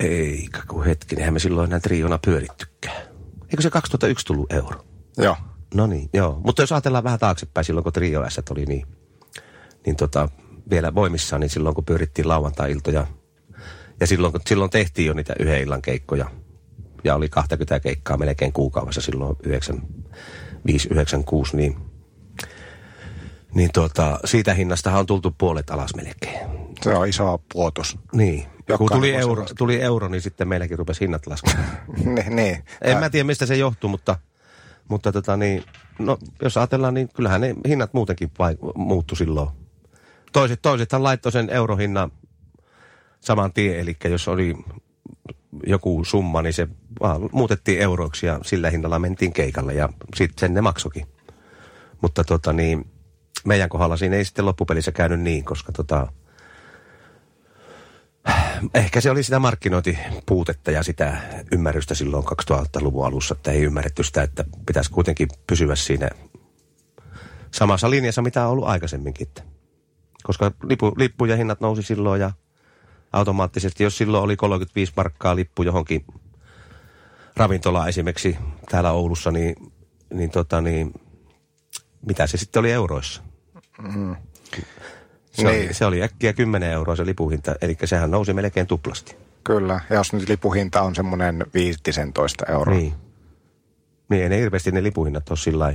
eikä 0.00 0.62
kun 0.68 0.84
hetkinen, 0.84 1.22
eihän 1.22 1.34
me 1.34 1.38
silloin 1.38 1.70
enää 1.70 1.80
triona 1.80 2.18
pyörittykään. 2.18 3.05
Eikö 3.50 3.62
se 3.62 3.70
2001 3.70 4.26
tullut 4.26 4.52
euro? 4.52 4.84
Joo. 5.18 5.36
No 5.74 5.86
niin, 5.86 6.10
joo. 6.12 6.40
Mutta 6.44 6.62
jos 6.62 6.72
ajatellaan 6.72 7.04
vähän 7.04 7.18
taaksepäin 7.18 7.64
silloin, 7.64 7.84
kun 7.84 7.92
Trio 7.92 8.30
S 8.30 8.40
oli 8.50 8.66
niin, 8.66 8.86
niin 9.86 9.96
tota, 9.96 10.28
vielä 10.70 10.94
voimissaan, 10.94 11.40
niin 11.40 11.50
silloin 11.50 11.74
kun 11.74 11.84
pyörittiin 11.84 12.28
lauantai-iltoja 12.28 13.06
ja 14.00 14.06
silloin, 14.06 14.32
kun, 14.32 14.40
silloin 14.46 14.70
tehtiin 14.70 15.06
jo 15.06 15.14
niitä 15.14 15.34
yhden 15.40 15.60
illan 15.60 15.82
keikkoja 15.82 16.30
ja 17.04 17.14
oli 17.14 17.28
20 17.28 17.80
keikkaa 17.80 18.16
melkein 18.16 18.52
kuukaudessa 18.52 19.00
silloin 19.00 19.36
95-96, 19.36 19.40
niin, 21.52 21.76
niin 23.54 23.70
tota, 23.72 24.20
siitä 24.24 24.54
hinnastahan 24.54 25.00
on 25.00 25.06
tultu 25.06 25.34
puolet 25.38 25.70
alas 25.70 25.94
melkein. 25.94 26.48
Se 26.82 26.94
on 26.94 27.08
iso 27.08 27.42
puotos. 27.52 27.98
Niin. 28.12 28.55
Kun 28.78 28.88
tuli 28.92 29.14
euro, 29.14 29.46
tuli 29.58 29.82
euro, 29.82 30.08
niin 30.08 30.22
sitten 30.22 30.48
meilläkin 30.48 30.78
rupesi 30.78 31.00
hinnat 31.00 31.26
laskemaan. 31.26 31.68
niin, 32.14 32.36
niin. 32.36 32.64
En 32.82 32.98
mä 32.98 33.10
tiedä, 33.10 33.24
mistä 33.24 33.46
se 33.46 33.56
johtuu, 33.56 33.90
mutta, 33.90 34.16
mutta 34.88 35.12
tota 35.12 35.36
niin, 35.36 35.64
no, 35.98 36.18
jos 36.42 36.56
ajatellaan, 36.56 36.94
niin 36.94 37.08
kyllähän 37.08 37.40
ne 37.40 37.54
hinnat 37.68 37.94
muutenkin 37.94 38.30
vai, 38.38 38.56
muuttu 38.74 39.16
silloin. 39.16 39.48
Toiset, 40.32 40.62
toisethan 40.62 41.02
laittoi 41.02 41.32
sen 41.32 41.50
eurohinnan 41.50 42.12
saman 43.20 43.52
tien, 43.52 43.78
eli 43.80 43.96
jos 44.04 44.28
oli 44.28 44.54
joku 45.66 46.04
summa, 46.04 46.42
niin 46.42 46.52
se 46.52 46.68
vaan 47.00 47.28
muutettiin 47.32 47.80
euroiksi 47.80 48.26
ja 48.26 48.40
sillä 48.42 48.70
hinnalla 48.70 48.98
mentiin 48.98 49.32
keikalle 49.32 49.74
ja 49.74 49.88
sitten 50.16 50.40
sen 50.40 50.54
ne 50.54 50.60
maksokin. 50.60 51.06
Mutta 52.02 52.24
tota 52.24 52.52
niin, 52.52 52.90
meidän 53.44 53.68
kohdalla 53.68 53.96
siinä 53.96 54.16
ei 54.16 54.24
sitten 54.24 54.46
loppupelissä 54.46 54.92
käynyt 54.92 55.20
niin, 55.20 55.44
koska 55.44 55.72
tota, 55.72 56.12
ehkä 58.74 59.00
se 59.00 59.10
oli 59.10 59.22
sitä 59.22 59.38
markkinointipuutetta 59.38 60.70
ja 60.70 60.82
sitä 60.82 61.16
ymmärrystä 61.52 61.94
silloin 61.94 62.24
2000-luvun 62.24 63.06
alussa, 63.06 63.34
että 63.34 63.52
ei 63.52 63.62
ymmärretty 63.62 64.02
sitä, 64.02 64.22
että 64.22 64.44
pitäisi 64.66 64.90
kuitenkin 64.90 65.28
pysyä 65.46 65.74
siinä 65.74 66.10
samassa 67.50 67.90
linjassa, 67.90 68.22
mitä 68.22 68.44
on 68.44 68.52
ollut 68.52 68.68
aikaisemminkin. 68.68 69.26
Koska 70.22 70.52
lipu, 70.62 70.92
lippujen 70.96 71.38
hinnat 71.38 71.60
nousi 71.60 71.82
silloin 71.82 72.20
ja 72.20 72.30
automaattisesti, 73.12 73.84
jos 73.84 73.98
silloin 73.98 74.24
oli 74.24 74.36
35 74.36 74.92
markkaa 74.96 75.36
lippu 75.36 75.62
johonkin 75.62 76.04
ravintolaan 77.36 77.88
esimerkiksi 77.88 78.38
täällä 78.70 78.92
Oulussa, 78.92 79.30
niin, 79.30 79.72
niin, 80.14 80.30
tota, 80.30 80.60
niin 80.60 80.92
mitä 82.06 82.26
se 82.26 82.36
sitten 82.36 82.60
oli 82.60 82.72
euroissa? 82.72 83.22
Se, 85.36 85.46
oli, 85.48 85.56
Niin. 85.58 85.74
se 85.74 85.86
oli 85.86 86.02
äkkiä 86.02 86.32
10 86.32 86.70
euroa 86.70 86.96
se 86.96 87.06
lipuhinta, 87.06 87.54
eli 87.60 87.76
sehän 87.84 88.10
nousi 88.10 88.32
melkein 88.32 88.66
tuplasti. 88.66 89.16
Kyllä. 89.44 89.80
Ja 89.90 89.96
jos 89.96 90.12
nyt 90.12 90.28
lipuhinta 90.28 90.82
on 90.82 90.94
semmoinen 90.94 91.46
15 91.54 92.44
euroa. 92.48 92.74
Niin. 92.76 92.94
Niin, 94.08 94.22
ei 94.22 94.28
ne 94.28 94.38
hirveästi 94.38 94.70
ne 94.72 94.82
lipuhinnat 94.82 95.28
ole 95.30 95.38
sillä. 95.38 95.74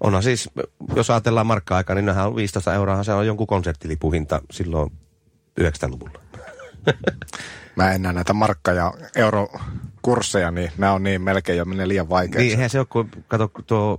Onhan 0.00 0.22
siis, 0.22 0.50
jos 0.96 1.10
ajatellaan 1.10 1.46
markka-aikaa, 1.46 1.94
niin 1.94 2.06
nehän 2.06 2.26
on 2.26 2.36
15 2.36 2.74
euroa, 2.74 3.04
se 3.04 3.12
on 3.12 3.26
jonkun 3.26 3.46
konserttilipuhinta 3.46 4.40
silloin 4.50 4.92
90-luvulla. 5.60 6.20
Mä 7.76 7.92
en 7.92 8.02
näe 8.02 8.12
näitä 8.12 8.32
markka- 8.32 8.72
ja 8.72 8.92
eurokursseja, 9.16 10.50
niin 10.50 10.72
nämä 10.78 10.92
on 10.92 11.02
niin 11.02 11.22
melkein 11.22 11.58
jo 11.58 11.64
menee 11.64 11.88
liian 11.88 12.08
vaikeaksi. 12.08 12.38
Niin, 12.38 12.50
eihän 12.50 12.70
se 12.70 12.78
ole, 12.78 12.86
kun 12.90 13.10
kato, 13.28 13.50
tuo 13.66 13.98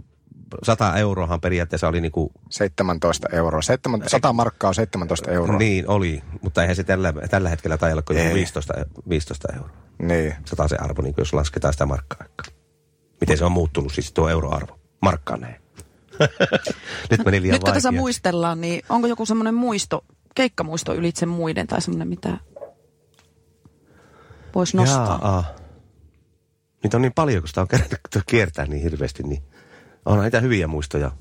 100 0.63 0.97
euroahan 0.97 1.41
periaatteessa 1.41 1.87
oli 1.87 2.01
niinku, 2.01 2.31
17 2.49 3.27
euroa. 3.31 3.61
7, 3.61 4.01
100 4.07 4.33
markkaa 4.33 4.67
on 4.67 4.75
17 4.75 5.31
euroa. 5.31 5.57
niin 5.57 5.87
oli, 5.87 6.23
mutta 6.41 6.61
eihän 6.61 6.75
se 6.75 6.83
tällä, 6.83 7.13
tällä 7.29 7.49
hetkellä 7.49 7.77
tai 7.77 7.91
olla 7.91 8.01
kuin 8.01 8.17
Ei. 8.17 8.25
joku 8.25 8.35
15, 8.35 8.73
15 9.09 9.47
euroa. 9.53 9.77
Niin. 9.99 10.35
Sata 10.45 10.67
se 10.67 10.75
arvo, 10.75 11.01
niin 11.01 11.13
jos 11.17 11.33
lasketaan 11.33 11.73
sitä 11.73 11.85
markka-aikaa. 11.85 12.45
Miten 13.21 13.37
se 13.37 13.45
on 13.45 13.51
muuttunut 13.51 13.93
siis 13.93 14.13
tuo 14.13 14.29
euroarvo? 14.29 14.79
Markkaan 15.01 15.41
näin. 15.41 15.55
Nyt 17.11 17.25
meni 17.25 17.41
liian 17.41 17.53
Nyt 17.53 17.63
kun 17.63 17.73
tässä 17.73 17.91
muistellaan, 17.91 18.61
niin 18.61 18.81
onko 18.89 19.07
joku 19.07 19.25
semmoinen 19.25 19.53
muisto, 19.53 20.05
keikkamuisto 20.35 20.93
ylitse 20.93 21.25
muiden 21.25 21.67
tai 21.67 21.81
semmoinen, 21.81 22.07
mitä 22.07 22.37
voisi 24.55 24.77
nostaa? 24.77 25.19
Jaa. 25.21 25.43
Niitä 26.83 26.97
on 26.97 27.01
niin 27.01 27.13
paljon, 27.13 27.41
kun 27.41 27.47
sitä 27.47 27.61
on 27.61 27.67
kerännyt 27.67 27.99
kiertää 28.25 28.65
niin 28.65 28.83
hirveästi, 28.83 29.23
niin 29.23 29.43
onhan 30.05 30.23
niitä 30.23 30.39
hyviä 30.39 30.67
muistoja. 30.67 31.11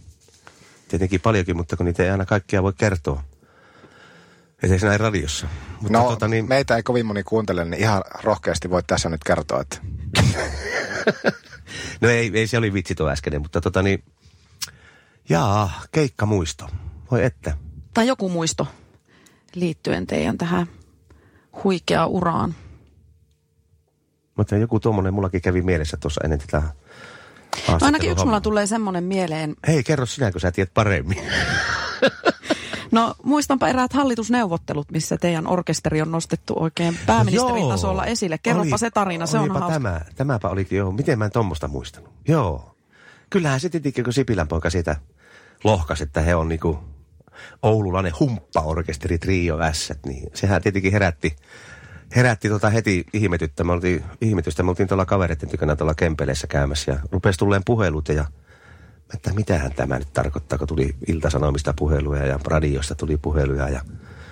Tietenkin 0.88 1.20
paljonkin, 1.20 1.56
mutta 1.56 1.76
kun 1.76 1.86
niitä 1.86 2.02
ei 2.02 2.10
aina 2.10 2.26
kaikkia 2.26 2.62
voi 2.62 2.72
kertoa. 2.78 3.22
Esimerkiksi 4.62 4.86
näin 4.86 5.00
radiossa. 5.00 5.46
Mutta 5.80 5.98
No, 5.98 6.08
tota, 6.08 6.28
niin, 6.28 6.48
meitä 6.48 6.76
ei 6.76 6.82
kovin 6.82 7.06
moni 7.06 7.22
kuuntele, 7.22 7.64
niin 7.64 7.80
ihan 7.80 8.02
rohkeasti 8.22 8.70
voit 8.70 8.86
tässä 8.86 9.08
nyt 9.08 9.24
kertoa, 9.24 9.60
että 9.60 9.78
no 12.00 12.08
ei, 12.08 12.30
ei, 12.34 12.46
se 12.46 12.58
oli 12.58 12.72
vitsi 12.72 12.94
tuo 12.94 13.08
äskeinen, 13.08 13.42
mutta 13.42 13.60
tota 13.60 13.82
niin, 13.82 14.04
jaa, 15.28 15.80
keikkamuisto. 15.92 16.68
Voi 17.10 17.24
että. 17.24 17.56
Tai 17.94 18.06
joku 18.06 18.28
muisto 18.28 18.66
liittyen 19.54 20.06
teidän 20.06 20.38
tähän 20.38 20.66
huikeaan 21.64 22.08
uraan. 22.08 22.54
Mutta 24.36 24.56
joku 24.56 24.80
tuommoinen 24.80 25.14
mullakin 25.14 25.42
kävi 25.42 25.62
mielessä 25.62 25.96
tuossa 25.96 26.20
ennen 26.24 26.38
tätä 26.38 26.62
No 27.68 27.78
ainakin 27.80 28.10
yksi 28.10 28.24
mulla 28.24 28.40
tulee 28.40 28.66
semmoinen 28.66 29.04
mieleen. 29.04 29.56
Hei, 29.66 29.82
kerro 29.82 30.06
sinä, 30.06 30.32
kun 30.32 30.40
sä 30.40 30.52
tiedät 30.52 30.74
paremmin. 30.74 31.18
No 32.90 33.14
muistanpa 33.22 33.68
eräät 33.68 33.92
hallitusneuvottelut, 33.92 34.90
missä 34.90 35.16
teidän 35.16 35.46
orkesteri 35.46 36.02
on 36.02 36.10
nostettu 36.12 36.54
oikein 36.56 36.98
pääministerin 37.06 37.60
Joo. 37.60 37.70
tasolla 37.70 38.04
esille. 38.06 38.38
Kerropa 38.38 38.68
Oli- 38.70 38.78
se 38.78 38.90
tarina, 38.90 39.26
se 39.26 39.38
on 39.38 39.50
hauska. 39.50 39.70
tämä. 39.72 40.00
Tämäpä 40.16 40.48
olikin, 40.48 40.78
joo. 40.78 40.92
Miten 40.92 41.18
mä 41.18 41.24
en 41.24 41.30
tuommoista 41.30 41.68
muistanut? 41.68 42.10
Joo. 42.28 42.76
Kyllähän 43.30 43.60
se 43.60 43.68
tietenkin, 43.68 44.04
kun 44.04 44.12
Sipilän 44.12 44.48
poika 44.48 44.70
siitä 44.70 44.96
lohkas, 45.64 46.00
että 46.00 46.20
he 46.20 46.34
on 46.34 46.48
niinku 46.48 46.78
oululainen 47.62 48.12
humppaorkesteri 48.20 49.18
Trio 49.18 49.58
S, 49.72 49.92
niin 50.06 50.30
sehän 50.34 50.62
tietenkin 50.62 50.92
herätti, 50.92 51.36
herätti 52.16 52.48
tota 52.48 52.70
heti 52.70 53.04
ihmetyttä. 53.12 53.64
Me 53.64 53.72
oltiin, 53.72 54.04
ihmetystä. 54.20 54.62
Me 54.62 54.70
oltiin 54.70 54.88
tuolla 54.88 55.06
kavereiden 55.06 55.48
tykönä 55.48 55.76
tuolla 55.76 55.94
Kempeleissä 55.94 56.46
käymässä 56.46 56.92
ja 56.92 56.98
rupesi 57.12 57.38
tulleen 57.38 57.62
puhelut 57.66 58.08
ja 58.08 58.24
että 59.14 59.32
mitähän 59.32 59.72
tämä 59.72 59.98
nyt 59.98 60.12
tarkoittaa, 60.12 60.58
kun 60.58 60.68
tuli 60.68 60.94
Iltasanomista 61.06 61.74
puheluja 61.78 62.26
ja 62.26 62.38
radiosta 62.46 62.94
tuli 62.94 63.16
puheluja 63.16 63.68
ja 63.68 63.80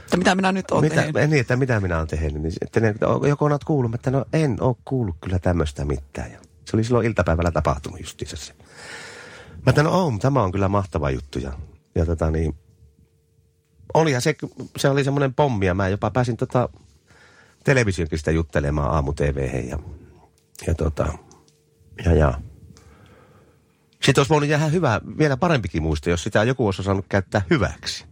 Että 0.04 0.16
mitä 0.16 0.34
minä 0.34 0.52
nyt 0.52 0.70
olen 0.70 0.84
mitä, 0.84 1.02
tehnyt. 1.02 1.30
niin, 1.30 1.40
että 1.40 1.56
mitä 1.56 1.80
minä 1.80 1.96
olen 1.96 2.08
tehnyt. 2.08 2.42
Niin 2.42 2.52
sitten 2.52 2.82
ne, 2.82 2.94
joko 3.28 3.44
olet 3.44 3.64
kuullut, 3.64 3.94
että 3.94 4.10
no 4.10 4.24
en 4.32 4.56
ole 4.60 4.76
kuullut 4.84 5.16
kyllä 5.20 5.38
tämmöistä 5.38 5.84
mitään. 5.84 6.32
Ja 6.32 6.38
se 6.64 6.76
oli 6.76 6.84
silloin 6.84 7.06
iltapäivällä 7.06 7.50
tapahtunut 7.50 8.00
justiinsa 8.00 8.36
se. 8.36 8.52
Mä 9.66 9.70
että 9.70 9.82
no 9.82 10.06
on, 10.06 10.18
tämä 10.18 10.42
on 10.42 10.52
kyllä 10.52 10.68
mahtava 10.68 11.10
juttu. 11.10 11.38
Ja, 11.38 11.52
ja 11.94 12.06
tota 12.06 12.30
niin, 12.30 12.54
olihan 13.94 14.22
se, 14.22 14.34
se 14.76 14.88
oli 14.88 15.04
semmoinen 15.04 15.34
pommi 15.34 15.66
ja 15.66 15.74
mä 15.74 15.88
jopa 15.88 16.10
pääsin 16.10 16.36
tota 16.36 16.68
televisionkin 17.64 18.18
sitä 18.18 18.30
juttelemaan 18.30 18.90
aamu 18.90 19.12
tv 19.12 19.68
ja, 19.68 19.78
ja 20.66 20.74
tota, 20.74 21.12
ja, 22.04 22.14
ja. 22.14 22.34
Sitten 24.02 24.20
olisi 24.20 24.30
voinut 24.30 24.50
jäädä 24.50 24.66
hyvä, 24.66 25.00
vielä 25.18 25.36
parempikin 25.36 25.82
muista, 25.82 26.11
jos 26.11 26.22
sitä 26.22 26.44
joku 26.44 26.66
olisi 26.66 26.82
osannut 26.82 27.06
käyttää 27.08 27.42
hyväksi. 27.50 28.04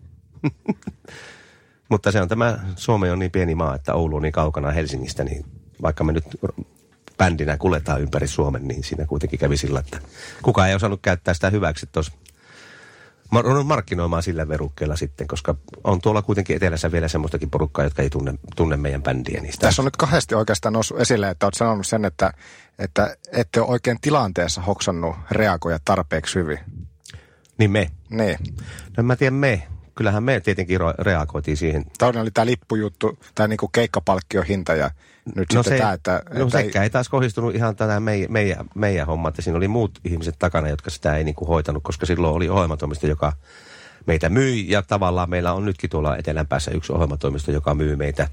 Mutta 1.90 2.12
se 2.12 2.20
on 2.20 2.28
tämä, 2.28 2.58
Suomi 2.76 3.10
on 3.10 3.18
niin 3.18 3.30
pieni 3.30 3.54
maa, 3.54 3.74
että 3.74 3.94
Oulu 3.94 4.16
on 4.16 4.22
niin 4.22 4.32
kaukana 4.32 4.70
Helsingistä, 4.70 5.24
niin 5.24 5.44
vaikka 5.82 6.04
me 6.04 6.12
nyt 6.12 6.24
bändinä 7.18 7.56
kuljetaan 7.58 8.02
ympäri 8.02 8.26
Suomen, 8.26 8.68
niin 8.68 8.84
siinä 8.84 9.06
kuitenkin 9.06 9.38
kävi 9.38 9.56
sillä, 9.56 9.80
että 9.80 9.98
kukaan 10.42 10.68
ei 10.68 10.74
osannut 10.74 11.00
käyttää 11.02 11.34
sitä 11.34 11.50
hyväksi, 11.50 11.88
oon 11.96 12.04
markkinoimaan 13.64 14.22
sillä 14.22 14.48
verukkeella 14.48 14.96
sitten, 14.96 15.26
koska 15.26 15.54
on 15.84 16.00
tuolla 16.00 16.22
kuitenkin 16.22 16.56
etelässä 16.56 16.92
vielä 16.92 17.08
semmoistakin 17.08 17.50
porukkaa, 17.50 17.84
jotka 17.84 18.02
ei 18.02 18.10
tunne, 18.10 18.34
tunne 18.56 18.76
meidän 18.76 19.02
bändiä. 19.02 19.40
Niistä. 19.40 19.66
Tässä 19.66 19.82
on 19.82 19.84
nyt 19.84 19.96
kahdesti 19.96 20.34
oikeastaan 20.34 20.72
noussut 20.72 21.00
esille, 21.00 21.30
että 21.30 21.46
olet 21.46 21.54
sanonut 21.54 21.86
sen, 21.86 22.04
että, 22.04 22.32
että 22.78 23.16
ette 23.32 23.60
ole 23.60 23.68
oikein 23.68 23.98
tilanteessa 24.00 24.60
hoksannut 24.60 25.16
reagoja 25.30 25.78
tarpeeksi 25.84 26.38
hyvin. 26.38 26.58
Niin 27.58 27.70
me. 27.70 27.90
Niin. 28.10 28.38
No 28.96 29.02
mä 29.02 29.16
tiedän 29.16 29.34
me. 29.34 29.68
Kyllähän 29.98 30.22
me 30.22 30.40
tietenkin 30.40 30.80
reagoitiin 30.98 31.56
siihen. 31.56 31.84
Toinen 31.98 32.22
oli 32.22 32.30
tämä 32.30 32.46
lippujuttu, 32.46 33.18
tämä 33.34 33.48
niinku 33.48 33.68
keikkapalkkiohinta 33.68 34.74
ja 34.74 34.90
nyt 35.36 35.52
No 35.54 35.62
sitten 35.62 35.78
se, 35.78 35.78
tämä, 35.78 35.92
että... 35.92 36.22
no 36.34 36.44
että 36.44 36.58
sekään 36.58 36.82
ei 36.82 36.90
taas 36.90 37.08
kohdistunut 37.08 37.54
ihan 37.54 37.76
tätä 37.76 38.00
meidän, 38.00 38.32
meidän, 38.32 38.66
meidän 38.74 39.06
homma, 39.06 39.28
että 39.28 39.42
siinä 39.42 39.56
oli 39.56 39.68
muut 39.68 39.98
ihmiset 40.04 40.34
takana, 40.38 40.68
jotka 40.68 40.90
sitä 40.90 41.16
ei 41.16 41.24
niinku 41.24 41.46
hoitanut, 41.46 41.82
koska 41.82 42.06
silloin 42.06 42.34
oli 42.34 42.48
ohjelmatoimisto, 42.48 43.06
joka 43.06 43.32
meitä 44.06 44.28
myi 44.28 44.70
ja 44.70 44.82
tavallaan 44.82 45.30
meillä 45.30 45.52
on 45.52 45.64
nytkin 45.64 45.90
tuolla 45.90 46.16
etelän 46.16 46.46
päässä 46.46 46.70
yksi 46.70 46.92
ohjelmatoimisto, 46.92 47.52
joka 47.52 47.74
myy 47.74 47.96
meitä. 47.96 48.28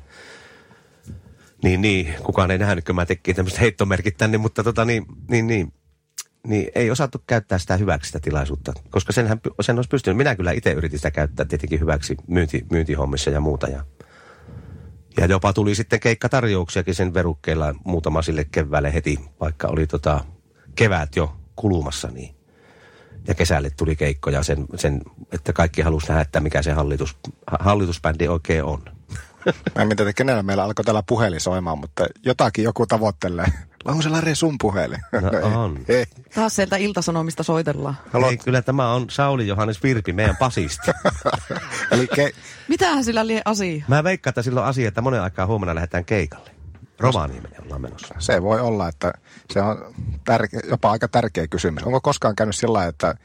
Niin, 1.63 1.81
niin, 1.81 2.13
kukaan 2.23 2.51
ei 2.51 2.57
nähnyt, 2.57 2.85
kun 2.85 2.95
mä 2.95 3.05
tekin 3.05 3.35
tämmöistä 3.35 3.59
heittomerkit 3.59 4.17
tänne, 4.17 4.37
mutta 4.37 4.63
tota 4.63 4.85
niin, 4.85 5.05
niin, 5.29 5.47
niin, 5.47 5.73
niin 6.45 6.71
ei 6.75 6.91
osattu 6.91 7.23
käyttää 7.27 7.57
sitä 7.57 7.77
hyväksi 7.77 8.07
sitä 8.07 8.19
tilaisuutta, 8.19 8.73
koska 8.89 9.13
senhän, 9.13 9.39
sen 9.61 9.75
olisi 9.75 9.89
pystynyt. 9.89 10.17
Minä 10.17 10.35
kyllä 10.35 10.51
itse 10.51 10.71
yritin 10.71 10.99
sitä 10.99 11.11
käyttää 11.11 11.45
tietenkin 11.45 11.79
hyväksi 11.79 12.15
myynti, 12.27 12.65
myyntihommissa 12.71 13.29
ja 13.29 13.39
muuta 13.39 13.67
ja 13.67 13.83
ja 15.17 15.25
jopa 15.25 15.53
tuli 15.53 15.75
sitten 15.75 15.99
keikkatarjouksiakin 15.99 16.95
sen 16.95 17.13
verukkeella 17.13 17.75
muutama 17.83 18.21
sille 18.21 18.45
keväälle 18.51 18.93
heti, 18.93 19.19
vaikka 19.39 19.67
oli 19.67 19.87
tota 19.87 20.25
kevät 20.75 21.15
jo 21.15 21.35
kulumassa 21.55 22.07
niin. 22.07 22.35
Ja 23.27 23.35
kesälle 23.35 23.69
tuli 23.69 23.95
keikkoja 23.95 24.43
sen, 24.43 24.65
sen 24.75 25.01
että 25.31 25.53
kaikki 25.53 25.81
halusi 25.81 26.07
nähdä, 26.07 26.21
että 26.21 26.39
mikä 26.39 26.61
se 26.61 26.71
hallitus, 26.71 27.17
ha- 27.47 27.57
hallitusbändi 27.59 28.27
oikein 28.27 28.63
on. 28.63 28.83
Mä 29.75 29.81
en 29.81 29.95
tiedä, 29.95 30.13
kenellä 30.13 30.43
meillä 30.43 30.63
alkoi 30.63 30.85
täällä 30.85 31.03
puhelin 31.07 31.39
soimaan, 31.41 31.77
mutta 31.77 32.05
jotakin 32.25 32.63
joku 32.63 32.85
tavoittelee. 32.85 33.45
Onko 33.85 34.01
se 34.01 34.09
Lari 34.09 34.35
sun 34.35 34.55
puhelin? 34.61 34.99
No 35.21 35.59
on. 35.63 35.79
Ei. 35.87 36.05
Taas 36.35 36.55
sieltä 36.55 36.75
iltasanomista 36.75 37.43
soitellaan. 37.43 37.95
Haluat... 38.13 38.31
Ei, 38.31 38.37
kyllä 38.37 38.61
tämä 38.61 38.93
on 38.93 39.09
Sauli 39.09 39.47
Johannes 39.47 39.83
Virpi, 39.83 40.13
meidän 40.13 40.37
pasisti. 40.37 40.91
Eli 41.91 42.07
ke, 42.07 42.31
Mitähän 42.67 43.03
sillä 43.03 43.27
lie 43.27 43.41
asia? 43.45 43.85
Mä 43.87 44.03
veikkaan, 44.03 44.31
että 44.31 44.41
silloin 44.41 44.65
asia, 44.65 44.87
että 44.87 45.01
monen 45.01 45.21
aikaa 45.21 45.45
huomenna 45.45 45.75
lähdetään 45.75 46.05
keikalle. 46.05 46.51
Rovaniemelle 46.99 47.57
ollaan 47.65 47.81
menossa. 47.81 48.15
se 48.19 48.41
voi 48.41 48.59
olla, 48.59 48.87
että 48.87 49.13
se 49.53 49.61
on 49.61 49.93
tärke, 50.25 50.59
jopa 50.69 50.91
aika 50.91 51.07
tärkeä 51.07 51.47
kysymys. 51.47 51.83
Onko 51.83 52.01
koskaan 52.01 52.35
käynyt 52.35 52.55
sillä 52.55 52.85
että 52.85 53.15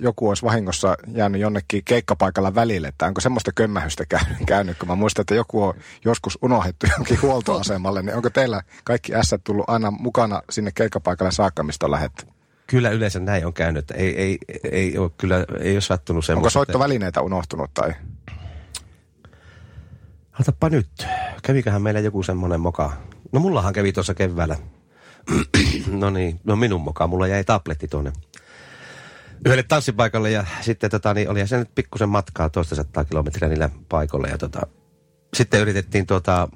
joku 0.00 0.28
olisi 0.28 0.42
vahingossa 0.42 0.96
jäänyt 1.14 1.40
jonnekin 1.40 1.84
keikkapaikalla 1.84 2.54
välille, 2.54 2.88
että 2.88 3.06
onko 3.06 3.20
semmoista 3.20 3.52
kömmähystä 3.54 4.04
käynyt, 4.06 4.38
käynyt, 4.46 4.78
kun 4.78 4.88
mä 4.88 4.94
muistan, 4.94 5.22
että 5.22 5.34
joku 5.34 5.62
on 5.62 5.74
joskus 6.04 6.38
unohdettu 6.42 6.86
jonkin 6.96 7.22
huoltoasemalle, 7.22 8.02
niin 8.02 8.16
onko 8.16 8.30
teillä 8.30 8.62
kaikki 8.84 9.14
ässät 9.14 9.40
tullut 9.44 9.64
aina 9.68 9.90
mukana 9.90 10.42
sinne 10.50 10.70
keikkapaikalle 10.74 11.32
saakka, 11.32 11.62
mistä 11.62 11.86
on 11.86 11.92
lähetty? 11.92 12.26
Kyllä 12.66 12.90
yleensä 12.90 13.20
näin 13.20 13.46
on 13.46 13.52
käynyt, 13.52 13.78
että 13.78 13.94
ei, 13.94 14.20
ei, 14.20 14.38
ei 14.70 14.98
ole 14.98 15.10
kyllä, 15.18 15.44
ei 15.60 15.74
ole 15.74 15.80
sattunut 15.80 16.18
Onko 16.18 16.26
semmoista. 16.26 16.58
soittovälineitä 16.58 17.20
unohtunut 17.20 17.70
tai? 17.74 17.92
Otapa 20.40 20.68
nyt. 20.68 21.06
Käviköhän 21.42 21.82
meillä 21.82 22.00
joku 22.00 22.22
semmoinen 22.22 22.60
moka? 22.60 22.92
No 23.32 23.40
mullahan 23.40 23.72
kävi 23.72 23.92
tuossa 23.92 24.14
keväällä. 24.14 24.56
no 26.00 26.10
niin, 26.10 26.40
no 26.44 26.56
minun 26.56 26.80
moka. 26.80 27.06
Mulla 27.06 27.26
jäi 27.26 27.44
tabletti 27.44 27.88
tuonne 27.88 28.12
yhdelle 29.46 29.62
tanssipaikalle 29.62 30.30
ja 30.30 30.44
sitten 30.60 30.90
tota, 30.90 31.14
niin 31.14 31.30
oli 31.30 31.46
se 31.46 31.58
nyt 31.58 31.74
pikkusen 31.74 32.08
matkaa 32.08 32.50
toista 32.50 32.74
sataa 32.74 33.04
kilometriä 33.04 33.48
niillä 33.48 33.70
paikoilla. 33.88 34.28
Ja 34.28 34.38
tota, 34.38 34.60
sitten 35.34 35.60
yritettiin 35.60 36.06
tota, 36.06 36.48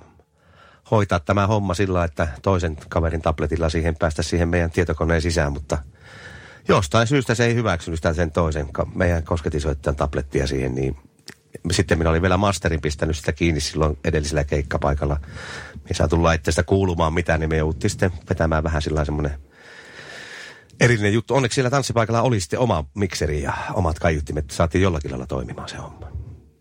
hoitaa 0.90 1.20
tämä 1.20 1.46
homma 1.46 1.74
sillä 1.74 2.04
että 2.04 2.28
toisen 2.42 2.76
kaverin 2.88 3.22
tabletilla 3.22 3.68
siihen 3.68 3.96
päästä 3.96 4.22
siihen 4.22 4.48
meidän 4.48 4.70
tietokoneen 4.70 5.22
sisään, 5.22 5.52
mutta 5.52 5.78
jostain 6.68 7.06
syystä 7.06 7.34
se 7.34 7.44
ei 7.44 7.54
hyväksynyt 7.54 7.98
sitä 7.98 8.14
sen 8.14 8.32
toisen 8.32 8.68
meidän 8.94 9.22
kosketisoittajan 9.22 9.96
tablettia 9.96 10.46
siihen, 10.46 10.74
niin 10.74 10.96
sitten 11.70 11.98
minä 11.98 12.10
olin 12.10 12.22
vielä 12.22 12.36
masterin 12.36 12.80
pistänyt 12.80 13.16
sitä 13.16 13.32
kiinni 13.32 13.60
silloin 13.60 13.98
edellisellä 14.04 14.44
keikkapaikalla. 14.44 15.20
Me 15.74 15.94
saatu 15.94 16.22
laitteesta 16.22 16.62
kuulumaan 16.62 17.12
mitään, 17.12 17.40
niin 17.40 17.50
me 17.50 17.56
jouduttiin 17.56 17.90
sitten 17.90 18.12
vetämään 18.28 18.64
vähän 18.64 18.82
sillä 18.82 19.04
erillinen 20.80 21.12
juttu. 21.12 21.34
Onneksi 21.34 21.54
siellä 21.54 21.70
tanssipaikalla 21.70 22.22
oli 22.22 22.40
sitten 22.40 22.58
oma 22.58 22.84
mikseri 22.94 23.42
ja 23.42 23.52
omat 23.74 23.98
kaiuttimet. 23.98 24.50
Saatiin 24.50 24.82
jollakin 24.82 25.10
lailla 25.10 25.26
toimimaan 25.26 25.68
se 25.68 25.76
homma. 25.76 26.08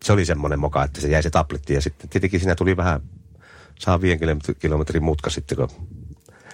Se 0.04 0.14
oli 0.14 0.26
semmoinen 0.26 0.60
moka, 0.60 0.84
että 0.84 1.02
se 1.02 1.08
jäi 1.08 1.24
se 1.24 1.30
tabletti 1.30 1.74
ja 1.74 1.82
sitten 1.82 2.10
tietenkin 2.10 2.40
siinä 2.40 2.56
tuli 2.56 2.78
vähän 2.78 3.02
saa 3.80 4.02
viiden 4.02 4.40
kilometrin- 4.60 5.02
mutka 5.02 5.30
sitten, 5.30 5.58
kun 5.58 5.70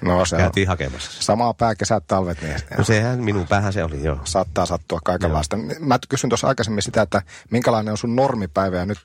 No 0.01 0.25
se 0.25 0.35
on 0.35 0.41
käytiin 0.41 0.67
hakemassa. 0.67 1.11
se. 1.11 1.21
samaa 1.23 1.53
pää, 1.53 1.75
kesät, 1.75 2.03
talvet, 2.07 2.41
niin 2.41 2.55
No 2.77 2.83
sehän 2.83 3.19
minun 3.23 3.47
päähän 3.47 3.73
se 3.73 3.83
oli, 3.83 4.03
joo. 4.03 4.19
saattaa 4.23 4.65
sattua 4.65 4.99
kaikenlaista. 5.03 5.57
Mä 5.79 5.99
kysyn 6.09 6.29
tuossa 6.29 6.47
aikaisemmin 6.47 6.81
sitä, 6.83 7.01
että 7.01 7.21
minkälainen 7.51 7.91
on 7.91 7.97
sun 7.97 8.15
normipäivä 8.15 8.77
ja 8.77 8.85
nyt 8.85 8.99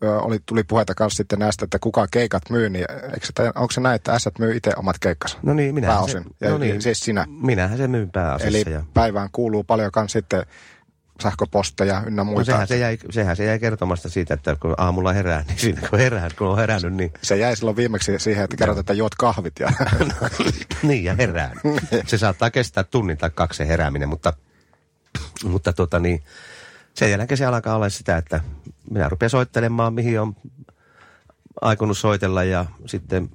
oli, 0.00 0.38
tuli 0.46 0.64
puheita 0.64 0.94
kanssa 0.94 1.16
sitten 1.16 1.38
näistä, 1.38 1.64
että 1.64 1.78
kuka 1.78 2.06
keikat 2.10 2.42
myy, 2.50 2.70
niin 2.70 2.86
eikö 3.14 3.26
se, 3.26 3.32
onko 3.54 3.72
se 3.72 3.80
näin, 3.80 3.96
että 3.96 4.12
ässät 4.12 4.38
myy 4.38 4.56
itse 4.56 4.72
omat 4.76 4.98
keikkansa? 4.98 5.38
No 5.42 5.54
niin, 5.54 5.74
minä 5.74 5.86
Pääosin. 5.86 6.24
Ja, 6.40 6.50
no 6.50 6.58
niin, 6.58 6.82
siis 6.82 7.00
sinä. 7.00 7.26
Minähän 7.28 7.78
se 7.78 7.88
myyn 7.88 8.10
pääasiassa. 8.10 8.58
Eli 8.58 8.74
ja... 8.74 8.82
päivään 8.94 9.28
kuuluu 9.32 9.64
paljon 9.64 9.92
kans 9.92 10.12
sitten 10.12 10.46
sähköposteja 11.22 12.02
ynnä 12.06 12.20
No 12.20 12.24
muita. 12.24 12.52
sehän 12.52 12.68
se, 12.68 12.78
jäi, 12.78 12.98
sehän 13.10 13.36
se 13.36 13.44
jäi 13.44 13.58
kertomasta 13.58 14.08
siitä, 14.08 14.34
että 14.34 14.56
kun 14.60 14.74
aamulla 14.78 15.12
herää, 15.12 15.44
niin 15.48 15.58
siinä 15.58 15.88
kun 15.90 15.98
herää, 15.98 16.28
kun 16.38 16.46
on 16.46 16.56
herännyt, 16.56 16.94
niin, 16.94 17.12
se 17.22 17.36
jäi 17.36 17.56
silloin 17.56 17.76
viimeksi 17.76 18.18
siihen, 18.18 18.44
että 18.44 18.56
kerrot, 18.56 18.78
että 18.78 18.92
juot 18.92 19.14
kahvit. 19.14 19.54
Ja... 19.60 19.72
niin 20.82 21.04
ja 21.04 21.14
herää. 21.14 21.52
Se 22.06 22.18
saattaa 22.18 22.50
kestää 22.50 22.84
tunnin 22.84 23.18
tai 23.18 23.30
kaksi 23.34 23.56
se 23.56 23.68
herääminen, 23.68 24.08
mutta, 24.08 24.32
mutta 25.44 25.72
tota 25.72 25.98
niin, 25.98 26.22
sen 26.94 27.10
jälkeen 27.10 27.38
se 27.38 27.46
alkaa 27.46 27.76
olla 27.76 27.88
sitä, 27.88 28.16
että 28.16 28.40
minä 28.90 29.08
rupean 29.08 29.30
soittelemaan, 29.30 29.94
mihin 29.94 30.20
on 30.20 30.36
aikonut 31.60 31.98
soitella 31.98 32.44
ja 32.44 32.64
sitten 32.86 33.30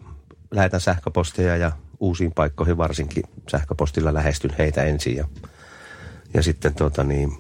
lähetän 0.51 0.81
sähköposteja 0.81 1.57
ja 1.57 1.71
uusiin 1.99 2.31
paikkoihin 2.31 2.77
varsinkin 2.77 3.23
sähköpostilla 3.51 4.13
lähestyn 4.13 4.55
heitä 4.57 4.83
ensin 4.83 5.15
ja, 5.15 5.27
ja 6.33 6.43
sitten 6.43 6.73
tota 6.73 7.03
niin, 7.03 7.37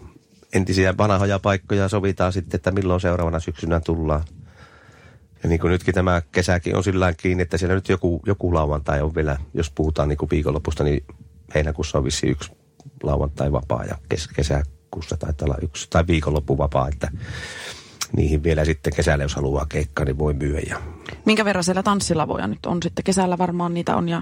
entisiä 0.53 0.97
vanhoja 0.97 1.39
paikkoja 1.39 1.89
sovitaan 1.89 2.33
sitten, 2.33 2.57
että 2.57 2.71
milloin 2.71 3.01
seuraavana 3.01 3.39
syksynä 3.39 3.79
tullaan. 3.79 4.23
Ja 5.43 5.49
niin 5.49 5.59
kuin 5.59 5.71
nytkin 5.71 5.93
tämä 5.93 6.21
kesäkin 6.31 6.75
on 6.75 6.83
sillä 6.83 7.13
kiinni, 7.13 7.43
että 7.43 7.57
siellä 7.57 7.75
nyt 7.75 7.89
joku, 7.89 8.21
joku 8.25 8.53
lauantai 8.53 9.01
on 9.01 9.15
vielä, 9.15 9.37
jos 9.53 9.71
puhutaan 9.71 10.09
niin 10.09 10.17
kuin 10.17 10.29
viikonlopusta, 10.29 10.83
niin 10.83 11.05
heinäkuussa 11.55 11.97
on 11.97 12.03
vissi 12.03 12.27
yksi 12.27 12.51
lauantai 13.03 13.51
vapaa 13.51 13.85
ja 13.85 13.97
kes, 14.09 14.27
kesäkuussa 14.27 15.17
taitaa 15.17 15.45
olla 15.45 15.57
yksi, 15.61 15.87
tai 15.89 16.07
viikonloppu 16.07 16.57
vapaa, 16.57 16.87
että 16.87 17.11
niihin 18.15 18.43
vielä 18.43 18.65
sitten 18.65 18.93
kesällä, 18.95 19.23
jos 19.23 19.35
haluaa 19.35 19.65
keikkaa, 19.69 20.05
niin 20.05 20.17
voi 20.17 20.33
myyä. 20.33 20.59
Ja 20.69 20.81
Minkä 21.25 21.45
verran 21.45 21.63
siellä 21.63 21.83
tanssilavoja 21.83 22.47
nyt 22.47 22.65
on 22.65 22.83
sitten? 22.83 23.03
Kesällä 23.03 23.37
varmaan 23.37 23.73
niitä 23.73 23.95
on 23.95 24.09
ja 24.09 24.21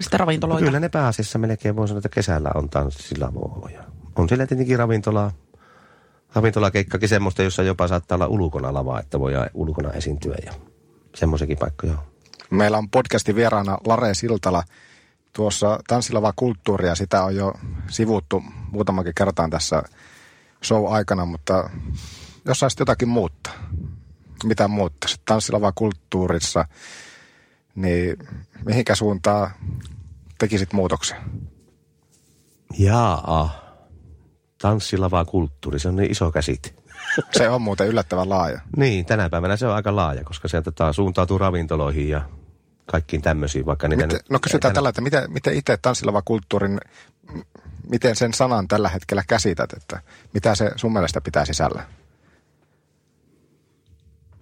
sitten 0.00 0.20
ravintoloita. 0.20 0.64
Kyllä 0.64 0.80
ne 0.80 0.88
pääasiassa 0.88 1.38
melkein 1.38 1.76
voi 1.76 1.88
sanoa, 1.88 1.98
että 1.98 2.08
kesällä 2.08 2.50
on 2.54 2.70
tanssilavoja. 2.70 3.84
On 4.16 4.28
siellä 4.28 4.46
tietenkin 4.46 4.78
ravintolaa, 4.78 5.32
ravintolakeikkakin 6.34 7.08
semmoista, 7.08 7.42
jossa 7.42 7.62
jopa 7.62 7.88
saattaa 7.88 8.16
olla 8.16 8.26
ulkona 8.26 8.74
lavaa, 8.74 9.00
että 9.00 9.20
voi 9.20 9.32
ulkona 9.54 9.92
esiintyä 9.92 10.36
ja 10.46 10.52
semmoisenkin 11.14 11.58
paikkoja 11.58 11.92
on. 11.92 11.98
Meillä 12.50 12.78
on 12.78 12.90
podcastin 12.90 13.36
vieraana 13.36 13.78
Lare 13.86 14.14
Siltala. 14.14 14.62
Tuossa 15.32 15.80
tanssilava 15.88 16.32
kulttuuria, 16.36 16.94
sitä 16.94 17.24
on 17.24 17.36
jo 17.36 17.54
sivuttu 17.88 18.42
muutamakin 18.72 19.12
kertaan 19.14 19.50
tässä 19.50 19.82
show-aikana, 20.64 21.24
mutta 21.24 21.70
jos 22.50 22.58
saisit 22.58 22.78
jotakin 22.78 23.08
muuttaa, 23.08 23.52
mitä 24.44 24.68
muuttaisit 24.68 25.20
tanssilava 25.24 25.72
kulttuurissa, 25.72 26.64
niin 27.74 28.16
mihinkä 28.64 28.94
suuntaan 28.94 29.50
tekisit 30.38 30.72
muutoksia? 30.72 31.16
Jaa, 32.78 33.60
tanssilava 34.62 35.24
kulttuuri, 35.24 35.78
se 35.78 35.88
on 35.88 35.96
niin 35.96 36.10
iso 36.10 36.32
käsite. 36.32 36.74
Se 37.32 37.48
on 37.48 37.62
muuten 37.62 37.88
yllättävän 37.88 38.28
laaja. 38.28 38.60
Niin, 38.76 39.06
tänä 39.06 39.30
päivänä 39.30 39.56
se 39.56 39.66
on 39.66 39.74
aika 39.74 39.96
laaja, 39.96 40.24
koska 40.24 40.48
se 40.48 40.62
tota, 40.62 40.92
suuntautuu 40.92 41.38
ravintoloihin 41.38 42.08
ja 42.08 42.22
kaikkiin 42.86 43.22
tämmöisiin, 43.22 43.66
vaikka 43.66 43.88
niitä 43.88 44.06
Miten, 44.06 44.16
nyt... 44.16 44.30
no 44.30 44.38
kysytään 44.38 44.70
ei 44.70 44.74
tällä, 44.74 44.88
että 44.88 45.00
miten, 45.00 45.32
miten 45.32 45.54
itse 45.54 45.76
tanssilava 45.76 46.22
kulttuurin, 46.22 46.80
miten 47.90 48.16
sen 48.16 48.34
sanan 48.34 48.68
tällä 48.68 48.88
hetkellä 48.88 49.22
käsität, 49.28 49.72
että 49.72 50.00
mitä 50.34 50.54
se 50.54 50.70
sun 50.76 50.92
mielestä 50.92 51.20
pitää 51.20 51.44
sisällä? 51.44 51.99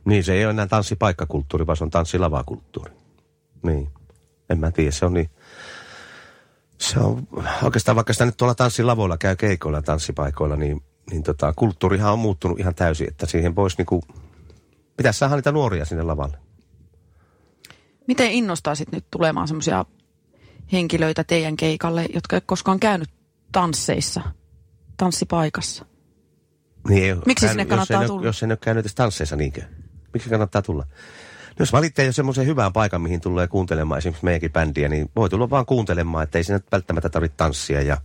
Niin, 0.09 0.25
se 0.25 0.33
ei 0.33 0.45
ole 0.45 0.51
enää 0.51 0.67
tanssipaikkakulttuuri, 0.67 1.67
vaan 1.67 1.77
se 1.77 1.85
on 1.85 1.91
tanssilavakulttuuri. 1.91 2.93
Niin, 3.63 3.89
en 4.51 4.59
mä 4.59 4.71
tiedä, 4.71 4.91
se 4.91 5.05
on 5.05 5.15
niin... 5.15 5.31
Se 6.79 7.01
on 7.01 7.29
oikeastaan, 7.63 7.97
vaikka 7.97 8.13
sitä 8.13 8.27
nyt 8.27 8.37
tuolla 8.37 8.55
tanssilavoilla 8.55 9.19
käy 9.19 9.37
keikoilla 9.37 9.83
tanssipaikoilla, 9.83 10.57
niin, 10.57 10.83
niin 11.11 11.23
tota, 11.23 11.53
kulttuurihan 11.57 12.13
on 12.13 12.19
muuttunut 12.19 12.61
ihan 12.61 12.75
täysin, 12.75 13.09
että 13.09 13.27
siihen 13.27 13.57
voisi 13.57 13.77
niinku... 13.79 14.03
Pitäisi 14.97 15.19
saada 15.19 15.37
niitä 15.37 15.53
nuoria 15.53 15.85
sinne 15.85 16.03
lavalle. 16.03 16.39
Miten 18.07 18.31
innostaisit 18.31 18.93
nyt 18.93 19.05
tulemaan 19.11 19.49
semmoisia 19.49 19.85
henkilöitä 20.73 21.25
teidän 21.25 21.57
keikalle, 21.57 22.07
jotka 22.15 22.37
ei 22.37 22.43
koskaan 22.47 22.81
käynyt 22.81 23.11
tansseissa, 23.53 24.23
tanssipaikassa? 24.97 25.85
Niin 26.89 27.05
ei 27.05 27.15
Miksi 27.27 27.47
käynyt- 27.47 27.51
sinne 27.51 27.63
jos 27.63 27.69
kannattaa 27.69 27.97
ei, 27.97 28.05
ne- 28.05 28.07
tulla? 28.07 28.27
Jos 28.27 28.43
ei 28.43 28.47
ole 28.47 28.57
käynyt 28.57 28.83
edes 28.83 28.95
tansseissa 28.95 29.37
niinkö? 29.37 29.63
Miksi 30.13 30.31
kannattaa 30.31 30.63
tulla? 30.63 30.85
No 31.49 31.63
jos 31.63 31.73
valitsee 31.73 32.07
jo 32.07 32.13
semmoisen 32.13 32.47
hyvän 32.47 32.73
paikan, 32.73 33.01
mihin 33.01 33.21
tulee 33.21 33.47
kuuntelemaan 33.47 33.99
esimerkiksi 33.99 34.25
meidänkin 34.25 34.53
bändiä, 34.53 34.89
niin 34.89 35.11
voi 35.17 35.31
tulla 35.31 35.51
vaan 35.51 35.67
kuuntelemaan, 35.67 36.25
että 36.25 36.39
ei 36.39 36.45
siinä 36.45 36.61
välttämättä 36.73 37.09
tarvitse 37.09 37.37
tanssia. 37.37 37.83
Ja 37.83 37.97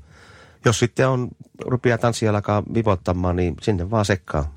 jos 0.65 0.79
sitten 0.79 1.07
on, 1.07 1.27
rupeaa 1.65 1.97
tanssia 1.97 2.31
alkaa 2.31 2.63
vivottamaan, 2.73 3.35
niin 3.35 3.55
sinne 3.61 3.91
vaan 3.91 4.05
sekkaa. 4.05 4.55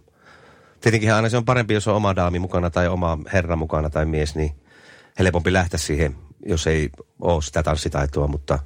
Tietenkin 0.81 1.15
aina 1.15 1.29
se 1.29 1.37
on 1.37 1.45
parempi, 1.45 1.75
jos 1.75 1.89
on 1.89 1.95
oma 1.95 2.17
daami 2.17 2.39
mukana 2.39 2.71
tai 2.71 2.89
oma 2.89 3.19
herra 3.33 3.57
mukana 3.57 3.91
tai 3.91 4.07
mies, 4.07 4.35
niin 4.35 4.53
helpompi 5.19 5.53
lähteä 5.53 5.79
siihen, 5.79 6.17
jos 6.47 6.67
ei 6.67 6.91
ole 7.21 7.43
sitä 7.43 7.63
tanssitaitoa, 7.63 8.27
mutta 8.27 8.59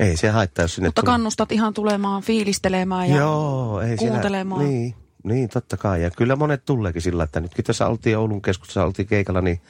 ei 0.00 0.16
se 0.16 0.28
haittaa, 0.28 0.62
jos 0.62 0.74
sinne 0.74 0.88
Mutta 0.88 1.02
tulee. 1.02 1.12
kannustat 1.12 1.52
ihan 1.52 1.74
tulemaan 1.74 2.22
fiilistelemään 2.22 3.10
ja 3.10 3.16
Joo, 3.16 3.80
ei 3.80 3.96
kuuntelemaan. 3.96 4.60
Siellä, 4.60 4.78
niin, 4.78 4.94
niin, 5.22 5.48
totta 5.48 5.76
kai. 5.76 6.02
Ja 6.02 6.10
kyllä 6.10 6.36
monet 6.36 6.64
tulleekin 6.64 7.02
sillä, 7.02 7.24
että 7.24 7.40
nytkin 7.40 7.64
tässä 7.64 7.86
oltiin 7.86 8.18
Oulun 8.18 8.42
keskustassa, 8.42 8.84
oltiin 8.84 9.08
keikalla, 9.08 9.40
niin 9.40 9.60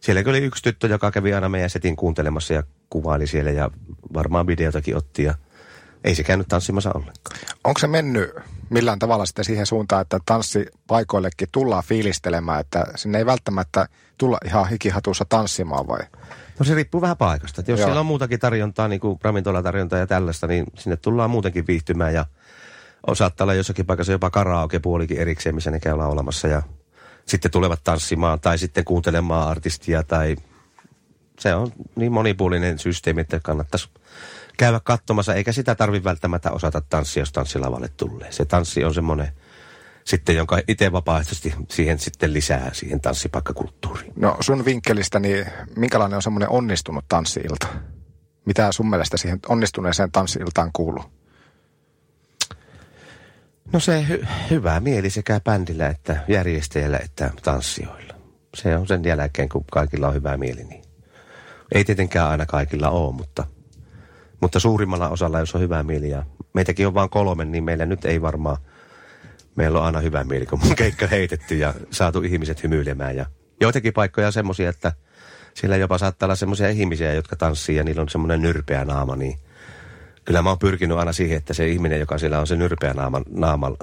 siellä 0.00 0.22
oli 0.26 0.38
yksi 0.38 0.62
tyttö, 0.62 0.86
joka 0.86 1.10
kävi 1.10 1.34
aina 1.34 1.48
meidän 1.48 1.70
setin 1.70 1.96
kuuntelemassa 1.96 2.54
ja 2.54 2.62
kuvaili 2.90 3.26
siellä 3.26 3.50
ja 3.50 3.70
varmaan 4.14 4.46
videotakin 4.46 4.96
otti 4.96 5.22
ja 5.22 5.34
ei 6.04 6.14
se 6.14 6.22
käynyt 6.22 6.48
tanssimassa 6.48 6.92
ollenkaan. 6.94 7.38
Onko 7.64 7.80
se 7.80 7.86
mennyt 7.86 8.30
millään 8.70 8.98
tavalla 8.98 9.26
sitten 9.26 9.44
siihen 9.44 9.66
suuntaan, 9.66 10.02
että 10.02 10.18
tanssipaikoillekin 10.26 11.48
tullaan 11.52 11.82
fiilistelemään, 11.86 12.60
että 12.60 12.84
sinne 12.96 13.18
ei 13.18 13.26
välttämättä 13.26 13.88
tulla 14.18 14.38
ihan 14.44 14.68
hikihatussa 14.68 15.24
tanssimaan 15.28 15.88
vai? 15.88 16.00
No 16.58 16.64
se 16.64 16.74
riippuu 16.74 17.00
vähän 17.00 17.16
paikasta. 17.16 17.60
Että 17.60 17.72
jos 17.72 17.80
Joo. 17.80 17.86
siellä 17.86 18.00
on 18.00 18.06
muutakin 18.06 18.40
tarjontaa, 18.40 18.88
niin 18.88 19.00
kuin 19.00 19.18
ravintolatarjontaa 19.22 19.98
ja 19.98 20.06
tällaista, 20.06 20.46
niin 20.46 20.64
sinne 20.78 20.96
tullaan 20.96 21.30
muutenkin 21.30 21.66
viihtymään 21.66 22.14
ja 22.14 22.26
saattaa 23.12 23.44
olla 23.44 23.54
jossakin 23.54 23.86
paikassa 23.86 24.12
jopa 24.12 24.30
karaoke-puolikin 24.30 25.18
erikseen, 25.18 25.54
missä 25.54 25.70
ne 25.70 25.80
käy 25.80 25.96
laulamassa 25.96 26.48
ja 26.48 26.62
sitten 27.26 27.50
tulevat 27.50 27.80
tanssimaan 27.84 28.40
tai 28.40 28.58
sitten 28.58 28.84
kuuntelemaan 28.84 29.48
artistia 29.48 30.02
tai 30.02 30.36
se 31.38 31.54
on 31.54 31.72
niin 31.96 32.12
monipuolinen 32.12 32.78
systeemi, 32.78 33.20
että 33.20 33.40
kannattaisi 33.40 33.88
käydä 34.58 34.80
katsomassa, 34.84 35.34
eikä 35.34 35.52
sitä 35.52 35.74
tarvi 35.74 36.04
välttämättä 36.04 36.50
osata 36.50 36.80
tanssia, 36.80 37.20
jos 37.20 37.32
tanssilavalle 37.32 37.88
tulee. 37.96 38.32
Se 38.32 38.44
tanssi 38.44 38.84
on 38.84 38.94
semmoinen 38.94 39.28
sitten, 40.04 40.36
jonka 40.36 40.60
itse 40.68 40.92
vapaaehtoisesti 40.92 41.54
siihen 41.70 41.98
sitten 41.98 42.32
lisää 42.32 42.70
siihen 42.72 43.00
tanssipaikkakulttuuriin. 43.00 44.12
No 44.16 44.36
sun 44.40 44.64
vinkkelistä, 44.64 45.20
niin 45.20 45.46
minkälainen 45.76 46.16
on 46.16 46.22
semmoinen 46.22 46.48
onnistunut 46.48 47.04
tanssiilta? 47.08 47.66
Mitä 48.46 48.72
sun 48.72 48.90
mielestä 48.90 49.16
siihen 49.16 49.38
onnistuneeseen 49.48 50.12
tanssiiltaan 50.12 50.70
kuuluu? 50.72 51.04
No 53.74 53.80
se 53.80 54.06
hy- 54.08 54.26
hyvä 54.50 54.80
mieli 54.80 55.10
sekä 55.10 55.40
bändillä 55.40 55.88
että 55.88 56.16
järjestäjällä 56.28 56.98
että 56.98 57.30
tanssijoilla. 57.42 58.14
Se 58.54 58.76
on 58.76 58.86
sen 58.86 59.04
jälkeen, 59.04 59.48
kun 59.48 59.64
kaikilla 59.72 60.08
on 60.08 60.14
hyvä 60.14 60.36
mieli. 60.36 60.64
Niin. 60.64 60.82
Ei 61.72 61.84
tietenkään 61.84 62.28
aina 62.28 62.46
kaikilla 62.46 62.90
ole, 62.90 63.14
mutta, 63.14 63.46
mutta 64.40 64.60
suurimmalla 64.60 65.08
osalla, 65.08 65.40
jos 65.40 65.54
on 65.54 65.60
hyvä 65.60 65.82
mieli. 65.82 66.10
Ja 66.10 66.26
meitäkin 66.52 66.86
on 66.86 66.94
vain 66.94 67.10
kolme, 67.10 67.44
niin 67.44 67.64
meillä 67.64 67.86
nyt 67.86 68.04
ei 68.04 68.22
varmaan, 68.22 68.56
meillä 69.56 69.78
on 69.78 69.86
aina 69.86 70.00
hyvä 70.00 70.24
mieli, 70.24 70.46
kun 70.46 70.60
mun 70.64 70.76
keikka 70.84 71.06
heitetty 71.06 71.54
ja 71.56 71.74
saatu 71.90 72.22
ihmiset 72.22 72.62
hymyilemään. 72.62 73.16
Ja 73.16 73.26
joitakin 73.60 73.92
paikkoja 73.92 74.26
on 74.26 74.32
semmoisia, 74.32 74.70
että 74.70 74.92
siellä 75.54 75.76
jopa 75.76 75.98
saattaa 75.98 76.26
olla 76.26 76.36
semmoisia 76.36 76.68
ihmisiä, 76.68 77.12
jotka 77.12 77.36
tanssii 77.36 77.76
ja 77.76 77.84
niillä 77.84 78.02
on 78.02 78.08
semmoinen 78.08 78.42
nyrpeä 78.42 78.84
naama, 78.84 79.16
niin 79.16 79.38
kyllä 80.24 80.42
mä 80.42 80.48
oon 80.48 80.58
pyrkinyt 80.58 80.98
aina 80.98 81.12
siihen, 81.12 81.36
että 81.36 81.54
se 81.54 81.68
ihminen, 81.68 82.00
joka 82.00 82.18
siellä 82.18 82.40
on 82.40 82.46
se 82.46 82.56
nyrpeä 82.56 82.94
naama, 82.94 83.22
naamalla 83.30 83.78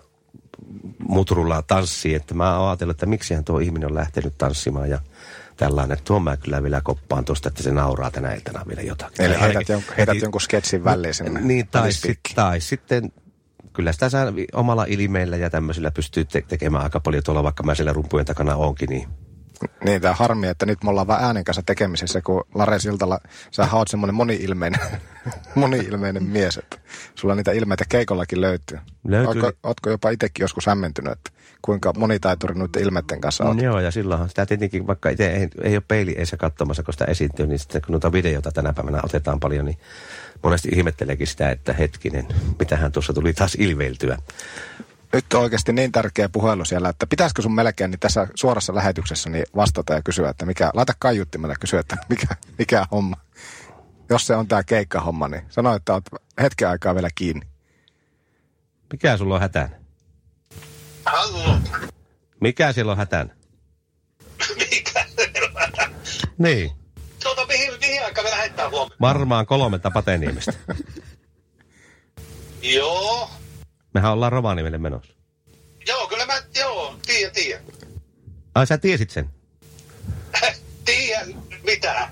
mutrulla 1.08 1.62
tanssii, 1.62 2.16
että 2.16 2.34
mä 2.34 2.60
oon 2.60 2.70
ajatellut, 2.70 2.96
että 2.96 3.06
miksihän 3.06 3.44
tuo 3.44 3.60
ihminen 3.60 3.89
on 3.89 3.96
lähtenyt 3.96 4.38
tanssimaan 4.38 4.89
ja 4.89 5.00
tällainen, 5.58 5.94
että 5.94 6.06
tuon 6.06 6.24
mä 6.24 6.38
kyllä 6.38 6.64
vielä 6.64 6.82
koppaan 6.82 7.26
tuosta, 7.26 7.50
että 7.50 7.64
se 7.64 7.72
nauraa 7.72 8.12
tänä 8.12 8.34
iltana 8.34 8.66
vielä 8.68 8.82
jotakin. 8.82 9.26
Eli 9.26 9.39
heität, 9.42 9.70
jonkun, 9.70 9.96
heität 9.98 10.22
jonkun 10.22 10.42
sketsin 10.42 10.84
väliin 10.84 11.14
sinne. 11.14 11.42
Niin, 11.42 11.68
tai, 11.68 11.82
välispiikkiin. 11.82 12.30
sit, 12.30 12.36
tai 12.36 12.62
sitten 12.62 13.12
kyllä 13.74 13.92
sitä 13.92 14.10
saa 14.10 14.26
omalla 14.54 14.86
ilmeillä 14.88 15.38
ja 15.38 15.50
tämmöisillä 15.50 15.92
pystyy 15.92 16.26
te- 16.26 16.44
tekemään 16.48 16.84
aika 16.84 17.00
paljon 17.00 17.24
tuolla, 17.24 17.44
vaikka 17.44 17.64
mä 17.64 17.76
siellä 17.76 17.94
rumpujen 17.94 18.26
takana 18.26 18.56
onkin, 18.56 18.89
niin 18.89 19.08
Niin, 19.86 20.01
tämä 20.01 20.14
harmi, 20.14 20.47
että 20.47 20.66
nyt 20.66 20.84
me 20.84 20.89
ollaan 20.89 21.07
vaan 21.07 21.24
äänen 21.24 21.43
kanssa 21.43 21.64
tekemisissä, 21.66 22.22
kun 22.22 22.43
Lare 22.55 22.80
Siltala, 22.80 23.20
sä 23.51 23.68
oot 23.74 23.88
semmoinen 23.88 24.16
moni-ilmeinen, 24.16 24.82
moni-ilmeinen 25.55 26.24
mies, 26.24 26.57
että 26.57 26.78
sulla 27.16 27.36
niitä 27.36 27.51
ilmeitä 27.51 27.86
keikollakin 27.89 28.41
löytyy. 28.41 28.80
Löytyy. 29.07 29.41
Ootko, 29.41 29.59
ootko 29.64 29.89
jopa 29.89 30.09
itsekin 30.09 30.43
joskus 30.43 30.66
hämmentynyt, 30.66 31.14
että 31.14 31.32
kuinka 31.62 31.93
monitaituri 31.97 32.55
noiden 32.55 32.82
ilmeiden 32.82 33.22
kanssa 33.22 33.43
oot? 33.43 33.62
Joo, 33.62 33.80
ja 33.80 33.91
silloinhan 33.91 34.30
sitä 34.30 34.45
tietenkin, 34.45 34.88
vaikka 34.88 35.09
itse 35.09 35.28
ei, 35.28 35.47
ei 35.64 35.76
ole 35.76 35.84
peili 35.88 36.16
eessä 36.18 36.38
katsomassa, 36.38 36.84
kun 36.84 36.93
sitä 36.93 37.05
esiintyy, 37.05 37.47
niin 37.47 37.59
sitten 37.59 37.82
kun 37.82 37.91
noita 37.91 38.12
videoita 38.12 38.51
tänä 38.51 38.74
päivänä 38.74 38.99
otetaan 39.03 39.39
paljon, 39.39 39.66
niin 39.66 39.78
monesti 40.43 40.70
ihmetteleekin 40.76 41.28
sitä, 41.28 41.51
että 41.51 41.74
hetkinen, 41.74 42.28
mitähän 42.59 42.91
tuossa 42.91 43.14
tuli 43.14 43.34
taas 43.34 43.55
ilveiltyä. 43.55 44.18
Nyt 45.14 45.34
on 45.34 45.41
oikeasti 45.41 45.74
niin 45.74 45.91
tärkeä 45.91 46.30
puhelu 46.30 46.66
siellä, 46.66 46.89
että 46.89 47.07
pitäisikö 47.07 47.41
sun 47.41 47.55
melkein 47.55 47.91
niin 47.91 47.99
tässä 47.99 48.28
suorassa 48.36 48.76
lähetyksessä 48.76 49.30
niin 49.30 49.45
vastata 49.55 49.93
ja 49.93 50.01
kysyä, 50.01 50.30
että 50.30 50.45
mikä, 50.45 50.72
laita 50.74 50.93
kaiuttimella 50.99 51.53
ja 51.53 51.59
kysyä, 51.59 51.80
että 51.80 51.97
mikä, 52.09 52.28
mikä 52.57 52.86
homma. 52.91 53.16
Jos 54.09 54.28
se 54.28 54.36
on 54.36 54.47
tämä 54.47 54.64
keikkahomma, 54.64 55.28
niin 55.28 55.43
sano, 55.49 55.76
että 55.76 55.93
oot 55.93 56.05
hetken 56.41 56.70
aikaa 56.70 56.95
vielä 56.95 57.09
kiinni. 57.16 57.47
Mikä 58.91 59.18
sulla 59.18 59.36
on 59.36 59.41
hätänä? 59.41 59.70
Hallo. 61.05 61.59
Mikä 62.39 62.74
siellä 62.74 62.91
on 62.91 62.97
hätänä? 62.97 63.36
Mikä? 64.57 65.05
Niin, 66.38 66.72
Tuota, 67.24 67.45
mihin, 67.45 67.74
mihin 67.80 68.05
aikaan 68.05 68.28
me 68.28 68.32
lähdetään 68.32 68.72
huomenna? 68.72 68.95
varmaan 69.01 69.45
kolmelta 69.45 69.91
Pateniemestä. 69.91 70.53
Joo. 72.62 73.30
Mehän 73.94 74.12
ollaan 74.12 74.32
Rovaniemelle 74.32 74.78
menossa. 74.78 75.14
Joo, 75.88 76.08
kyllä 76.08 76.26
mä, 76.26 76.34
joo, 76.56 76.96
tiedän, 77.06 77.34
tiedän. 77.34 77.64
Ai 78.56 78.68
sä 78.68 78.78
tiesit 78.78 79.10
sen? 79.10 79.30
tiedän, 80.86 81.34
mitä? 81.66 82.10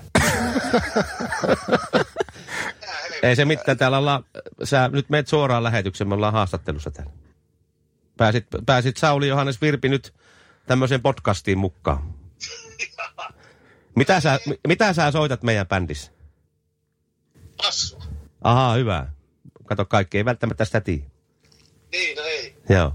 Ei 3.22 3.36
se 3.36 3.44
mitään, 3.44 3.78
täällä 3.78 3.98
ollaan, 3.98 4.24
sä 4.64 4.88
nyt 4.88 5.10
meet 5.10 5.28
suoraan 5.28 5.64
lähetykseen, 5.64 6.08
me 6.08 6.14
ollaan 6.14 6.32
haastattelussa 6.32 6.90
täällä. 6.90 7.12
Pääsit, 8.16 8.46
pääsit 8.66 8.96
Sauli 8.96 9.28
Johannes 9.28 9.60
Virpi 9.60 9.88
nyt 9.88 10.14
tämmöiseen 10.66 11.02
podcastiin 11.02 11.58
mukaan. 11.58 12.14
Mitä 13.96 14.20
sä, 14.20 14.38
mi- 14.46 14.60
mitä 14.68 14.92
sä 14.92 15.10
soitat 15.10 15.42
meidän 15.42 15.66
bändissä? 15.68 16.12
Passua. 17.56 18.02
Ahaa, 18.42 18.74
hyvä. 18.74 19.06
Kato, 19.64 19.84
kaikki 19.84 20.18
ei 20.18 20.24
välttämättä 20.24 20.64
sitä 20.64 20.80
tiedä. 20.80 21.04
Niin, 21.92 22.16
no 22.16 22.22
ei. 22.22 22.56
Joo. 22.68 22.94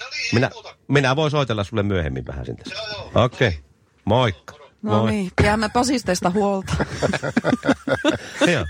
No 0.00 0.06
niin, 0.10 0.34
Minä, 0.34 0.50
minä 0.88 1.16
voin 1.16 1.30
soitella 1.30 1.64
sulle 1.64 1.82
myöhemmin 1.82 2.26
vähän 2.26 2.46
joo. 2.46 3.24
Okei. 3.24 3.48
Okay. 3.48 3.60
Moikka. 4.04 4.54
No 4.82 4.90
Moi. 4.98 5.10
niin, 5.10 5.30
pidämme 5.36 5.68
pasisteista 5.68 6.30
huolta. 6.30 6.76
Joo. 8.52 8.66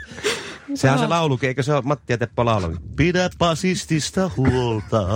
Sehän 0.74 0.98
on 0.98 1.04
se 1.04 1.08
laulukin, 1.08 1.48
eikö 1.48 1.62
se 1.62 1.74
ole 1.74 1.82
Matti 1.82 2.12
ja 2.12 2.18
Teppo 2.18 2.44
laulu? 2.44 2.76
Pidä 2.96 3.30
pasistista 3.38 4.30
huolta, 4.36 5.06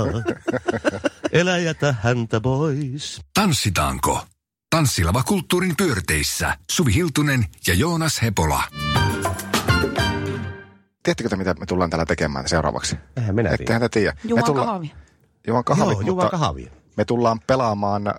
elä 1.32 1.58
jätä 1.58 1.94
häntä 2.02 2.40
pois. 2.40 3.20
Tanssitaanko? 3.34 4.26
Tanssilava 4.70 5.22
kulttuurin 5.22 5.76
pyörteissä 5.76 6.56
Suvi 6.70 6.94
Hiltunen 6.94 7.46
ja 7.66 7.74
Joonas 7.74 8.22
Hepola. 8.22 8.62
Tiedättekö 11.08 11.28
te, 11.28 11.36
mitä 11.36 11.54
me 11.54 11.66
tullaan 11.66 11.90
täällä 11.90 12.06
tekemään 12.06 12.48
seuraavaksi? 12.48 12.96
Eihän 13.16 13.34
minä 13.34 13.48
tiedä. 13.48 13.62
Ettehän 13.62 13.80
te 13.82 13.88
tiedä. 13.88 14.12
Me 14.12 14.30
Juha 14.30 14.42
tullaan, 14.42 14.66
Kalvi. 14.66 14.92
juon 15.46 15.64
kahvit, 15.64 16.06
Joo, 16.06 16.16
mutta 16.16 16.30
kahvia. 16.38 16.70
me 16.96 17.04
tullaan 17.04 17.40
pelaamaan 17.46 18.14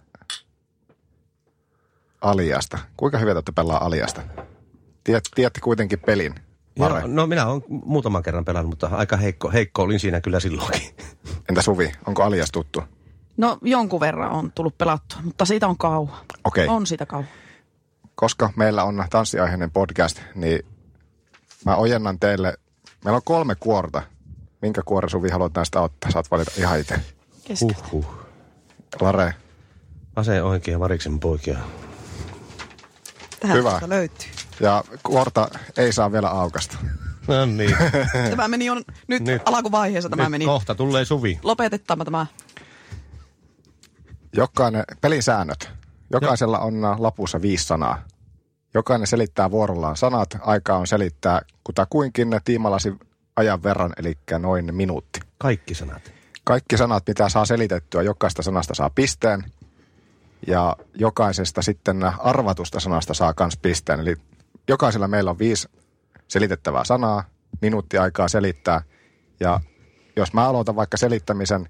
aliasta. 2.22 2.78
Kuinka 2.98 3.18
hyvä 3.18 3.32
te 3.32 3.36
olette 3.36 3.52
pelaa 3.52 3.86
aliasta? 3.86 4.22
Tiedät, 5.04 5.24
tiedätte 5.36 5.60
kuitenkin 5.62 6.00
pelin. 6.00 6.36
Joo, 6.76 7.08
no 7.08 7.28
minä 7.28 7.46
olen 7.46 7.62
muutaman 7.70 8.24
kerran 8.24 8.46
pelannut, 8.46 8.70
mutta 8.70 8.88
aika 8.88 9.18
heikko, 9.18 9.52
heikko 9.52 9.82
olin 9.82 10.00
siinä 10.00 10.22
kyllä 10.22 10.40
silloinkin. 10.40 10.96
Entä 11.50 11.62
Suvi, 11.62 11.92
onko 12.08 12.24
alias 12.24 12.52
tuttu? 12.52 12.84
No 13.38 13.58
jonkun 13.62 14.00
verran 14.00 14.32
on 14.32 14.52
tullut 14.52 14.78
pelattua, 14.78 15.22
mutta 15.24 15.46
siitä 15.46 15.68
on 15.68 15.78
kauan. 15.78 16.14
Okei. 16.44 16.68
On 16.68 16.88
siitä 16.88 17.06
kauan. 17.06 17.28
Koska 18.16 18.50
meillä 18.56 18.84
on 18.84 19.06
tanssiaiheinen 19.10 19.72
podcast, 19.72 20.22
niin 20.36 20.60
mä 21.66 21.76
ojennan 21.76 22.20
teille, 22.20 22.58
meillä 23.06 23.16
on 23.16 23.22
kolme 23.26 23.56
kuorta. 23.56 24.02
Minkä 24.62 24.82
kuoren 24.86 25.10
Suvi 25.10 25.30
haluat 25.30 25.54
näistä 25.56 25.82
ottaa? 25.82 26.12
Saat 26.12 26.32
valita 26.32 26.52
ihan 26.58 26.80
itse. 26.80 27.00
Kesken. 27.48 27.76
Huh, 27.76 27.92
huh. 27.92 28.06
Lare, 29.02 29.34
Ase 30.16 30.44
oikein 30.44 30.80
variksen 30.80 31.20
poikia. 31.20 31.60
Tähän 33.40 33.58
Hyvä. 33.58 33.82
löytyy. 33.88 34.28
ja 34.60 34.84
kuorta 35.04 35.48
ei 35.78 35.94
saa 35.94 36.12
vielä 36.12 36.30
aukasta. 36.30 36.78
No 37.28 37.46
niin. 37.46 37.76
Tämä 38.30 38.48
meni 38.48 38.66
jo 38.66 38.76
nyt, 39.08 39.24
nyt. 39.24 39.42
Alkuvaiheessa 39.46 40.10
tämä 40.10 40.24
Nyt 40.24 40.32
meni. 40.32 40.46
kohta 40.46 40.76
tulee 40.76 41.06
Suvi. 41.06 41.40
Lopetetaan 41.44 42.00
tämä. 42.00 42.26
Jokainen, 44.34 44.84
pelin 45.02 45.24
säännöt. 45.24 45.70
Jokaisella 46.12 46.60
on 46.60 46.82
lapussa 46.98 47.42
viisi 47.42 47.64
sanaa. 47.64 48.04
Jokainen 48.74 49.08
selittää 49.08 49.52
vuorollaan 49.52 49.98
sanat. 49.98 50.38
Aikaa 50.42 50.78
on 50.78 50.88
selittää 50.88 51.42
kutakuinkin 51.64 52.28
tiimalasi 52.46 52.94
ajan 53.36 53.64
verran, 53.64 53.94
eli 53.98 54.18
noin 54.40 54.76
minuutti. 54.76 55.20
Kaikki 55.38 55.76
sanat. 55.76 56.12
Kaikki 56.44 56.78
sanat, 56.78 57.04
mitä 57.08 57.30
saa 57.30 57.46
selitettyä, 57.46 58.02
jokaista 58.02 58.42
sanasta 58.42 58.74
saa 58.74 58.90
pisteen. 58.90 59.44
Ja 60.48 60.76
jokaisesta 60.96 61.62
sitten 61.62 62.04
arvatusta 62.20 62.80
sanasta 62.80 63.14
saa 63.14 63.34
myös 63.40 63.58
pisteen. 63.58 64.00
Eli 64.00 64.16
jokaisella 64.68 65.08
meillä 65.08 65.32
on 65.32 65.40
viisi 65.40 65.68
selitettävää 66.28 66.84
sanaa, 66.84 67.24
minuutti 67.62 67.98
aikaa 67.98 68.28
selittää. 68.28 68.82
Ja 69.40 69.60
jos 70.16 70.34
mä 70.34 70.48
aloitan 70.50 70.76
vaikka 70.76 70.98
selittämisen, 70.98 71.70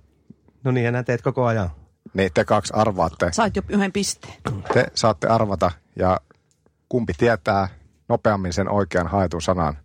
No 0.64 0.72
niin, 0.72 0.88
enää 0.88 1.04
teet 1.04 1.22
koko 1.22 1.46
ajan. 1.46 1.70
niin 2.14 2.32
te 2.34 2.46
kaksi 2.46 2.74
arvaatte. 2.76 3.30
Sait 3.32 3.56
jo 3.56 3.62
yhden 3.70 3.92
pisteen. 3.92 4.34
Te 4.74 4.86
saatte 4.96 5.28
arvata 5.28 5.72
ja 5.96 6.20
kumpi 6.90 7.14
tietää 7.18 7.68
nopeammin 8.10 8.54
sen 8.54 8.70
oikean 8.70 9.08
haetun 9.08 9.42
sanan, 9.42 9.78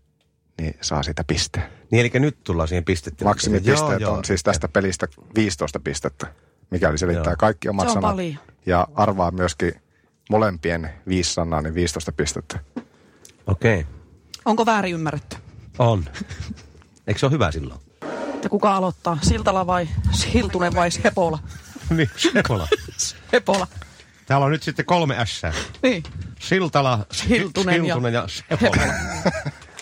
niin 0.60 0.76
saa 0.80 1.02
sitä 1.02 1.24
pisteen. 1.26 1.66
Niin, 1.90 2.00
eli 2.00 2.20
nyt 2.20 2.44
tullaan 2.44 2.68
siihen 2.68 2.84
pistettä. 2.84 3.24
Maksimipisteet 3.24 4.02
on 4.02 4.24
siis 4.24 4.42
tästä 4.42 4.68
pelistä 4.68 5.08
15 5.34 5.80
pistettä, 5.80 6.26
mikäli 6.70 6.98
selittää 6.98 7.30
Joo. 7.30 7.36
kaikki 7.38 7.68
omat 7.68 7.84
Se 7.84 7.88
on 7.88 7.94
sanat. 7.94 8.10
paljon. 8.10 8.38
Ja 8.66 8.88
arvaa 8.94 9.30
myöskin 9.30 9.74
molempien 10.30 10.90
viisi 11.08 11.32
sanaa, 11.34 11.62
niin 11.62 11.74
15 11.74 12.12
pistettä. 12.12 12.58
Okei. 13.46 13.80
Okay. 13.80 13.92
Onko 14.44 14.66
väärin 14.66 14.94
ymmärretty? 14.94 15.36
On. 15.78 16.04
Eikö 17.06 17.20
se 17.20 17.26
ole 17.26 17.32
hyvä 17.32 17.52
silloin? 17.52 17.80
Ja 18.42 18.50
kuka 18.50 18.76
aloittaa? 18.76 19.18
Siltala 19.22 19.66
vai 19.66 19.88
Hiltunen 20.34 20.74
vai 20.74 20.90
Sepola? 20.90 21.38
niin, 21.96 22.10
Sepola. 22.16 22.68
Sepola. 23.30 23.66
Täällä 24.26 24.46
on 24.46 24.52
nyt 24.52 24.62
sitten 24.62 24.84
kolme 24.84 25.16
S. 25.24 25.42
Niin. 25.82 26.02
Siltala, 26.40 27.06
Hiltunen 27.28 27.74
ja- 27.76 27.82
Hiltunen 27.84 28.14
ja 28.14 28.24
Sepola. 28.28 28.82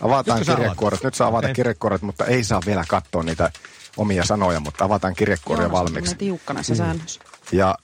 Avataan 0.02 0.44
sä 0.44 0.54
kirjekuoret. 0.56 1.02
Nyt 1.04 1.14
saa 1.14 1.28
avata 1.28 1.46
Okei. 1.46 1.54
kirjekuoret, 1.54 2.02
mutta 2.02 2.24
ei 2.24 2.44
saa 2.44 2.60
vielä 2.66 2.84
katsoa 2.88 3.22
niitä 3.22 3.50
omia 3.96 4.24
sanoja, 4.24 4.60
mutta 4.60 4.84
avataan 4.84 5.14
kirjekuoria 5.14 5.62
Joonas 5.62 5.80
on 5.80 5.84
valmiiksi. 5.84 6.10
tämmönen 6.10 6.18
tiukka 6.18 6.54
näissä 6.54 6.74
säännöissä. 6.74 7.20
Ja 7.52 7.74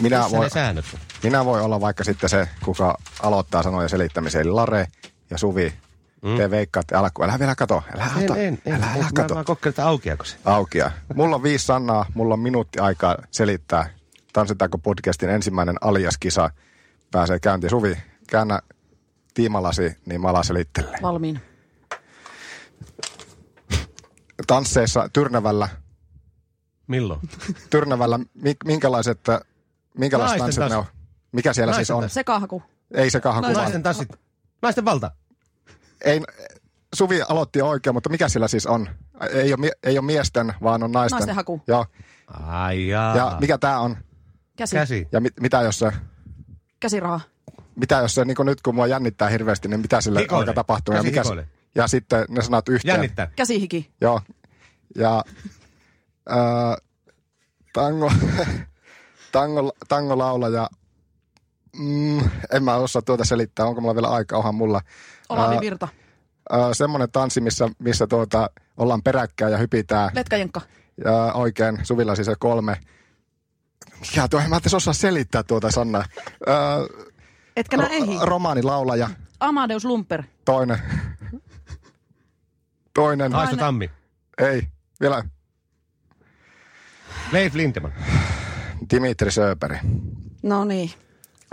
minä 0.00 0.24
on? 0.26 0.30
minä 1.22 1.44
voi 1.44 1.60
olla 1.60 1.80
vaikka 1.80 2.04
sitten 2.04 2.30
se, 2.30 2.48
kuka 2.64 2.98
aloittaa 3.22 3.62
sanojen 3.62 3.88
selittämisen, 3.88 4.40
eli 4.40 4.50
Lare 4.50 4.86
ja 5.30 5.38
Suvi. 5.38 5.74
Mm. 6.22 6.36
Te 6.36 6.50
veikkaatte 6.50 6.94
alkuun. 6.94 7.28
Älä 7.30 7.38
vielä 7.38 7.54
kato. 7.54 7.82
Älä, 7.94 8.04
En, 8.04 8.20
kato. 8.26 8.34
en, 8.40 8.62
en. 8.66 8.74
älä, 8.74 8.86
älä 8.94 9.02
Mä 9.04 9.10
kato. 9.14 9.34
vaan 9.34 9.44
kokeilen, 9.44 9.70
että 9.72 9.86
aukeako 9.86 10.24
se. 10.24 10.36
Aukia. 10.44 10.90
Mulla 11.14 11.36
on 11.36 11.42
viisi 11.42 11.66
sanaa, 11.66 12.06
mulla 12.14 12.34
on 12.34 12.40
minuutti 12.40 12.78
aikaa 12.78 13.16
selittää. 13.30 13.88
Tanssitaanko 14.32 14.78
podcastin 14.78 15.30
ensimmäinen 15.30 15.76
aliaskisa 15.80 16.50
pääsee 17.12 17.40
käyntiin. 17.40 17.70
Suvi, 17.70 17.96
käännä 18.28 18.60
tiimalasi, 19.34 19.96
niin 20.06 20.20
mä 20.20 20.28
alan 20.28 20.44
selittele. 20.44 20.98
Valmiina. 21.02 21.40
Tansseissa 24.46 25.08
Tyrnävällä, 25.12 25.68
Milloin? 26.86 27.20
Tyrnävällä 27.70 28.18
mi- 28.34 28.56
minkälaiset, 28.64 29.28
äh, 29.28 29.40
minkälaiset 29.98 30.38
Naisten 30.38 30.60
tanssit 30.60 30.70
ne 30.70 30.76
on? 30.76 30.84
Mikä 31.32 31.52
siellä 31.52 31.70
Naisten 31.70 31.84
siis 31.86 31.90
on? 31.96 32.00
tanssit. 32.02 32.14
Sekahaku. 32.14 32.62
Ei 32.94 33.10
se 33.10 33.20
kahaku 33.20 33.42
vaan. 33.42 33.54
Naisten 33.56 33.82
tanssit. 33.82 34.08
Naisten 34.62 34.84
valta. 34.84 35.10
Ei, 36.04 36.20
Suvi 36.94 37.22
aloitti 37.28 37.58
jo 37.58 37.68
oikein, 37.68 37.94
mutta 37.94 38.10
mikä 38.10 38.28
siellä 38.28 38.48
siis 38.48 38.66
on? 38.66 38.88
Ei 39.32 39.54
ole, 39.54 39.70
ei 39.82 39.98
ole 39.98 40.06
miesten, 40.06 40.54
vaan 40.62 40.82
on 40.82 40.92
naisten. 40.92 41.16
Naisten 41.16 41.34
haku. 41.34 41.62
Joo. 41.66 41.86
Ai 42.46 42.88
jaa. 42.88 43.16
Ja 43.16 43.36
mikä 43.40 43.58
tämä 43.58 43.78
on? 43.78 43.96
Käsi. 44.56 44.76
Käsi. 44.76 45.08
Ja 45.12 45.20
mit, 45.20 45.32
mitä 45.40 45.60
jos 45.60 45.78
se, 45.78 45.92
Käsiraha. 46.82 47.20
mitä 47.76 47.96
jos 47.98 48.14
se 48.14 48.24
niin 48.24 48.36
nyt 48.44 48.62
kun 48.62 48.74
mua 48.74 48.86
jännittää 48.86 49.28
hirveästi, 49.28 49.68
niin 49.68 49.80
mitä 49.80 50.00
sille 50.00 50.20
Hikoile. 50.20 50.40
alkaa 50.42 50.54
tapahtua? 50.54 50.94
Ja, 50.94 51.02
mikä, 51.02 51.22
hikoile. 51.22 51.48
ja 51.74 51.86
sitten 51.88 52.24
ne 52.28 52.42
sanat 52.42 52.68
yhteen. 52.68 52.92
Jännittää. 52.94 53.30
Käsihiki. 53.36 53.90
Joo. 54.00 54.20
Ja 54.96 55.24
ää, 56.28 56.76
tango, 57.74 58.12
tango, 59.32 59.72
tangolaulaja, 59.88 60.68
mm, 61.78 62.18
en 62.52 62.64
mä 62.64 62.74
osaa 62.74 63.02
tuota 63.02 63.24
selittää, 63.24 63.66
onko 63.66 63.80
mulla 63.80 63.94
vielä 63.94 64.08
aikaa, 64.08 64.38
onhan 64.38 64.54
mulla. 64.54 64.80
Olavi 65.28 65.60
Virta. 65.60 65.88
ää, 66.50 66.74
semmoinen 66.74 67.10
tanssi, 67.12 67.40
missä, 67.40 67.68
missä 67.78 68.06
tuota, 68.06 68.50
ollaan 68.76 69.02
peräkkäin 69.02 69.52
ja 69.52 69.58
hypitään. 69.58 70.10
Letkajenkka. 70.14 70.60
Ja 71.04 71.32
oikein, 71.32 71.78
Suvilla 71.82 72.14
siis 72.14 72.26
se 72.26 72.34
kolme. 72.38 72.76
Ja 74.16 74.28
tuo, 74.28 74.40
en 74.40 74.50
mä 74.50 74.60
tässä 74.60 74.76
osaa 74.76 74.94
selittää 74.94 75.42
tuota 75.42 75.70
Sanna. 75.70 75.98
Ää, 75.98 76.56
Etkä 77.56 77.76
nää 77.76 77.88
ehdi. 77.88 78.12
romaanilaulaja, 78.22 79.10
Amadeus 79.40 79.84
Lumper. 79.84 80.22
toinen. 80.44 80.78
Toinen, 82.94 83.32
Haisto 83.32 83.56
Tammi. 83.56 83.90
ei, 84.38 84.62
vielä 85.00 85.24
Leif 87.32 87.54
Lindemann. 87.54 87.94
Dimitri 88.90 89.30
Sööperi. 89.30 89.78
No 90.42 90.64
niin. 90.64 90.90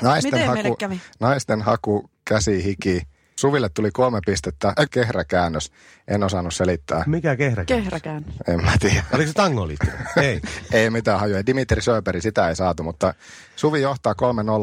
Naisten 0.01 0.31
Miten 0.33 0.47
haku, 0.47 0.61
meille 0.63 0.75
kävi? 0.79 1.01
Naisten 1.19 1.61
haku, 1.61 2.09
käsi, 2.25 2.63
hiki. 2.63 3.01
Suville 3.39 3.69
tuli 3.69 3.91
kolme 3.91 4.19
pistettä. 4.25 4.67
Äh, 4.67 4.73
kehräkäännös. 4.91 5.71
En 6.07 6.23
osannut 6.23 6.53
selittää. 6.53 7.03
Mikä 7.07 7.35
kehräkä? 7.35 7.75
Kehräkään. 7.75 8.25
En 8.47 8.65
mä 8.65 8.71
tiedä. 8.79 9.03
Oliko 9.13 9.27
se 9.27 9.33
tangoon 9.33 9.67
liittynyt? 9.67 9.95
Ei. 10.17 10.41
Ei 10.73 10.89
mitään 10.89 11.19
hajoja. 11.19 11.45
Dimitri 11.45 11.81
Sööperi, 11.81 12.21
sitä 12.21 12.49
ei 12.49 12.55
saatu, 12.55 12.83
mutta 12.83 13.13
Suvi 13.55 13.81
johtaa 13.81 14.13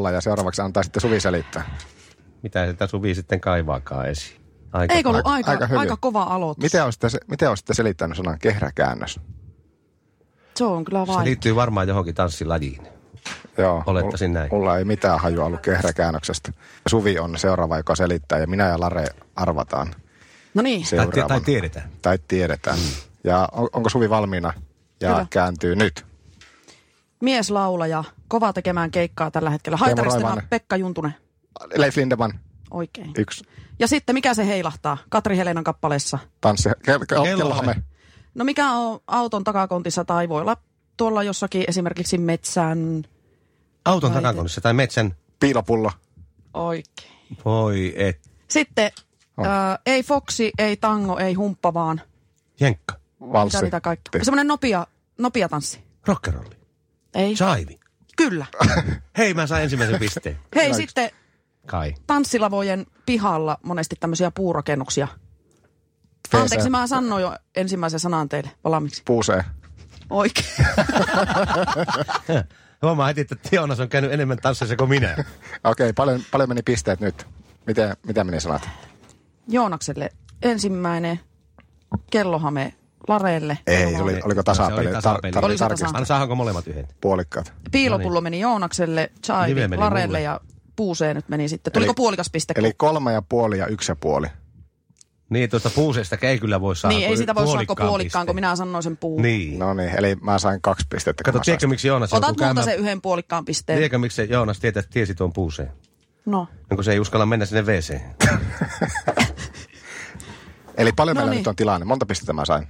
3-0 0.09 0.13
ja 0.13 0.21
seuraavaksi 0.21 0.61
antaa 0.61 0.83
sitten 0.83 1.01
Suvi 1.01 1.19
selittää. 1.19 1.75
Mitä 2.43 2.67
sitä 2.67 2.87
Suvi 2.87 3.15
sitten 3.15 3.39
kaivaakaan 3.39 4.09
esiin? 4.09 4.41
Aika 4.73 4.93
Eikö 4.93 5.09
ollut 5.09 5.21
aika- 5.27 5.51
aika, 5.51 5.63
aika 5.65 5.79
aika, 5.79 5.97
kova 5.97 6.23
aloitus? 6.23 6.63
Miten 6.63 6.83
olisitte, 6.83 7.09
se- 7.09 7.19
miten 7.27 7.49
olisitte 7.49 7.73
selittänyt 7.73 8.17
sanan 8.17 8.39
kehräkäännös? 8.39 9.19
Se 10.55 10.63
on 10.63 10.85
kyllä 10.85 11.05
Se 11.05 11.11
vain. 11.11 11.25
liittyy 11.25 11.55
varmaan 11.55 11.87
johonkin 11.87 12.15
tanssilajiin. 12.15 12.87
Joo. 13.57 13.83
Olettaisin 13.85 14.33
näin. 14.33 14.49
Mulla 14.51 14.77
ei 14.77 14.85
mitään 14.85 15.19
hajua 15.19 15.45
ollut 15.45 15.61
kehräkäännöksestä. 15.61 16.51
Suvi 16.87 17.19
on 17.19 17.37
seuraava, 17.37 17.77
joka 17.77 17.95
selittää 17.95 18.39
ja 18.39 18.47
minä 18.47 18.67
ja 18.67 18.79
Lare 18.79 19.05
arvataan 19.35 19.95
No 20.53 20.61
niin. 20.61 20.85
Tai, 20.95 21.27
tai 21.27 21.41
tiedetään. 21.41 21.89
Tai 22.01 22.19
tiedetään. 22.27 22.77
Ja 23.23 23.49
on, 23.51 23.69
onko 23.73 23.89
Suvi 23.89 24.09
valmiina? 24.09 24.53
Ja 25.01 25.09
Kyllä. 25.09 25.27
kääntyy 25.29 25.75
nyt. 25.75 26.05
Mieslaulaja. 27.21 28.03
Kova 28.27 28.53
tekemään 28.53 28.91
keikkaa 28.91 29.31
tällä 29.31 29.49
hetkellä. 29.49 29.77
Haitaristena 29.77 30.23
Raivanen. 30.25 30.47
Pekka 30.49 30.75
Juntunen. 30.75 31.15
Leif 31.75 31.97
Lindemann, 31.97 32.33
Oikein. 32.71 33.11
yksi 33.17 33.43
Ja 33.79 33.87
sitten 33.87 34.15
mikä 34.15 34.33
se 34.33 34.47
heilahtaa? 34.47 34.97
Katri 35.09 35.37
Helenan 35.37 35.63
kappaleessa. 35.63 36.19
tanssi. 36.41 36.69
Ke- 36.69 36.73
ke- 36.73 37.05
Kellohame. 37.05 37.37
kellohame. 37.37 37.75
No 38.35 38.45
mikä 38.45 38.71
on 38.71 38.99
auton 39.07 39.43
takakontissa 39.43 40.05
tai 40.05 40.29
voi 40.29 40.41
olla 40.41 40.57
tuolla 40.97 41.23
jossakin 41.23 41.63
esimerkiksi 41.67 42.17
metsän... 42.17 43.03
Auton 43.85 44.09
Laite. 44.11 44.23
takakontissa 44.23 44.61
tai 44.61 44.73
metsän. 44.73 45.15
Piilopullo. 45.39 45.91
Oikein. 46.53 47.17
Voi 47.45 47.93
et. 47.97 48.19
Sitten 48.47 48.91
On. 49.37 49.45
äh, 49.45 49.51
ei 49.85 50.03
foksi, 50.03 50.51
ei 50.57 50.77
tango, 50.77 51.17
ei 51.17 51.33
humppa, 51.33 51.73
vaan 51.73 52.01
Jenkka. 52.59 52.95
Valssi. 53.21 53.57
mitä 53.57 53.65
niitä 53.65 53.81
kaikki. 53.81 54.09
Semmoinen 54.23 54.47
nopea, 54.47 54.87
nopea 55.17 55.49
tanssi. 55.49 55.79
Rockerolli. 56.07 56.55
Ei. 57.15 57.35
Saivi. 57.35 57.79
Kyllä. 58.17 58.45
Hei, 59.17 59.33
mä 59.33 59.47
sain 59.47 59.63
ensimmäisen 59.63 59.99
pisteen. 59.99 60.39
Hei, 60.55 60.65
Hyvä. 60.65 60.75
sitten 60.77 61.09
Kai. 61.65 61.93
tanssilavojen 62.07 62.85
pihalla 63.05 63.57
monesti 63.63 63.95
tämmöisiä 63.99 64.31
puurakennuksia. 64.31 65.07
Anteeksi, 66.33 66.69
mä 66.69 66.87
sanoin 66.87 67.21
jo 67.21 67.35
ensimmäisen 67.55 67.99
sanan 67.99 68.29
teille 68.29 68.51
valmiiksi. 68.63 69.01
Puusee. 69.05 69.43
Oikein. 70.09 70.47
Huomaa 72.81 73.07
heti, 73.07 73.21
että 73.21 73.35
Joonas 73.51 73.79
on 73.79 73.89
käynyt 73.89 74.11
enemmän 74.11 74.37
tansseissa 74.37 74.75
kuin 74.75 74.89
minä. 74.89 75.15
Okei, 75.63 75.93
paljon, 75.93 76.21
paljon 76.31 76.49
meni 76.49 76.61
pisteet 76.61 76.99
nyt. 76.99 77.27
Miten, 77.65 77.97
mitä 78.07 78.23
meni 78.23 78.39
sanat? 78.41 78.69
Joonakselle 79.47 80.09
ensimmäinen 80.41 81.19
kellohame 82.11 82.73
Lareelle. 83.07 83.57
Ei, 83.67 83.95
oli, 83.95 84.19
oliko 84.23 84.43
tasapeli? 84.43 84.83
Se 84.83 84.89
oli 84.89 84.93
tasapeli. 84.93 85.33
Tar- 85.33 85.45
Oli 85.45 85.57
tasapeli. 85.57 86.35
Molemmat 86.35 86.67
yhden? 86.67 86.87
Puolikkaat. 87.01 87.53
Piilopullo 87.71 88.21
meni 88.21 88.39
Joonakselle, 88.39 89.01
Live 89.01 89.21
Chaivi 89.25 89.67
meni 89.67 89.77
Lareelle 89.77 90.07
mulle. 90.07 90.21
ja 90.21 90.39
Puuseen 90.75 91.15
nyt 91.15 91.29
meni 91.29 91.49
sitten. 91.49 91.73
Tuliko 91.73 91.89
Eli- 91.89 91.95
puolikas 91.95 92.29
piste? 92.29 92.53
Eli 92.57 92.73
kolme 92.73 93.13
ja 93.13 93.21
puoli 93.21 93.57
ja 93.57 93.67
yksi 93.67 93.91
ja 93.91 93.95
puoli. 93.95 94.27
Niin, 95.29 95.49
tuosta 95.49 95.69
puuseesta 95.69 96.17
ei 96.21 96.39
kyllä 96.39 96.61
voi 96.61 96.75
saada. 96.75 96.95
niin, 96.95 97.09
ei 97.09 97.17
sitä 97.17 97.35
voi 97.35 97.43
saako 97.43 97.53
puolikkaan 97.55 97.87
puolikkaan, 97.87 98.25
kun 98.25 98.35
minä 98.35 98.55
sanoin 98.55 98.83
sen 98.83 98.97
puun. 98.97 99.21
Niin. 99.21 99.59
No 99.59 99.73
niin, 99.73 99.89
eli 99.97 100.15
mä 100.15 100.39
sain 100.39 100.61
kaksi 100.61 100.85
pistettä. 100.89 101.23
Kato, 101.23 101.39
tiedätkö 101.39 101.67
miksi 101.67 101.87
Joonas 101.87 102.13
Otat 102.13 102.29
multa 102.29 102.43
käymään... 102.43 102.65
sen 102.65 102.77
yhden 102.77 103.01
puolikkaan 103.01 103.45
pisteen. 103.45 103.77
Tiedätkö 103.77 103.97
miksi 103.97 104.27
Joonas 104.29 104.59
tietää, 104.59 104.83
tiesi 104.89 105.15
tuon 105.15 105.33
puuseen? 105.33 105.71
No. 106.25 106.47
No, 106.69 106.75
kun 106.75 106.83
se 106.83 106.91
ei 106.91 106.99
uskalla 106.99 107.25
mennä 107.25 107.45
sinne 107.45 107.61
WC. 107.61 107.99
Eli 110.77 110.91
paljon 110.91 111.15
No 111.15 111.19
meillä 111.19 111.31
niin. 111.31 111.39
nyt 111.39 111.47
on 111.47 111.55
tilanne. 111.55 111.85
Monta 111.85 112.05
pistettä 112.05 112.33
mä 112.33 112.45
sain? 112.45 112.67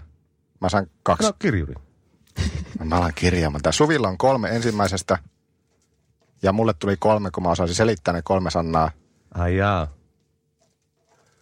Mä 0.62 0.70
sain 0.70 0.92
kaksi. 1.04 1.28
No, 1.28 1.34
kirjuri. 1.40 1.74
Mä 2.84 2.96
alan 2.96 3.14
kirjaamaan. 3.16 3.62
Tää 3.62 3.72
Suvilla 3.72 4.08
on 4.08 4.18
kolme 4.18 4.50
ensimmäisestä. 4.50 5.18
Ja 6.42 6.54
mulle 6.54 6.74
tuli 6.74 6.96
kolme, 7.00 7.32
kun 7.32 7.44
mä 7.44 7.50
osasin 7.50 7.76
selittää 7.76 8.14
ne 8.14 8.22
kolme 8.22 8.52
sanaa. 8.52 8.92
Ai 9.34 9.58
jaa. 9.58 9.88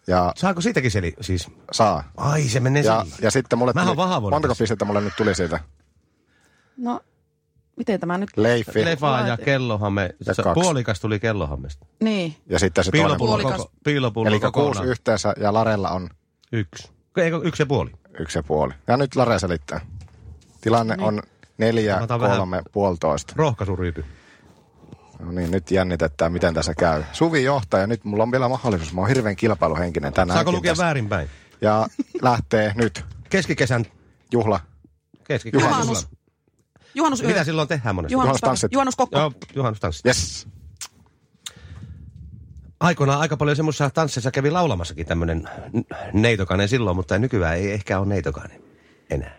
Ja 0.07 0.31
Saako 0.35 0.61
siitäkin 0.61 0.91
seli? 0.91 1.13
Siis, 1.21 1.47
saa. 1.71 2.11
ai 2.17 2.43
se 2.43 2.59
menee 2.59 2.83
Ja, 2.83 2.99
seliin. 2.99 3.15
ja 3.21 3.31
sitten 3.31 3.59
mulle 3.59 3.71
Mähän 3.75 3.95
tuli, 3.95 4.07
montako 4.21 4.47
tässä. 4.47 4.61
pistettä 4.61 4.85
mulle 4.85 5.01
nyt 5.01 5.13
tuli 5.17 5.35
siitä? 5.35 5.59
No, 6.77 6.99
miten 7.75 7.99
tämä 7.99 8.17
nyt... 8.17 8.29
Leifi. 8.35 8.85
Lefaa 8.85 9.21
ja 9.21 9.27
Laite. 9.27 9.43
kellohame. 9.43 10.09
Ja 10.25 10.33
Se 10.33 10.43
kaksi. 10.43 10.61
Puolikas 10.61 10.99
tuli 10.99 11.19
kellohamesta. 11.19 11.85
Niin. 12.03 12.35
Ja 12.49 12.59
sitten 12.59 12.83
se 12.83 12.91
toinen 12.91 13.05
Piilopullo. 13.05 13.31
Puolikas. 13.37 13.57
koko, 13.57 13.71
piilopullo 13.83 14.29
Eli 14.29 14.39
kuusi 14.53 14.83
yhteensä 14.83 15.33
ja 15.39 15.53
Larella 15.53 15.89
on 15.89 16.09
Yksi. 16.51 16.91
Eikö 17.17 17.39
yksi 17.43 17.61
ja 17.61 17.65
puoli? 17.65 17.91
yksi 18.19 18.37
ja 18.39 18.43
puoli. 18.43 18.73
Ja 18.87 18.97
nyt 18.97 19.15
Lare 19.15 19.39
selittää. 19.39 19.81
Tilanne 20.61 20.95
on 21.01 21.21
neljä, 21.57 21.99
kolme, 22.07 22.61
puolitoista. 22.71 23.33
Rohkaisuryypy. 23.35 24.05
No 25.19 25.31
niin, 25.31 25.51
nyt 25.51 25.71
jännitetään, 25.71 26.31
miten 26.31 26.53
tässä 26.53 26.73
käy. 26.73 27.03
Suvi 27.11 27.43
johtaa 27.43 27.79
ja 27.79 27.87
nyt 27.87 28.03
mulla 28.03 28.23
on 28.23 28.31
vielä 28.31 28.49
mahdollisuus. 28.49 28.93
Mä 28.93 29.01
oon 29.01 29.07
hirveän 29.09 29.35
kilpailuhenkinen 29.35 30.13
tänään. 30.13 30.37
Saako 30.37 30.51
lukea 30.51 30.73
väärinpäin? 30.77 31.29
Ja 31.61 31.87
lähtee 32.21 32.73
nyt 32.75 33.05
Keskikesän 33.29 33.85
juhla. 34.31 34.59
keski 35.23 35.49
Juhannus. 35.53 36.07
Juhannus 36.95 37.21
yö. 37.21 37.27
Mitä 37.27 37.43
silloin 37.43 37.67
tehdään 37.67 37.95
monesti? 37.95 38.13
Juhannus, 38.13 38.27
Juhannustanssit. 38.41 38.73
juhannuskokko. 38.73 39.19
Joo, 39.19 39.31
juhannustanssit. 39.55 40.05
Yes. 40.05 40.47
Aikoinaan 42.79 43.19
aika 43.19 43.37
paljon 43.37 43.55
semmoisessa 43.55 43.89
tansseissa 43.89 44.31
kävi 44.31 44.51
laulamassakin 44.51 45.05
tämmöinen 45.05 45.49
neitokainen 46.13 46.69
silloin, 46.69 46.95
mutta 46.95 47.17
nykyään 47.19 47.55
ei 47.57 47.71
ehkä 47.71 47.99
ole 47.99 48.07
neitokainen 48.07 48.61
enää. 49.09 49.37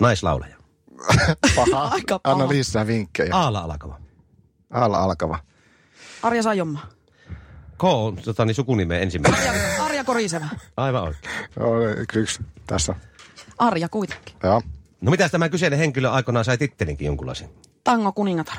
Naislaulaja. 0.00 0.56
Paha. 1.56 1.82
Aika 1.84 2.18
paha. 2.18 2.34
Anna 2.34 2.48
lisää 2.48 2.86
vinkkejä. 2.86 3.36
Aala 3.36 3.58
alkava. 3.60 3.98
Alla 4.76 4.98
alkava. 4.98 5.38
Arja 6.22 6.42
Sajomma. 6.42 6.86
K 7.78 7.84
on 7.84 8.16
tota, 8.16 8.44
niin 8.44 8.54
sukunimen 8.54 9.02
ensimmäinen. 9.02 9.50
Arja, 9.50 9.84
Arja 9.84 10.04
Korisevä. 10.04 10.48
Aivan 10.76 11.02
oikein. 11.02 11.34
Joo, 11.60 11.88
yksi, 11.88 12.18
yksi. 12.18 12.42
Tässä. 12.66 12.94
Arja 13.58 13.88
kuitenkin. 13.88 14.34
Joo. 14.42 14.62
No 15.00 15.10
mitä 15.10 15.28
tämä 15.28 15.48
kyseinen 15.48 15.78
henkilö 15.78 16.10
aikoinaan 16.10 16.44
sai 16.44 16.58
tittelinkin 16.58 17.06
jonkunlaisen? 17.06 17.48
Tango 17.84 18.12
kuningatar. 18.12 18.56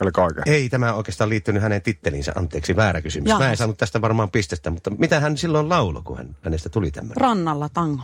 Oliko 0.00 0.22
oikein? 0.22 0.48
Ei 0.48 0.68
tämä 0.68 0.92
oikeastaan 0.92 1.30
liittynyt 1.30 1.62
hänen 1.62 1.82
tittelinsä, 1.82 2.32
anteeksi, 2.34 2.76
väärä 2.76 3.02
kysymys. 3.02 3.28
Jahas. 3.28 3.44
Mä 3.44 3.50
en 3.50 3.56
saanut 3.56 3.78
tästä 3.78 4.00
varmaan 4.00 4.30
pistestä, 4.30 4.70
mutta 4.70 4.90
mitä 4.90 5.20
hän 5.20 5.36
silloin 5.36 5.68
lauloi, 5.68 6.02
kun 6.02 6.16
hän, 6.16 6.36
hänestä 6.42 6.68
tuli 6.68 6.90
tämmöinen? 6.90 7.16
Rannalla 7.16 7.68
tango. 7.68 8.02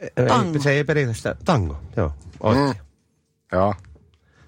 Ei, 0.00 0.26
tango. 0.28 0.58
Se 0.58 0.70
ei 0.70 0.84
periaatteessa, 0.84 1.36
tango, 1.44 1.80
joo, 1.96 2.12
oikein. 2.40 2.66
Mm. 2.66 2.74
Joo. 3.52 3.74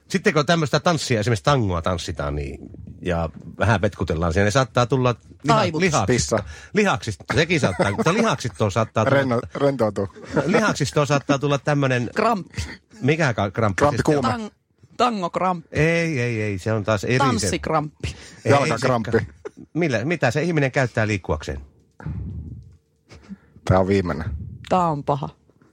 Sitten 0.09 0.35
kun 0.35 0.47
tämmöistä 0.47 0.81
tanssia, 0.81 1.21
esimerkiksi 1.21 1.45
tangoa 1.45 1.83
tanssitaan 1.83 2.35
niin, 2.37 2.59
ja 3.03 3.31
vähän 3.59 3.81
petkutellaan 3.81 4.33
siinä, 4.33 4.45
niin 4.45 4.53
saattaa 4.53 4.87
tulla 4.87 5.15
liha, 5.45 5.63
lihaksista. 5.79 6.45
Lihaksista, 6.75 7.25
sekin 7.35 7.61
saattaa, 7.61 7.91
mutta 7.91 8.13
lihaksistoon 8.15 8.73
saattaa 8.73 9.05
tulla, 9.05 9.17
Renno, 9.17 9.41
rentoutuu. 9.55 10.09
lihaksistoon 10.47 11.07
saattaa 11.07 11.39
tulla 11.39 11.59
tämmöinen, 11.59 12.11
Kramppi. 12.17 12.63
mikä 13.01 13.35
ka- 13.35 13.51
kramppi? 13.51 13.79
Kramppi 13.79 13.97
Siis 13.97 14.09
on- 14.09 14.23
kuume. 14.23 14.29
Tang, 14.39 14.49
tango 14.97 15.31
kramppi. 15.31 15.69
Ei, 15.73 16.21
ei, 16.21 16.43
ei, 16.43 16.59
se 16.59 16.73
on 16.73 16.85
taas 16.85 17.05
eri. 17.05 17.19
Tanssikramppi. 17.19 18.17
Jalkakramppi. 18.45 19.11
se- 19.13 19.27
Millä, 19.75 20.05
mitä 20.05 20.31
se 20.31 20.43
ihminen 20.43 20.73
käyttää 20.73 21.07
liikkuakseen? 21.07 21.61
Tämä 23.65 23.81
on 23.81 23.89
viimeinen. 23.89 24.31
Tää 24.69 24.87
on 24.89 25.05
paha. 25.05 25.29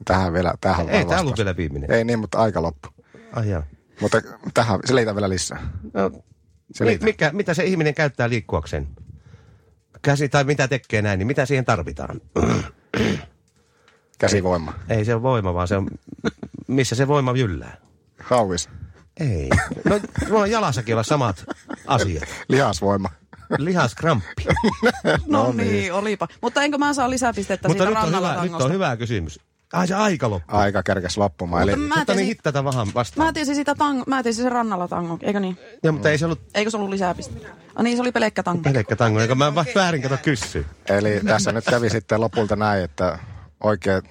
Tähän 0.05 0.33
vielä, 0.33 0.53
tähän 0.61 0.89
Ei, 0.89 1.05
tämä 1.05 1.19
ollut 1.19 1.31
vastaus. 1.31 1.37
vielä 1.37 1.57
viimeinen. 1.57 1.91
Ei 1.91 2.03
niin, 2.03 2.19
mutta 2.19 2.37
aika 2.37 2.61
loppu. 2.61 2.87
Ai 3.33 3.49
jaa. 3.49 3.63
Mutta 4.01 4.21
tähän, 4.53 4.79
selitä 4.85 5.15
vielä 5.15 5.29
lisää. 5.29 5.69
No, 5.93 6.09
mi, 6.09 6.21
Selitä. 6.73 7.05
mikä, 7.05 7.31
mitä 7.33 7.53
se 7.53 7.63
ihminen 7.63 7.93
käyttää 7.93 8.29
liikkuakseen? 8.29 8.87
Käsi 10.01 10.29
tai 10.29 10.43
mitä 10.43 10.67
tekee 10.67 11.01
näin, 11.01 11.17
niin 11.19 11.27
mitä 11.27 11.45
siihen 11.45 11.65
tarvitaan? 11.65 12.21
Käsivoima. 14.19 14.73
Ei 14.89 15.05
se 15.05 15.13
ole 15.13 15.21
voima, 15.21 15.53
vaan 15.53 15.67
se 15.67 15.77
on, 15.77 15.87
missä 16.67 16.95
se 16.95 17.07
voima 17.07 17.31
jyllää. 17.31 17.77
Hauvis. 18.23 18.69
Ei. 19.19 19.49
No, 19.85 19.99
mulla 20.29 20.41
on 20.41 20.51
jalassakin 20.51 20.95
olla 20.95 21.03
samat 21.03 21.45
asiat. 21.87 22.29
Lihasvoima. 22.49 23.09
Lihaskramppi. 23.57 24.45
No, 25.03 25.17
No 25.27 25.51
niin, 25.51 25.71
niin. 25.71 25.93
olipa. 25.93 26.27
Mutta 26.41 26.63
enkö 26.63 26.77
mä 26.77 26.93
saa 26.93 27.09
lisäpistettä 27.09 27.67
Mutta 27.67 27.83
siitä 27.83 27.99
nyt 27.99 28.13
on, 28.13 28.19
hyvä, 28.19 28.43
nyt 28.43 28.53
on 28.53 28.73
hyvä 28.73 28.97
kysymys. 28.97 29.39
Ai 29.73 29.87
se 29.87 29.95
aika 29.95 30.29
loppu. 30.29 30.55
Aika 30.57 30.83
kerkes 30.83 31.17
loppumaan. 31.17 31.63
Eli 31.63 31.75
mä 31.75 31.95
Mutta 31.97 32.13
niin 32.13 32.25
hittata 32.27 32.63
vähän 32.63 32.87
vastaan. 32.93 33.27
mä 33.27 33.33
tiesin 33.33 33.55
sitä 33.55 33.75
tango, 33.75 34.03
mä 34.07 34.23
tiesin 34.23 34.43
sen 34.43 34.51
rannalla 34.51 34.87
tango, 34.87 35.17
eikö 35.21 35.39
niin? 35.39 35.57
Ja, 35.83 35.91
mutta 35.91 36.09
ei 36.09 36.17
se 36.17 36.25
ollut 36.25 36.39
Eikö 36.55 36.71
se 36.71 36.77
ollut 36.77 36.89
lisäpiste? 36.89 37.47
Ah 37.75 37.83
niin, 37.83 37.97
se 37.97 38.01
oli 38.01 38.11
pelkkä 38.11 38.43
tango. 38.43 38.63
pelkkä 38.73 38.95
tango, 38.95 39.19
jonka 39.19 39.35
mä 39.35 39.55
va- 39.55 39.65
väärin 39.75 40.01
kato 40.01 40.17
kysyy. 40.23 40.65
Eli 40.89 41.21
tässä 41.27 41.51
nyt 41.51 41.65
kävi 41.65 41.89
sitten 41.89 42.21
lopulta 42.21 42.55
näin, 42.55 42.83
että 42.83 43.19
oikein 43.63 44.01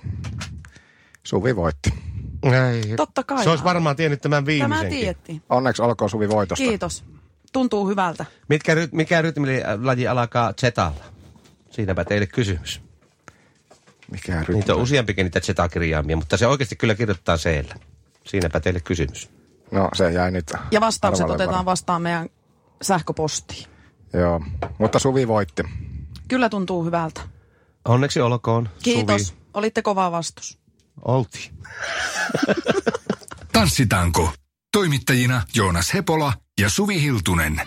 Suvi 1.24 1.56
voitti. 1.56 1.94
Ei. 2.42 2.96
Totta 2.96 3.24
kai. 3.24 3.44
Se 3.44 3.50
olisi 3.50 3.64
varmaan 3.64 3.96
tiennyt 3.96 4.20
tämän 4.20 4.44
Tämä 4.44 4.46
viimeisenkin. 4.46 4.98
tiedettiin. 4.98 5.42
Onneksi 5.48 5.82
olkoon 5.82 6.11
Suvi 6.11 6.28
voitosta. 6.28 6.64
Kiitos. 6.64 7.04
Tuntuu 7.52 7.88
hyvältä. 7.88 8.24
Mitkä, 8.48 8.74
ry- 8.74 8.88
mikä 8.92 9.22
rytmilaji 9.22 10.06
alkaa 10.08 10.52
zetalla? 10.61 11.04
Siinäpä 11.70 12.04
teille 12.04 12.26
kysymys. 12.26 12.80
Mikä 14.11 14.38
rytmi? 14.40 14.54
Niitä 14.54 14.74
on 14.74 14.80
useampikin 14.82 15.24
niitä 15.24 15.40
zeta-kirjaimia, 15.40 16.16
mutta 16.16 16.36
se 16.36 16.46
oikeasti 16.46 16.76
kyllä 16.76 16.94
kirjoittaa 16.94 17.36
c 17.36 17.64
Siinäpä 18.26 18.61
teille 18.61 18.80
kysymys. 18.80 19.30
No 19.70 19.88
se 19.94 20.12
jäi 20.12 20.30
nyt 20.30 20.52
Ja 20.70 20.80
vastaukset 20.80 21.22
arvalle 21.22 21.34
otetaan 21.34 21.48
varmaan. 21.50 21.64
vastaan 21.66 22.02
meidän 22.02 22.28
sähköpostiin. 22.82 23.66
Joo, 24.12 24.40
mutta 24.78 24.98
Suvi 24.98 25.28
voitti. 25.28 25.62
Kyllä 26.28 26.48
tuntuu 26.48 26.84
hyvältä. 26.84 27.20
Onneksi 27.88 28.20
olkoon, 28.20 28.68
Kiitos. 28.82 29.26
Suvi. 29.28 29.40
Olitte 29.54 29.82
kova 29.82 30.12
vastus. 30.12 30.58
Oltiin. 31.04 31.54
Tanssitanko. 33.52 34.32
Toimittajina 34.72 35.42
Joonas 35.54 35.94
Hepola 35.94 36.32
ja 36.61 36.70
Suvi 36.70 37.02
Hiltunen. 37.02 37.61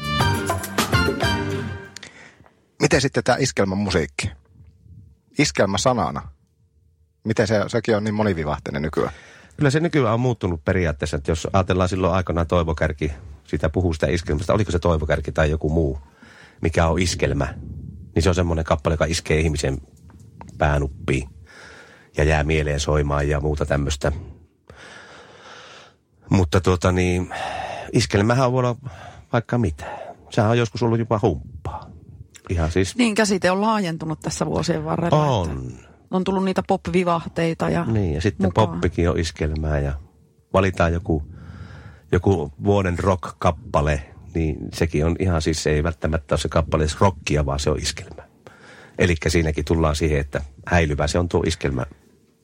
Miten 2.82 3.02
sitten 3.02 3.24
tämä 3.24 3.38
iskelmän 3.38 3.78
musiikki? 3.78 4.32
Iskelmä 5.40 5.78
sanana. 5.78 6.22
Miten 7.24 7.48
se, 7.48 7.56
sekin 7.68 7.98
on 7.98 8.04
niin 8.04 8.14
monivivahteinen 8.14 8.82
nykyään? 8.82 9.12
Kyllä 9.58 9.70
se 9.70 9.80
nykyään 9.80 10.14
on 10.14 10.20
muuttunut 10.20 10.66
periaatteessa, 10.66 11.18
että 11.18 11.32
jos 11.32 11.48
ajatellaan 11.54 11.90
silloin 11.90 12.14
aikanaan 12.14 12.48
Toivokärki, 12.48 13.12
sitä 13.48 13.70
puhuu 13.70 13.94
sitä 13.94 14.08
iskelmästä, 14.08 14.54
oliko 14.54 14.72
se 14.72 14.80
Toivokärki 14.80 15.32
tai 15.32 15.50
joku 15.50 15.70
muu, 15.70 16.00
mikä 16.62 16.88
on 16.88 17.00
iskelmä, 17.00 17.54
niin 18.16 18.24
se 18.24 18.30
on 18.30 18.36
semmoinen 18.36 18.66
kappale, 18.66 18.94
joka 18.94 19.06
iskee 19.06 19.40
ihmisen 19.40 19.78
päänuppiin 20.58 21.30
ja 22.18 22.24
jää 22.24 22.44
mieleen 22.44 22.80
soimaan 22.80 23.30
ja 23.30 23.40
muuta 23.40 23.66
tämmöistä. 23.66 24.12
Mutta 26.30 26.62
tuota 26.62 26.92
niin, 26.92 27.34
iskelmähän 27.94 28.52
voi 28.52 28.60
olla 28.60 28.76
vaikka 29.34 29.58
mitä. 29.58 29.86
Sehän 30.30 30.50
on 30.52 30.58
joskus 30.58 30.84
ollut 30.84 31.00
jopa 31.00 31.20
humppaa. 31.22 31.90
Ihan 32.50 32.72
siis 32.72 32.96
Niin 32.96 33.16
käsite 33.16 33.52
on 33.52 33.62
laajentunut 33.62 34.20
tässä 34.20 34.46
vuosien 34.46 34.86
varrella. 34.86 35.26
on. 35.26 35.50
Että 35.50 35.83
on 36.14 36.24
tullut 36.24 36.46
niitä 36.46 36.64
pop-vivahteita 36.68 37.70
ja 37.70 37.86
Niin, 37.86 38.14
ja 38.14 38.22
sitten 38.22 38.48
mukaan. 38.48 38.68
poppikin 38.68 39.10
on 39.10 39.20
iskelmää 39.20 39.80
ja 39.80 39.94
valitaan 40.54 40.94
joku, 40.94 41.24
joku 42.12 42.52
vuoden 42.64 43.00
rock-kappale, 43.00 44.02
niin 44.34 44.58
sekin 44.74 45.06
on 45.06 45.16
ihan 45.20 45.42
siis, 45.42 45.64
se 45.64 45.70
ei 45.70 45.84
välttämättä 45.84 46.34
ole 46.36 46.40
se 46.40 46.50
kappale 46.50 46.84
edes 46.84 47.00
rockia, 47.02 47.46
vaan 47.46 47.60
se 47.60 47.70
on 47.70 47.78
iskelmä. 47.80 48.24
Eli 49.00 49.16
siinäkin 49.28 49.66
tullaan 49.66 49.96
siihen, 49.96 50.20
että 50.20 50.42
häilyvä 50.68 51.08
se 51.08 51.20
on 51.20 51.30
tuo 51.30 51.44
iskelmä. 51.46 51.86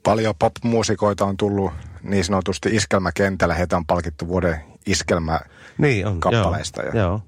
Paljon 0.04 0.36
pop-muusikoita 0.40 1.26
on 1.26 1.38
tullut 1.38 1.72
niin 2.04 2.26
sanotusti 2.26 2.76
iskelmäkentällä. 2.76 3.54
Heitä 3.54 3.78
on 3.78 3.86
palkittu 3.86 4.28
vuoden 4.28 4.58
iskelmä 4.88 5.40
Niin 5.78 6.08
on, 6.08 6.20
kappaleista. 6.20 6.82
Joo, 6.82 6.94
Ja, 6.94 7.02
joo. 7.02 7.22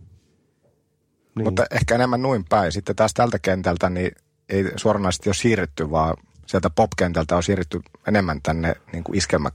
Niin. 1.36 1.44
Mutta 1.44 1.66
ehkä 1.72 1.96
enemmän 1.96 2.22
noin 2.22 2.46
päin. 2.50 2.72
Sitten 2.72 2.96
taas 2.96 3.14
tältä 3.14 3.40
kentältä 3.40 3.90
niin 3.90 4.12
ei 4.50 4.72
suoranaisesti 4.76 5.30
ole 5.30 5.34
siirrytty, 5.36 5.92
vaan 5.92 6.18
sieltä 6.52 6.70
pop-kentältä 6.70 7.36
on 7.36 7.44
siirrytty 7.44 7.82
enemmän 8.08 8.42
tänne 8.42 8.76
niin 8.94 9.04
kuin 9.04 9.18
iskelmä. 9.18 9.52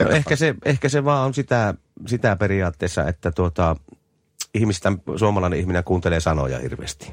No 0.00 0.10
ehkä, 0.10 0.36
se, 0.36 0.54
ehkä 0.64 0.88
se 0.88 1.04
vaan 1.04 1.26
on 1.26 1.34
sitä, 1.34 1.74
sitä 2.06 2.36
periaatteessa, 2.36 3.08
että 3.08 3.32
tuota, 3.32 3.76
ihmistä, 4.54 4.92
suomalainen 5.16 5.58
ihminen 5.60 5.84
kuuntelee 5.84 6.20
sanoja 6.20 6.58
hirveästi. 6.58 7.12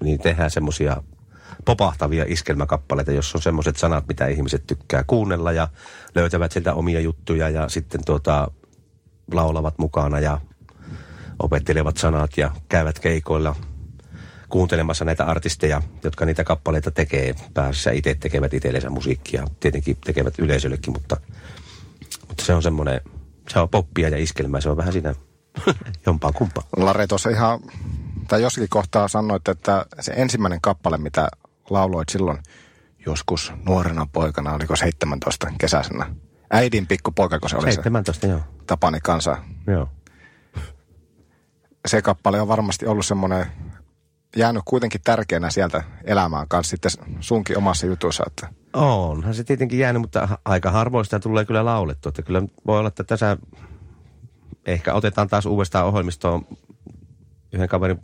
Niin 0.00 0.18
tehdään 0.18 0.50
semmoisia 0.50 1.02
popahtavia 1.64 2.24
iskelmäkappaleita, 2.28 3.12
jossa 3.12 3.38
on 3.38 3.42
semmoiset 3.42 3.76
sanat, 3.76 4.08
mitä 4.08 4.26
ihmiset 4.26 4.66
tykkää 4.66 5.04
kuunnella 5.06 5.52
ja 5.52 5.68
löytävät 6.14 6.52
sieltä 6.52 6.74
omia 6.74 7.00
juttuja 7.00 7.48
ja 7.48 7.68
sitten 7.68 8.00
tuota, 8.06 8.50
laulavat 9.32 9.78
mukana 9.78 10.20
ja 10.20 10.40
opettelevat 11.38 11.96
sanat 11.96 12.30
ja 12.36 12.50
käyvät 12.68 12.98
keikoilla 12.98 13.56
kuuntelemassa 14.50 15.04
näitä 15.04 15.24
artisteja, 15.24 15.82
jotka 16.04 16.24
niitä 16.26 16.44
kappaleita 16.44 16.90
tekee. 16.90 17.34
Päässä 17.54 17.90
itse 17.90 18.14
tekevät 18.14 18.54
itsellensä 18.54 18.90
musiikkia, 18.90 19.46
tietenkin 19.60 19.96
tekevät 20.04 20.38
yleisöllekin, 20.38 20.92
mutta, 20.92 21.16
mutta 22.28 22.44
se 22.44 22.54
on 22.54 22.62
semmoinen, 22.62 23.00
se 23.48 23.58
on 23.58 23.68
poppia 23.68 24.08
ja 24.08 24.18
iskelmää, 24.18 24.60
se 24.60 24.68
on 24.68 24.76
vähän 24.76 24.92
siinä 24.92 25.14
jompaa 26.06 26.32
kumpaa. 26.32 26.64
Lare 26.76 27.06
tuossa 27.06 27.30
ihan, 27.30 27.60
tai 28.28 28.42
jossakin 28.42 28.68
kohtaa 28.68 29.08
sanoit, 29.08 29.48
että 29.48 29.86
se 30.00 30.12
ensimmäinen 30.16 30.60
kappale, 30.60 30.98
mitä 30.98 31.28
lauloit 31.70 32.08
silloin 32.08 32.38
joskus 33.06 33.52
nuorena 33.66 34.06
poikana, 34.12 34.52
oliko 34.54 34.76
17 34.76 35.52
kesäisenä? 35.58 36.14
Äidin 36.50 36.86
pikkupoika, 36.86 37.38
kun 37.40 37.50
se 37.50 37.56
oli 37.56 37.72
17, 37.72 38.26
joo. 38.26 38.38
se 38.38 38.44
Tapani 38.66 39.00
kansa. 39.00 39.38
joo. 39.66 39.88
Se 41.86 42.02
kappale 42.02 42.40
on 42.40 42.48
varmasti 42.48 42.86
ollut 42.86 43.06
semmoinen, 43.06 43.46
jäänyt 44.36 44.62
kuitenkin 44.64 45.00
tärkeänä 45.04 45.50
sieltä 45.50 45.84
elämään 46.04 46.48
kanssa 46.48 46.70
sitten 46.70 46.90
sunkin 47.20 47.58
omassa 47.58 47.86
jutussa, 47.86 48.24
että 48.26 48.60
Onhan 48.72 49.34
se 49.34 49.44
tietenkin 49.44 49.78
jäänyt, 49.78 50.02
mutta 50.02 50.28
aika 50.44 50.70
harvoin 50.70 51.04
sitä 51.04 51.18
tulee 51.18 51.44
kyllä 51.44 51.64
laulettu. 51.64 52.08
Että 52.08 52.22
kyllä 52.22 52.42
voi 52.66 52.78
olla, 52.78 52.88
että 52.88 53.04
tässä 53.04 53.36
ehkä 54.66 54.94
otetaan 54.94 55.28
taas 55.28 55.46
uudestaan 55.46 55.86
ohjelmistoon. 55.86 56.46
Yhden 57.52 57.68
kaverin 57.68 57.98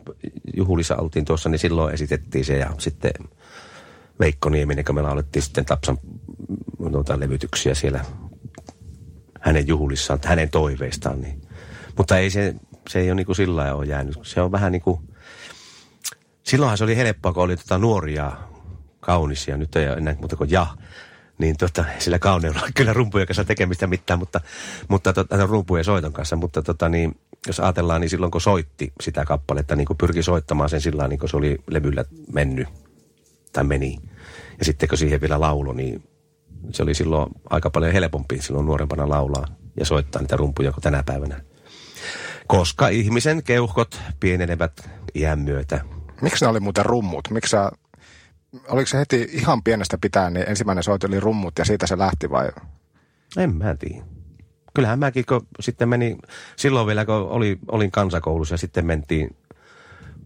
juhulissa 0.57 0.95
oltiin 0.95 1.25
tuossa, 1.25 1.49
niin 1.49 1.59
silloin 1.59 1.93
esitettiin 1.93 2.45
se 2.45 2.57
ja 2.57 2.73
sitten 2.77 3.11
Veikko 4.19 4.49
Nieminen, 4.49 4.85
kun 4.85 4.95
me 4.95 5.01
laulettiin 5.01 5.43
sitten 5.43 5.65
Tapsan 5.65 5.97
mm, 6.79 6.91
noita 6.91 7.19
levytyksiä 7.19 7.73
siellä 7.73 8.05
hänen 9.41 9.67
juhlissaan, 9.67 10.19
hänen 10.25 10.49
toiveistaan. 10.49 11.21
Niin. 11.21 11.41
Mutta 11.97 12.17
ei 12.17 12.29
se, 12.29 12.55
se 12.89 12.99
ei 12.99 13.09
ole 13.09 13.15
niin 13.15 13.25
kuin 13.25 13.35
sillä 13.35 13.55
lailla 13.55 13.77
ole 13.77 13.85
jäänyt. 13.85 14.19
Se 14.21 14.41
on 14.41 14.51
vähän 14.51 14.71
niin 14.71 14.81
kuin, 14.81 14.99
silloinhan 16.47 16.77
se 16.77 16.83
oli 16.83 16.97
helppoa, 16.97 17.33
kun 17.33 17.43
oli 17.43 17.57
tota 17.57 17.77
nuoria, 17.77 18.31
kaunisia, 18.99 19.57
nyt 19.57 19.75
ei 19.75 19.85
enää 19.85 20.15
muuta 20.19 20.35
kuin 20.35 20.51
ja. 20.51 20.67
Niin 21.37 21.57
tota, 21.57 21.85
sillä 21.99 22.19
kauneilla 22.19 22.59
on 22.63 22.73
kyllä 22.75 22.93
rumpujen 22.93 23.27
kanssa 23.27 23.45
tekemistä 23.45 23.87
mitään, 23.87 24.19
mutta, 24.19 24.41
mutta 24.87 25.13
tota, 25.13 25.37
no, 25.37 25.47
rumpujen 25.47 25.85
soiton 25.85 26.13
kanssa, 26.13 26.35
mutta 26.35 26.61
tota, 26.61 26.89
niin, 26.89 27.19
jos 27.47 27.59
ajatellaan, 27.59 28.01
niin 28.01 28.09
silloin 28.09 28.31
kun 28.31 28.41
soitti 28.41 28.93
sitä 29.01 29.25
kappaletta, 29.25 29.75
niin 29.75 29.85
kun 29.85 29.97
pyrki 29.97 30.23
soittamaan 30.23 30.69
sen 30.69 30.81
sillä 30.81 31.07
niin 31.07 31.19
kun 31.19 31.29
se 31.29 31.37
oli 31.37 31.57
levyllä 31.71 32.05
mennyt 32.33 32.67
tai 33.53 33.63
meni. 33.63 33.97
Ja 34.59 34.65
sitten 34.65 34.89
kun 34.89 34.97
siihen 34.97 35.21
vielä 35.21 35.39
laulo, 35.39 35.73
niin 35.73 36.03
se 36.71 36.83
oli 36.83 36.93
silloin 36.93 37.29
aika 37.49 37.69
paljon 37.69 37.93
helpompi 37.93 38.41
silloin 38.41 38.65
nuorempana 38.65 39.09
laulaa 39.09 39.45
ja 39.79 39.85
soittaa 39.85 40.21
niitä 40.21 40.37
rumpuja 40.37 40.71
kuin 40.71 40.83
tänä 40.83 41.03
päivänä. 41.03 41.41
Koska 42.47 42.87
ihmisen 42.87 43.43
keuhkot 43.43 44.01
pienenevät 44.19 44.89
iän 45.15 45.39
myötä. 45.39 45.96
Miksi 46.21 46.45
ne 46.45 46.49
oli 46.49 46.59
muuten 46.59 46.85
rummut? 46.85 47.29
Miksi 47.31 47.51
sä, 47.51 47.71
oliko 48.67 48.87
se 48.87 48.97
heti 48.97 49.27
ihan 49.31 49.63
pienestä 49.63 49.97
pitäen, 50.01 50.33
niin 50.33 50.49
ensimmäinen 50.49 50.83
soito 50.83 51.07
oli 51.07 51.19
rummut 51.19 51.59
ja 51.59 51.65
siitä 51.65 51.87
se 51.87 51.97
lähti 51.97 52.29
vai? 52.29 52.49
En 53.37 53.55
mä 53.55 53.75
tiedä. 53.75 54.05
Kyllähän 54.73 54.99
mäkin, 54.99 55.25
kun 55.25 55.47
sitten 55.59 55.89
meni, 55.89 56.17
silloin 56.55 56.87
vielä 56.87 57.05
kun 57.05 57.15
oli, 57.15 57.59
olin 57.67 57.91
kansakoulussa 57.91 58.53
ja 58.53 58.57
sitten 58.57 58.85
mentiin 58.85 59.35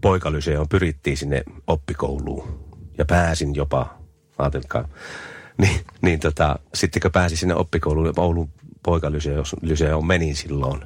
poikalyseoon, 0.01 0.69
pyrittiin 0.69 1.17
sinne 1.17 1.43
oppikouluun 1.67 2.65
ja 2.97 3.05
pääsin 3.05 3.55
jopa, 3.55 3.97
ajatelkaa, 4.37 4.87
niin, 5.61 5.81
niin 6.01 6.19
tota, 6.19 6.59
sitten 6.73 7.01
kun 7.01 7.11
pääsin 7.11 7.37
sinne 7.37 7.55
oppikouluun, 7.55 8.13
Oulun 8.17 8.49
poikalyseoon 8.83 10.07
menin 10.07 10.35
silloin, 10.35 10.81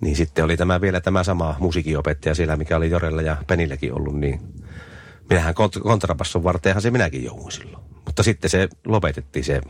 niin 0.00 0.16
sitten 0.16 0.44
oli 0.44 0.56
tämä 0.56 0.80
vielä 0.80 1.00
tämä 1.00 1.24
sama 1.24 1.56
musiikinopettaja 1.58 2.34
siellä, 2.34 2.56
mikä 2.56 2.76
oli 2.76 2.90
Jorella 2.90 3.22
ja 3.22 3.36
Penilläkin 3.46 3.94
ollut, 3.94 4.20
niin 4.20 4.40
minähän 5.30 5.54
kont- 5.54 5.82
kontrabasson 5.82 6.44
varteenhan 6.44 6.82
se 6.82 6.90
minäkin 6.90 7.24
jouduin 7.24 7.52
silloin. 7.52 7.84
Mutta 8.06 8.22
sitten 8.22 8.50
se 8.50 8.68
lopetettiin 8.86 9.44
se, 9.44 9.60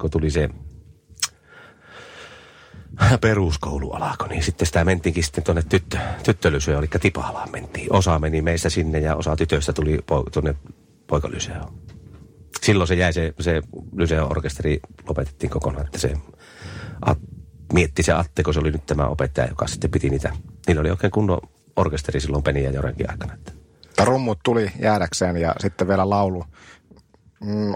kun 0.00 0.10
tuli 0.10 0.30
se 0.30 0.50
peruskoulu 3.20 3.92
alkoi, 3.92 4.28
niin 4.28 4.42
sitten 4.42 4.66
sitä 4.66 4.84
mentiinkin 4.84 5.24
sitten 5.24 5.44
tuonne 5.44 5.62
tyttö, 5.68 5.98
tyttölysöön, 6.24 6.78
eli 6.78 6.88
Tipalaan 7.00 7.50
mentiin. 7.50 7.92
Osa 7.92 8.18
meni 8.18 8.42
meistä 8.42 8.70
sinne 8.70 8.98
ja 8.98 9.16
osa 9.16 9.36
tytöistä 9.36 9.72
tuli 9.72 9.98
po, 10.06 10.24
tuonne 10.32 10.54
poikalyseoon. 11.06 11.74
Silloin 12.62 12.88
se 12.88 12.94
jäi 12.94 13.12
se, 13.12 13.34
se 13.40 13.62
lyseon 13.96 14.30
orkesteri 14.30 14.80
lopetettiin 15.08 15.50
kokonaan, 15.50 15.86
että 15.86 15.98
se 15.98 16.12
mietti 17.74 18.02
se 18.02 18.12
Atte, 18.12 18.42
kun 18.42 18.54
se 18.54 18.60
oli 18.60 18.70
nyt 18.70 18.86
tämä 18.86 19.06
opettaja, 19.06 19.48
joka 19.48 19.66
sitten 19.66 19.90
piti 19.90 20.10
niitä. 20.10 20.32
Niillä 20.66 20.80
oli 20.80 20.90
oikein 20.90 21.10
kunnon 21.10 21.40
orkesteri 21.76 22.20
silloin 22.20 22.42
Peni 22.42 22.64
ja 22.64 22.70
Jorenkin 22.70 23.10
aikana. 23.10 23.36
Rummut 24.04 24.38
tuli 24.44 24.70
jäädäkseen 24.80 25.36
ja 25.36 25.54
sitten 25.60 25.88
vielä 25.88 26.10
laulu. 26.10 26.44
Mm, 27.40 27.74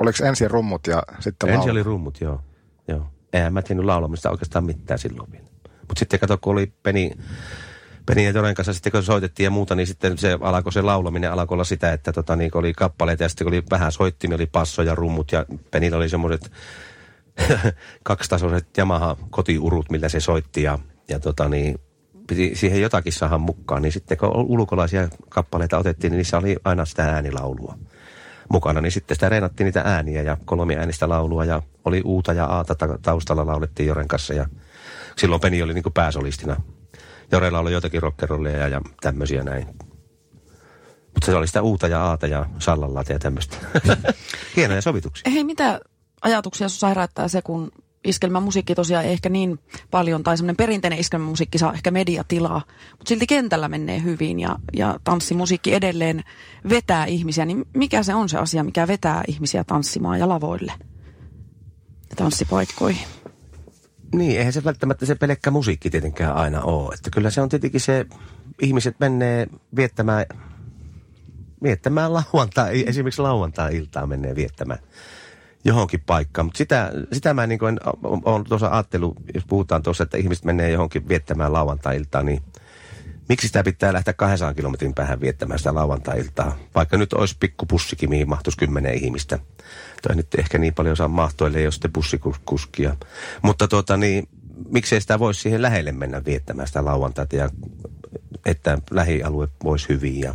oliko 0.00 0.24
ensin 0.24 0.50
rummut 0.50 0.86
ja 0.86 1.02
sitten 1.20 1.48
laulu? 1.48 1.60
Ensin 1.60 1.72
oli 1.72 1.82
rummut, 1.82 2.20
joo. 2.20 2.40
joo. 2.88 3.06
Eihän 3.32 3.52
mä 3.52 3.62
tiennyt 3.62 3.86
laulamista 3.86 4.30
oikeastaan 4.30 4.64
mitään 4.64 4.98
silloin 4.98 5.32
vielä. 5.32 5.44
Mutta 5.80 5.98
sitten 5.98 6.20
kato, 6.20 6.38
kun 6.38 6.52
oli 6.52 6.72
Peni, 6.82 7.12
Peni 8.06 8.24
ja 8.24 8.30
Joren 8.30 8.54
kanssa 8.54 8.72
sitten 8.72 8.92
kun 8.92 9.02
soitettiin 9.02 9.44
ja 9.44 9.50
muuta, 9.50 9.74
niin 9.74 9.86
sitten 9.86 10.18
se 10.18 10.38
alkoi 10.40 10.72
se 10.72 10.82
laulaminen 10.82 11.32
alkoi 11.32 11.54
olla 11.54 11.64
sitä, 11.64 11.92
että 11.92 12.12
tota, 12.12 12.36
niin, 12.36 12.50
oli 12.54 12.72
kappaleita 12.72 13.22
ja 13.22 13.28
sitten 13.28 13.44
kun 13.44 13.54
oli 13.54 13.62
vähän 13.70 13.92
soittimia, 13.92 14.36
oli 14.36 14.46
passo 14.46 14.82
ja 14.82 14.94
rummut 14.94 15.32
ja 15.32 15.46
Penillä 15.70 15.96
oli 15.96 16.08
semmoiset 16.08 16.50
kaksitasoiset 18.02 18.78
Yamaha 18.78 19.16
kotiurut, 19.30 19.90
millä 19.90 20.08
se 20.08 20.20
soitti 20.20 20.62
ja, 20.62 20.78
ja 21.08 21.20
tota 21.20 21.48
niin, 21.48 21.78
piti 22.26 22.54
siihen 22.54 22.80
jotakin 22.80 23.12
saada 23.12 23.38
mukaan. 23.38 23.82
Niin 23.82 23.92
sitten 23.92 24.18
kun 24.18 24.30
ulkolaisia 24.34 25.08
kappaleita 25.28 25.78
otettiin, 25.78 26.10
niin 26.10 26.16
niissä 26.16 26.38
oli 26.38 26.56
aina 26.64 26.84
sitä 26.84 27.04
äänilaulua 27.04 27.78
mukana, 28.48 28.80
niin 28.80 28.92
sitten 28.92 29.16
sitä 29.16 29.28
reenattiin 29.28 29.64
niitä 29.64 29.82
ääniä 29.84 30.22
ja 30.22 30.36
kolmiäänistä 30.44 31.08
laulua 31.08 31.44
ja 31.44 31.62
oli 31.84 32.02
uuta 32.04 32.32
ja 32.32 32.44
aata 32.44 32.74
ta- 32.74 32.98
taustalla 33.02 33.46
laulettiin 33.46 33.86
Joren 33.86 34.08
kanssa 34.08 34.34
ja 34.34 34.46
silloin 35.16 35.40
Peni 35.40 35.62
oli 35.62 35.74
niin 35.74 35.82
kuin 35.82 35.92
pääsolistina. 35.92 36.56
Jorella 37.32 37.58
oli 37.58 37.72
jotakin 37.72 38.02
rockerolleja 38.02 38.68
ja 38.68 38.80
tämmöisiä 39.00 39.42
näin. 39.42 39.66
Mutta 41.14 41.26
se 41.26 41.34
oli 41.34 41.46
sitä 41.46 41.62
uuta 41.62 41.88
ja 41.88 42.02
aata 42.04 42.26
ja 42.26 42.46
sallallaata 42.58 43.12
ja 43.12 43.18
tämmöistä. 43.18 43.56
Hienoja 44.56 44.82
sovituksia. 44.82 45.30
Hei, 45.30 45.44
mitä 45.44 45.80
ajatuksia 46.24 46.68
sinussa 46.68 46.88
herättää 46.88 47.28
se, 47.28 47.42
kun 47.42 47.70
iskelmämusiikki 48.04 48.74
tosiaan 48.74 49.04
ei 49.04 49.12
ehkä 49.12 49.28
niin 49.28 49.58
paljon, 49.90 50.22
tai 50.22 50.36
semmoinen 50.36 50.56
perinteinen 50.56 50.98
iskelmämusiikki 50.98 51.58
saa 51.58 51.72
ehkä 51.72 51.90
mediatilaa, 51.90 52.62
mutta 52.90 53.08
silti 53.08 53.26
kentällä 53.26 53.68
menee 53.68 54.02
hyvin 54.02 54.40
ja, 54.40 54.56
ja 54.76 54.98
tanssimusiikki 55.04 55.74
edelleen 55.74 56.24
vetää 56.68 57.04
ihmisiä, 57.04 57.44
niin 57.44 57.64
mikä 57.74 58.02
se 58.02 58.14
on 58.14 58.28
se 58.28 58.38
asia, 58.38 58.64
mikä 58.64 58.88
vetää 58.88 59.22
ihmisiä 59.28 59.64
tanssimaan 59.64 60.18
ja 60.18 60.28
lavoille 60.28 60.72
ja 62.10 62.16
tanssipaikkoihin? 62.16 63.06
Niin, 64.14 64.38
eihän 64.38 64.52
se 64.52 64.64
välttämättä 64.64 65.06
se 65.06 65.14
pelkkä 65.14 65.50
musiikki 65.50 65.90
tietenkään 65.90 66.36
aina 66.36 66.62
ole. 66.62 66.94
Että 66.94 67.10
kyllä 67.10 67.30
se 67.30 67.40
on 67.40 67.48
tietenkin 67.48 67.80
se, 67.80 68.06
ihmiset 68.62 69.00
menee 69.00 69.46
viettämään, 69.76 70.26
viettämään 71.62 72.14
lauantai, 72.14 72.84
esimerkiksi 72.86 73.22
lauantai-iltaa 73.22 74.06
menee 74.06 74.34
viettämään 74.34 74.78
johonkin 75.64 76.02
paikkaan. 76.06 76.46
Mutta 76.46 76.58
sitä, 76.58 76.92
sitä 77.12 77.34
mä 77.34 77.46
niin 77.46 77.58
kuin 77.58 77.80
olen 78.02 78.44
tuossa 78.44 78.68
ajatellut, 78.68 79.16
jos 79.34 79.44
puhutaan 79.44 79.82
tuossa, 79.82 80.02
että 80.02 80.16
ihmiset 80.16 80.44
menee 80.44 80.70
johonkin 80.70 81.08
viettämään 81.08 81.52
lauantai-iltaa, 81.52 82.22
niin 82.22 82.42
miksi 83.28 83.46
sitä 83.46 83.64
pitää 83.64 83.92
lähteä 83.92 84.14
200 84.14 84.54
kilometrin 84.54 84.94
päähän 84.94 85.20
viettämään 85.20 85.58
sitä 85.58 85.74
lauantai-iltaa? 85.74 86.56
Vaikka 86.74 86.96
nyt 86.96 87.12
olisi 87.12 87.36
pikkupussikin, 87.40 88.10
mihin 88.10 88.28
mahtuisi 88.28 88.58
kymmenen 88.58 88.94
ihmistä. 88.94 89.38
Tai 90.02 90.16
nyt 90.16 90.34
ehkä 90.38 90.58
niin 90.58 90.74
paljon 90.74 90.96
saa 90.96 91.08
mahtua, 91.08 91.46
ellei 91.46 91.66
ole 91.66 91.72
sitten 91.72 91.92
bussikuskia. 91.92 92.96
Mutta 93.42 93.68
tuota 93.68 93.96
niin, 93.96 94.28
miksei 94.68 95.00
sitä 95.00 95.18
voisi 95.18 95.40
siihen 95.40 95.62
lähelle 95.62 95.92
mennä 95.92 96.24
viettämään 96.24 96.68
sitä 96.68 96.84
lauantaita 96.84 97.36
ja 97.36 97.48
että 98.46 98.78
lähialue 98.90 99.48
voisi 99.64 99.88
hyvin 99.88 100.20
ja 100.20 100.34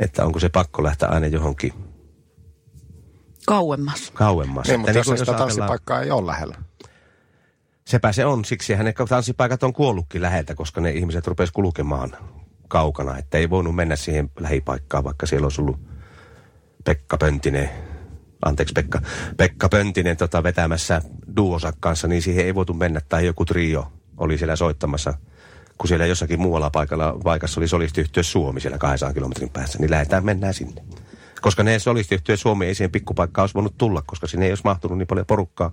että 0.00 0.24
onko 0.24 0.40
se 0.40 0.48
pakko 0.48 0.82
lähteä 0.82 1.08
aina 1.08 1.26
johonkin 1.26 1.72
Kauemmas. 3.46 4.10
kauemmas. 4.10 4.66
Niin, 4.66 4.80
mutta 4.80 4.90
Että 4.90 4.98
jos, 4.98 5.08
niin 5.08 5.18
sitä 5.18 5.32
tanssipaikkaa 5.32 6.00
ei 6.00 6.10
ole 6.10 6.26
lähellä. 6.26 6.56
Sepä 7.84 8.12
se 8.12 8.26
on, 8.26 8.44
siksi 8.44 8.76
ne 8.76 8.94
tanssipaikat 9.08 9.62
on 9.62 9.72
kuollutkin 9.72 10.22
läheltä, 10.22 10.54
koska 10.54 10.80
ne 10.80 10.90
ihmiset 10.90 11.26
rupes 11.26 11.50
kulkemaan 11.50 12.16
kaukana. 12.68 13.18
Että 13.18 13.38
ei 13.38 13.50
voinut 13.50 13.74
mennä 13.74 13.96
siihen 13.96 14.30
lähipaikkaan, 14.40 15.04
vaikka 15.04 15.26
siellä 15.26 15.44
olisi 15.44 15.60
ollut 15.60 15.80
Pekka 16.84 17.16
Pöntinen, 17.16 17.70
anteeksi 18.44 18.72
Pekka, 18.72 19.00
Pekka 19.36 19.68
Pöntinen 19.68 20.16
tota, 20.16 20.42
vetämässä 20.42 21.02
duosa 21.36 21.72
kanssa, 21.80 22.08
niin 22.08 22.22
siihen 22.22 22.44
ei 22.44 22.54
voitu 22.54 22.74
mennä. 22.74 23.00
Tai 23.08 23.26
joku 23.26 23.44
trio 23.44 23.92
oli 24.16 24.38
siellä 24.38 24.56
soittamassa, 24.56 25.14
kun 25.78 25.88
siellä 25.88 26.06
jossakin 26.06 26.40
muualla 26.40 26.70
paikalla, 26.70 27.18
paikassa 27.24 27.60
oli 27.60 27.68
solistiyhtiö 27.68 28.22
Suomi 28.22 28.60
siellä 28.60 28.78
200 28.78 29.14
kilometrin 29.14 29.50
päässä, 29.50 29.78
niin 29.78 29.90
lähdetään, 29.90 30.24
mennään 30.24 30.54
sinne. 30.54 30.82
Koska 31.44 31.62
ne 31.62 31.78
solistiyhtiö 31.78 32.36
Suomi 32.36 32.66
ei 32.66 32.74
siihen 32.74 32.90
pikkupaikkaan 32.90 33.42
olisi 33.42 33.54
voinut 33.54 33.78
tulla, 33.78 34.02
koska 34.06 34.26
sinne 34.26 34.46
ei 34.46 34.52
olisi 34.52 34.64
mahtunut 34.64 34.98
niin 34.98 35.06
paljon 35.06 35.26
porukkaa, 35.26 35.72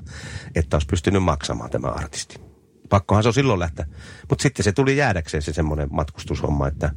että 0.56 0.76
olisi 0.76 0.88
pystynyt 0.88 1.24
maksamaan 1.24 1.70
tämä 1.70 1.88
artisti. 1.88 2.42
Pakkohan 2.90 3.24
se 3.24 3.30
on 3.30 3.34
silloin 3.34 3.60
lähteä. 3.60 3.86
Mutta 4.30 4.44
sitten 4.44 4.64
se 4.64 4.72
tuli 4.72 4.98
jäädäkseen 4.98 5.42
se 5.42 5.54
semmoinen 5.54 5.88
matkustushomma, 5.92 6.68
että 6.68 6.90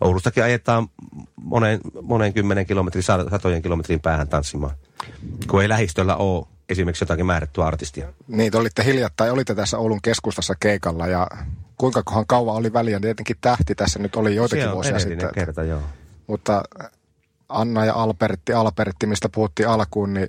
Oulustakin 0.00 0.44
ajetaan 0.44 0.88
monen, 1.42 1.80
monen 2.02 2.34
kymmenen 2.34 2.66
kilometrin, 2.66 3.02
sa- 3.02 3.30
satojen 3.30 3.62
kilometrin 3.62 4.00
päähän 4.00 4.28
tanssimaan. 4.28 4.76
Kun 5.50 5.62
ei 5.62 5.68
lähistöllä 5.68 6.16
ole 6.16 6.46
esimerkiksi 6.68 7.02
jotakin 7.02 7.26
määrättyä 7.26 7.66
artistia. 7.66 8.12
Niin, 8.28 8.52
te 8.52 8.58
olitte 8.58 8.84
hiljattain, 8.84 9.32
olitte 9.32 9.54
tässä 9.54 9.78
Oulun 9.78 10.02
keskustassa 10.02 10.54
keikalla 10.60 11.06
ja 11.06 11.26
kuinka 11.78 12.02
kohan 12.02 12.26
kauan 12.26 12.56
oli 12.56 12.72
väliä, 12.72 12.96
niin 12.96 13.02
tietenkin 13.02 13.36
tähti 13.40 13.74
tässä 13.74 13.98
nyt 13.98 14.16
oli 14.16 14.34
joitakin 14.34 14.64
se 14.64 14.68
on 14.68 14.74
vuosia 14.74 14.98
sitten. 14.98 15.30
kerta, 15.34 15.62
joo. 15.62 15.82
Mutta 16.26 16.62
Anna 17.48 17.84
ja 17.84 17.94
Albertti, 17.94 18.52
Albertti, 18.52 19.06
mistä 19.06 19.28
puhuttiin 19.28 19.68
alkuun, 19.68 20.14
niin 20.14 20.28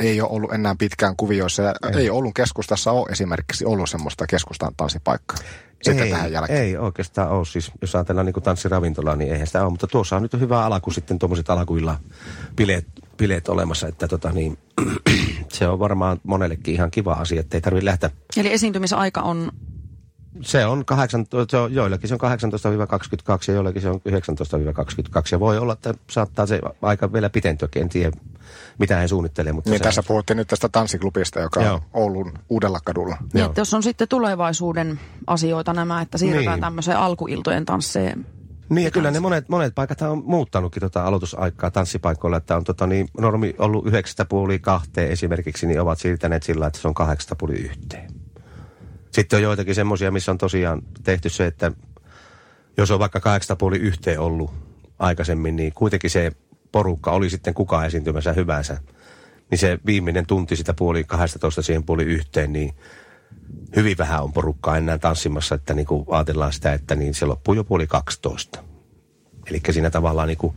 ei 0.00 0.20
ole 0.20 0.30
ollut 0.30 0.52
enää 0.52 0.74
pitkään 0.78 1.16
kuvioissa. 1.16 1.62
Ja 1.62 1.74
ei. 1.92 2.00
ei 2.00 2.10
Oulun 2.10 2.34
keskustassa 2.34 2.92
ole 2.92 3.08
esimerkiksi 3.10 3.64
ollut 3.64 3.90
semmoista 3.90 4.26
keskustan 4.26 4.72
tanssipaikkaa. 4.76 5.36
Sitten 5.82 6.04
ei, 6.04 6.10
tähän 6.10 6.32
jälkeen. 6.32 6.62
Ei 6.62 6.76
oikeastaan 6.76 7.30
ole. 7.30 7.44
Siis, 7.44 7.70
jos 7.80 7.94
ajatellaan 7.94 8.26
niin 8.26 8.42
tanssiravintolaa, 8.42 9.16
niin 9.16 9.32
eihän 9.32 9.46
sitä 9.46 9.62
ole. 9.62 9.70
Mutta 9.70 9.86
tuossa 9.86 10.16
on 10.16 10.22
nyt 10.22 10.32
hyvä 10.32 10.64
alku 10.64 10.90
sitten 10.90 11.18
tuommoiset 11.18 11.50
alkuilla 11.50 12.00
bileet, 12.56 12.86
bileet 13.16 13.48
olemassa. 13.48 13.88
Että 13.88 14.08
tota 14.08 14.32
niin, 14.32 14.58
se 15.52 15.68
on 15.68 15.78
varmaan 15.78 16.20
monellekin 16.22 16.74
ihan 16.74 16.90
kiva 16.90 17.12
asia, 17.12 17.40
että 17.40 17.56
ei 17.56 17.60
tarvitse 17.60 17.84
lähteä. 17.84 18.10
Eli 18.36 18.52
esiintymisaika 18.52 19.20
on, 19.20 19.52
Se 20.42 20.66
on, 20.66 20.84
18, 20.84 21.50
se 21.50 21.56
on 21.56 21.74
joillakin 21.74 22.08
se 22.08 22.14
on 22.14 22.20
18-22 22.20 22.24
ja 23.48 23.54
joillakin 23.54 23.82
se 23.82 23.88
on 23.88 24.00
19-22. 24.08 24.10
Ja 25.32 25.40
voi 25.40 25.58
olla, 25.58 25.72
että 25.72 25.94
saattaa 26.10 26.46
se 26.46 26.60
aika 26.82 27.12
vielä 27.12 27.30
pitentyäkin. 27.30 27.82
En 27.82 27.88
tiedä, 27.88 28.16
mitä 28.78 28.96
he 28.96 29.08
suunnittelee. 29.08 29.52
Mutta 29.52 29.70
Niin 29.70 29.78
se, 29.78 29.84
tässä 29.84 30.02
puhuttiin 30.02 30.36
nyt 30.36 30.48
tästä 30.48 30.68
tanssiklubista, 30.68 31.40
joka 31.40 31.62
Joo. 31.62 31.74
on 31.74 31.80
Oulun 31.92 32.32
uudella 32.48 32.78
kadulla. 32.84 33.16
niin 33.34 33.44
että 33.46 33.60
jos 33.60 33.74
on 33.74 33.82
sitten 33.82 34.08
tulevaisuuden 34.08 35.00
asioita 35.26 35.72
nämä, 35.72 36.00
että 36.02 36.18
siirrytään 36.18 36.44
Niin. 36.44 36.52
niin. 36.56 36.60
tämmöiseen 36.60 36.98
alkuiltojen 36.98 37.64
tansseen. 37.64 38.26
Niin 38.68 38.84
ja 38.84 38.90
kyllä 38.90 39.10
ne 39.10 39.20
monet, 39.20 39.48
monet 39.48 39.74
paikat 39.74 40.02
on 40.02 40.22
muuttanutkin 40.26 40.80
tota 40.80 41.04
aloitusaikaa 41.04 41.70
tanssipaikoilla, 41.70 42.36
että 42.36 42.56
on 42.56 42.64
tota 42.64 42.86
niin, 42.86 43.08
normi 43.20 43.54
ollut 43.58 43.86
yhdeksästä 43.86 44.24
puoli 44.24 44.58
kahteen 44.58 45.10
esimerkiksi, 45.10 45.66
niin 45.66 45.80
ovat 45.80 45.98
siirtäneet 45.98 46.42
sillä, 46.42 46.66
että 46.66 46.78
se 46.80 46.88
on 46.88 46.94
kahdeksasta 46.94 47.36
puoli 47.36 47.54
yhteen. 47.54 48.10
Sitten 49.16 49.36
on 49.36 49.42
joitakin 49.42 49.74
semmoisia, 49.74 50.10
missä 50.10 50.32
on 50.32 50.38
tosiaan 50.38 50.82
tehty 51.04 51.28
se, 51.28 51.46
että 51.46 51.72
jos 52.76 52.90
on 52.90 52.98
vaikka 52.98 53.20
kahdeksasta 53.20 53.56
puoli 53.56 53.76
yhteen 53.76 54.20
ollut 54.20 54.50
aikaisemmin, 54.98 55.56
niin 55.56 55.72
kuitenkin 55.72 56.10
se 56.10 56.32
porukka 56.72 57.10
oli 57.10 57.30
sitten 57.30 57.54
kukaan 57.54 57.86
esiintymässä 57.86 58.32
hyvänsä. 58.32 58.78
Niin 59.50 59.58
se 59.58 59.78
viimeinen 59.86 60.26
tunti 60.26 60.56
sitä 60.56 60.74
puoli 60.74 61.04
12 61.04 61.62
siihen 61.62 61.84
puoli 61.84 62.04
yhteen, 62.04 62.52
niin 62.52 62.74
hyvin 63.76 63.98
vähän 63.98 64.22
on 64.22 64.32
porukkaa 64.32 64.76
enää 64.76 64.98
tanssimassa, 64.98 65.54
että 65.54 65.74
niin 65.74 65.86
kuin 65.86 66.04
ajatellaan 66.08 66.52
sitä, 66.52 66.72
että 66.72 66.94
niin 66.94 67.14
se 67.14 67.26
loppuu 67.26 67.54
jo 67.54 67.64
puoli 67.64 67.86
12. 67.86 68.64
Eli 69.50 69.60
siinä 69.70 69.90
tavallaan 69.90 70.28
niin 70.28 70.38
kuin 70.38 70.56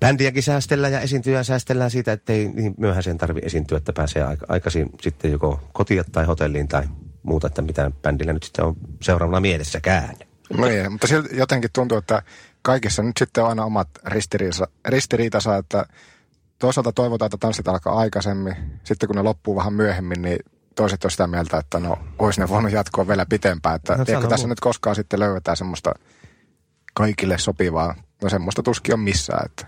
bändiäkin 0.00 0.42
säästellään 0.42 0.92
ja 0.92 1.00
esiintyjä 1.00 1.42
säästellään 1.42 1.90
siitä, 1.90 2.12
että 2.12 2.32
ei 2.32 2.48
niin 2.48 2.74
myöhäiseen 2.78 3.18
tarvi 3.18 3.40
esiintyä, 3.42 3.78
että 3.78 3.92
pääsee 3.92 4.22
aika, 4.22 4.46
aikaisin 4.48 4.90
sitten 5.00 5.32
joko 5.32 5.60
kotiin 5.72 6.04
tai 6.12 6.24
hotelliin 6.24 6.68
tai 6.68 6.84
muuta, 7.22 7.46
että 7.46 7.62
mitä 7.62 7.90
bändillä 8.02 8.32
nyt 8.32 8.42
sitten 8.42 8.64
on 8.64 8.76
seuraavana 9.02 9.40
mielessäkään. 9.40 10.16
Niin, 10.56 10.92
mutta 10.92 11.06
silti 11.06 11.36
jotenkin 11.36 11.70
tuntuu, 11.72 11.98
että 11.98 12.22
kaikissa 12.62 13.02
nyt 13.02 13.16
sitten 13.18 13.44
on 13.44 13.48
aina 13.50 13.64
omat 13.64 13.88
ristiriitansa, 14.04 14.68
ristiriitansa 14.88 15.56
että 15.56 15.86
toisaalta 16.58 16.92
toivotaan, 16.92 17.26
että 17.26 17.38
tanssit 17.38 17.68
alkaa 17.68 17.98
aikaisemmin. 17.98 18.56
Sitten 18.84 19.06
kun 19.06 19.16
ne 19.16 19.22
loppuu 19.22 19.56
vähän 19.56 19.72
myöhemmin, 19.72 20.22
niin 20.22 20.38
toiset 20.74 21.04
on 21.04 21.10
sitä 21.10 21.26
mieltä, 21.26 21.58
että 21.58 21.80
no, 21.80 21.98
olisi 22.18 22.40
ne 22.40 22.48
voinut 22.48 22.72
jatkoa 22.72 23.08
vielä 23.08 23.26
pitempään. 23.26 23.76
Että 23.76 23.92
No, 23.92 23.98
no, 23.98 24.04
sano 24.04 24.28
tässä 24.28 24.46
muu- 24.46 24.48
nyt 24.48 24.60
koskaan 24.60 24.96
sitten 24.96 25.20
löydetään 25.20 25.56
semmoista 25.56 25.94
kaikille 26.94 27.38
sopivaa. 27.38 27.94
No 28.22 28.28
semmoista 28.28 28.62
tuskin 28.62 28.94
on 28.94 29.00
missään, 29.00 29.46
että 29.46 29.66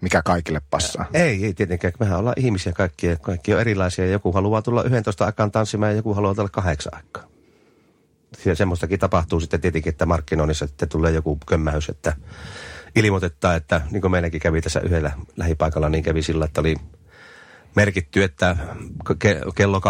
mikä 0.00 0.22
kaikille 0.22 0.60
passaa. 0.70 1.06
Ei, 1.12 1.44
ei 1.44 1.54
tietenkään. 1.54 1.92
Mehän 2.00 2.18
ollaan 2.18 2.40
ihmisiä 2.40 2.72
kaikki, 2.72 3.06
ja 3.06 3.16
kaikki 3.16 3.54
on 3.54 3.60
erilaisia. 3.60 4.06
Joku 4.06 4.32
haluaa 4.32 4.62
tulla 4.62 4.82
11 4.82 5.26
aikaan 5.26 5.50
tanssimaan 5.50 5.92
ja 5.92 5.96
joku 5.96 6.14
haluaa 6.14 6.34
tulla 6.34 6.48
kahdeksan 6.48 6.94
aikaan. 6.94 7.28
Ja 8.44 8.54
semmoistakin 8.54 8.98
tapahtuu 8.98 9.40
sitten 9.40 9.60
tietenkin, 9.60 9.90
että 9.90 10.06
markkinoinnissa 10.06 10.66
sitten 10.66 10.88
tulee 10.88 11.12
joku 11.12 11.38
kömmähys, 11.46 11.88
että 11.88 12.16
ilmoitetaan, 12.96 13.56
että 13.56 13.80
niin 13.90 14.00
kuin 14.00 14.10
meilläkin 14.10 14.40
kävi 14.40 14.60
tässä 14.60 14.80
yhdellä 14.80 15.12
lähipaikalla, 15.36 15.88
niin 15.88 16.04
kävi 16.04 16.22
sillä, 16.22 16.44
että 16.44 16.60
oli 16.60 16.76
merkitty, 17.76 18.22
että 18.22 18.56
ke- 19.24 19.52
kello 19.54 19.80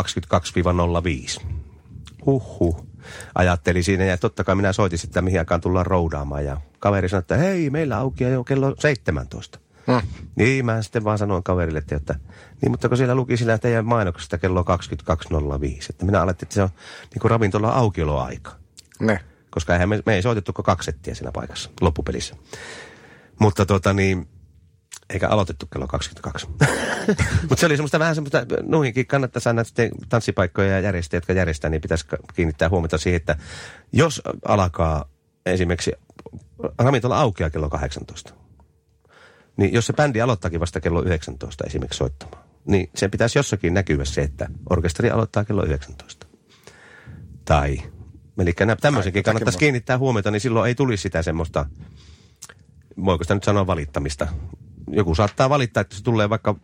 22-05. 1.40 1.46
Huhhuh. 2.26 2.86
Ajattelin 3.34 3.84
siinä 3.84 4.04
ja 4.04 4.18
totta 4.18 4.44
kai 4.44 4.54
minä 4.54 4.72
soitin 4.72 4.98
sitten, 4.98 5.24
mihin 5.24 5.38
aikaan 5.38 5.60
tullaan 5.60 5.86
roudaamaan. 5.86 6.44
Ja 6.44 6.60
kaveri 6.78 7.08
sanoi, 7.08 7.20
että 7.20 7.36
hei, 7.36 7.70
meillä 7.70 7.98
auki 7.98 8.24
jo 8.24 8.44
kello 8.44 8.74
17. 8.78 9.58
Hmm. 9.86 10.08
Niin, 10.36 10.66
mä 10.66 10.82
sitten 10.82 11.04
vaan 11.04 11.18
sanoin 11.18 11.42
kaverille, 11.42 11.78
että, 11.78 11.96
että 11.96 12.14
niin, 12.62 12.70
mutta 12.70 12.88
kun 12.88 12.96
siellä 12.96 13.14
luki 13.14 13.36
sillä 13.36 13.58
teidän 13.58 13.86
mainoksesta 13.86 14.38
kello 14.38 14.62
22.05, 14.62 15.86
että 15.90 16.04
minä 16.04 16.22
alettiin, 16.22 16.46
että 16.46 16.54
se 16.54 16.62
on 16.62 16.68
niin 17.14 17.20
kuin 17.20 17.30
ravintola 17.30 17.70
aukioloaika. 17.70 18.52
Ne. 19.00 19.20
Koska 19.50 19.72
eihän 19.72 19.88
me, 19.88 20.02
me 20.06 20.14
ei 20.14 20.22
soitettu 20.22 20.52
kuin 20.52 20.64
kaksi 20.64 20.86
settiä 20.86 21.14
siinä 21.14 21.32
paikassa 21.32 21.70
loppupelissä. 21.80 22.36
Mutta 23.40 23.66
tota 23.66 23.92
niin, 23.92 24.28
eikä 25.10 25.28
aloitettu 25.28 25.66
kello 25.66 25.86
22. 25.86 26.46
Mutta 27.48 27.56
se 27.56 27.66
oli 27.66 27.76
semmoista 27.76 27.98
vähän 27.98 28.14
semmoista, 28.14 28.46
nuihinkin 28.62 29.06
kannattaisi 29.06 29.48
aina 29.48 29.64
sitten 29.64 29.90
tanssipaikkoja 30.08 30.68
ja 30.68 30.80
järjestäjät, 30.80 31.22
jotka 31.22 31.32
järjestää, 31.32 31.70
niin 31.70 31.80
pitäisi 31.80 32.06
kiinnittää 32.34 32.68
huomiota 32.68 32.98
siihen, 32.98 33.16
että 33.16 33.36
jos 33.92 34.22
alkaa 34.48 35.08
esimerkiksi 35.46 35.92
ravintola 36.78 37.20
aukeaa 37.20 37.50
kello 37.50 37.70
18, 37.70 38.34
niin 39.56 39.72
jos 39.72 39.86
se 39.86 39.92
bändi 39.92 40.20
aloittaakin 40.20 40.60
vasta 40.60 40.80
kello 40.80 41.02
19 41.02 41.64
esimerkiksi 41.66 41.98
soittamaan, 41.98 42.42
niin 42.64 42.90
sen 42.94 43.10
pitäisi 43.10 43.38
jossakin 43.38 43.74
näkyä 43.74 44.04
se, 44.04 44.22
että 44.22 44.48
orkesteri 44.70 45.10
aloittaa 45.10 45.44
kello 45.44 45.64
19. 45.64 46.26
Tai, 47.44 47.78
eli 48.38 48.54
tämmöisenkin 48.80 49.22
kannattaisi 49.22 49.58
kiinnittää 49.58 49.98
huomiota, 49.98 50.30
niin 50.30 50.40
silloin 50.40 50.68
ei 50.68 50.74
tulisi 50.74 51.02
sitä 51.02 51.22
semmoista, 51.22 51.66
voiko 53.04 53.24
sitä 53.24 53.34
nyt 53.34 53.44
sanoa 53.44 53.66
valittamista. 53.66 54.28
Joku 54.90 55.14
saattaa 55.14 55.50
valittaa, 55.50 55.80
että 55.80 55.96
se 55.96 56.02
tulee 56.02 56.30
vaikka, 56.30 56.54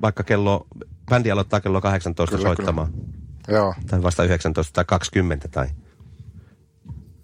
vaikka 0.00 0.22
kello, 0.22 0.66
bändi 1.10 1.30
aloittaa 1.30 1.60
kello 1.60 1.80
18 1.80 2.36
Kyllä, 2.36 2.48
soittamaan. 2.48 2.92
Joo. 3.48 3.74
Tai 3.86 4.02
vasta 4.02 4.24
19 4.24 4.72
tai 4.72 4.84
20 4.84 5.48
tai... 5.48 5.66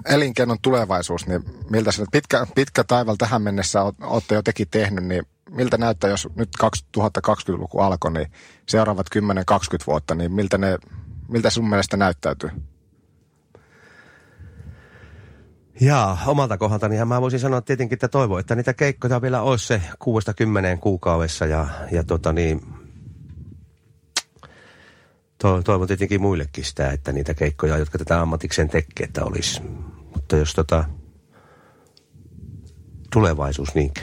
elinkeinon 0.06 0.58
tulevaisuus, 0.62 1.26
niin 1.26 1.44
miltä 1.70 1.92
se 1.92 2.04
pitkä, 2.12 2.46
pitkä 2.54 2.84
taival 2.84 3.16
tähän 3.16 3.42
mennessä 3.42 3.82
olette 4.00 4.34
jo 4.34 4.42
tekin 4.42 4.68
tehnyt, 4.70 5.04
niin 5.04 5.22
miltä 5.50 5.78
näyttää, 5.78 6.10
jos 6.10 6.28
nyt 6.36 6.48
2020-luku 6.98 7.80
alkoi, 7.80 8.12
niin 8.12 8.32
seuraavat 8.68 9.06
10-20 9.16 9.20
vuotta, 9.86 10.14
niin 10.14 10.32
miltä, 10.32 10.58
ne, 10.58 10.78
miltä 11.28 11.50
sun 11.50 11.68
mielestä 11.68 11.96
näyttäytyy? 11.96 12.50
Jaa, 15.80 16.18
omalta 16.26 16.58
kohdaltani 16.58 16.94
niin 16.94 17.08
mä 17.08 17.20
voisin 17.20 17.40
sanoa 17.40 17.60
tietenkin, 17.60 17.96
että 17.96 18.08
toivon, 18.08 18.40
että 18.40 18.54
niitä 18.54 18.74
keikkoja 18.74 19.22
vielä 19.22 19.42
olisi 19.42 19.66
se 19.66 19.82
kuudesta 19.98 20.34
kymmeneen 20.34 20.78
kuukaudessa 20.78 21.46
ja, 21.46 21.66
ja 21.92 22.04
tota 22.04 22.32
niin, 22.32 22.60
to, 25.38 25.62
toivon 25.62 25.86
tietenkin 25.86 26.20
muillekin 26.20 26.64
sitä, 26.64 26.90
että 26.90 27.12
niitä 27.12 27.34
keikkoja, 27.34 27.78
jotka 27.78 27.98
tätä 27.98 28.20
ammatikseen 28.20 28.68
tekee, 28.68 29.04
että 29.04 29.24
olisi. 29.24 29.62
Mutta 30.28 30.36
jos 30.36 30.54
tota, 30.54 30.84
tulevaisuus 33.12 33.74
niinkö? 33.74 34.00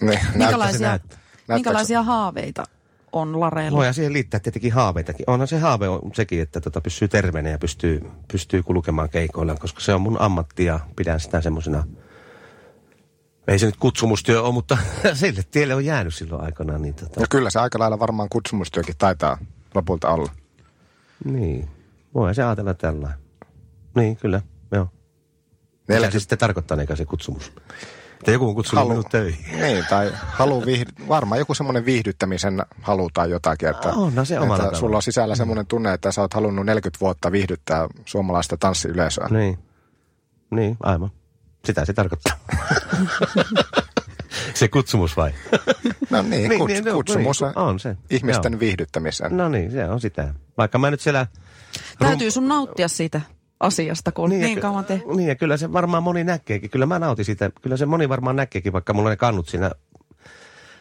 Niin, 0.00 0.20
Minkälaisia, 0.34 0.88
näyttää? 0.88 1.18
minkälaisia 1.48 2.02
haaveita 2.02 2.64
on 3.12 3.40
Lareella? 3.40 3.76
Voidaan 3.76 3.94
siihen 3.94 4.12
liittää 4.12 4.40
tietenkin 4.40 4.72
haaveitakin. 4.72 5.30
Onhan 5.30 5.48
se 5.48 5.58
haave 5.58 5.88
on 5.88 6.00
sekin, 6.14 6.42
että 6.42 6.60
tota 6.60 6.80
pysyy 6.80 7.08
terveenä 7.08 7.50
ja 7.50 7.58
pystyy, 7.58 8.10
pystyy 8.32 8.62
kulkemaan 8.62 9.08
keikoilla, 9.10 9.54
koska 9.54 9.80
se 9.80 9.94
on 9.94 10.00
mun 10.00 10.20
ammatti 10.20 10.64
ja 10.64 10.80
pidän 10.96 11.20
sitä 11.20 11.40
semmoisena 11.40 11.84
Ei 13.48 13.58
se 13.58 13.66
nyt 13.66 13.76
kutsumustyö 13.76 14.42
ole, 14.42 14.54
mutta 14.54 14.78
sille 15.14 15.42
tielle 15.50 15.74
on 15.74 15.84
jäänyt 15.84 16.14
silloin 16.14 16.44
aikanaan. 16.44 16.82
Niin, 16.82 16.94
tota, 16.94 17.20
Ja 17.20 17.26
kyllä 17.30 17.50
se 17.50 17.60
aika 17.60 17.78
lailla 17.78 17.98
varmaan 17.98 18.28
kutsumustyökin 18.28 18.94
taitaa 18.98 19.38
lopulta 19.74 20.08
olla. 20.08 20.32
niin. 21.24 21.68
Voi 22.14 22.34
se 22.34 22.42
ajatella 22.42 22.74
tällä. 22.74 23.12
Niin, 23.94 24.16
kyllä. 24.16 24.40
Mitä 25.88 25.92
40 25.94 26.12
se 26.12 26.20
sitten 26.20 26.38
tarkoittaa, 26.38 26.80
eikä 26.80 26.96
se 26.96 27.04
kutsumus? 27.04 27.52
Että 28.20 28.30
joku 28.32 28.48
on 28.48 28.54
kutsunut 28.54 28.80
Halu- 28.84 28.88
minut 28.90 29.08
töihin. 29.10 29.60
Niin, 29.60 29.84
tai 29.90 30.12
halu 30.26 30.62
viihdy- 30.64 31.08
varmaan 31.08 31.38
joku 31.38 31.54
semmoinen 31.54 31.84
viihdyttämisen 31.84 32.62
halu 32.82 33.08
tai 33.14 33.30
jotakin, 33.30 33.68
että, 33.68 33.88
On, 33.88 34.14
no 34.14 34.24
se 34.24 34.34
että 34.34 34.46
tavalla. 34.46 34.78
sulla 34.78 34.96
on 34.96 35.02
sisällä 35.02 35.34
semmoinen 35.34 35.66
tunne, 35.66 35.92
että 35.92 36.12
sä 36.12 36.20
oot 36.20 36.34
halunnut 36.34 36.66
40 36.66 37.00
vuotta 37.00 37.32
viihdyttää 37.32 37.88
suomalaista 38.04 38.56
tanssiyleisöä. 38.56 39.28
Niin. 39.30 39.58
Niin, 40.50 40.76
aivan. 40.82 41.10
Sitä 41.64 41.84
se 41.84 41.92
tarkoittaa. 41.92 42.36
se 44.54 44.68
kutsumus 44.68 45.16
vai? 45.16 45.30
No 46.10 46.22
niin, 46.22 46.48
Niin, 46.48 46.58
kuts, 46.60 46.72
niin, 46.72 46.84
no, 46.84 46.92
kutsumus 46.92 47.40
niin, 47.40 47.58
on 47.58 47.80
se. 47.80 47.96
ihmisten 48.10 48.52
Joo. 48.52 48.60
viihdyttämiseen. 48.60 49.36
No 49.36 49.48
niin, 49.48 49.70
se 49.70 49.84
on 49.88 50.00
sitä. 50.00 50.34
Vaikka 50.58 50.78
mä 50.78 50.90
nyt 50.90 51.00
siellä... 51.00 51.26
Täytyy 51.98 52.30
sun 52.30 52.48
nauttia 52.48 52.88
siitä 52.88 53.20
asiasta, 53.60 54.12
kun 54.12 54.30
niin, 54.30 54.40
ja 54.40 54.46
niin 54.46 54.54
ky- 54.56 54.60
kauan 54.60 54.84
te... 54.84 55.02
Niin, 55.16 55.28
ja 55.28 55.34
kyllä 55.34 55.56
se 55.56 55.72
varmaan 55.72 56.02
moni 56.02 56.24
näkeekin. 56.24 56.70
Kyllä 56.70 56.86
mä 56.86 56.98
nautin 56.98 57.24
sitä. 57.24 57.50
Kyllä 57.62 57.76
se 57.76 57.86
moni 57.86 58.08
varmaan 58.08 58.36
näkeekin, 58.36 58.72
vaikka 58.72 58.94
mulla 58.94 59.10
ne 59.10 59.16
kannut 59.16 59.48
siinä, 59.48 59.70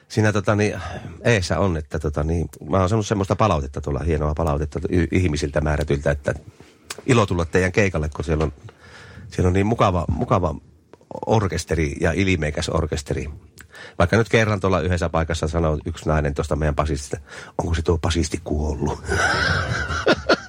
siinä 0.08 0.34
tota 0.34 0.56
niin, 0.56 0.76
eessä 1.24 1.60
on. 1.60 1.78
Että 1.78 2.00
tota 2.00 2.24
niin, 2.24 2.50
mä 2.70 2.80
oon 2.80 2.90
saanut 2.90 3.08
semmoista 3.08 3.36
palautetta 3.36 3.82
tuolla, 3.82 4.00
hienoa 4.00 4.34
palautetta 4.34 4.80
ihmisiltä 5.12 5.62
määrätyltä, 5.62 6.12
että 6.12 6.34
ilo 7.06 7.26
tulla 7.26 7.46
teidän 7.46 7.72
keikalle, 7.72 8.10
kun 8.10 8.26
siellä 8.26 8.44
on, 8.44 8.54
siellä 9.28 9.48
on 9.48 9.54
niin 9.54 9.68
mukava, 9.68 10.06
mukava 10.12 10.56
orkesteri 11.26 11.96
ja 12.02 12.12
ilimeikäs 12.12 12.70
orkesteri. 12.70 13.30
Vaikka 14.00 14.18
nyt 14.18 14.30
kerran 14.30 14.60
tuolla 14.60 14.80
yhdessä 14.80 15.10
paikassa 15.10 15.48
sanoi 15.48 15.78
yksi 15.86 16.10
nainen 16.10 16.34
tuosta 16.34 16.56
meidän 16.56 16.76
basistista, 16.76 17.18
onko 17.58 17.74
se 17.74 17.82
tuo 17.82 17.98
basisti 17.98 18.42
kuollut? 18.44 19.04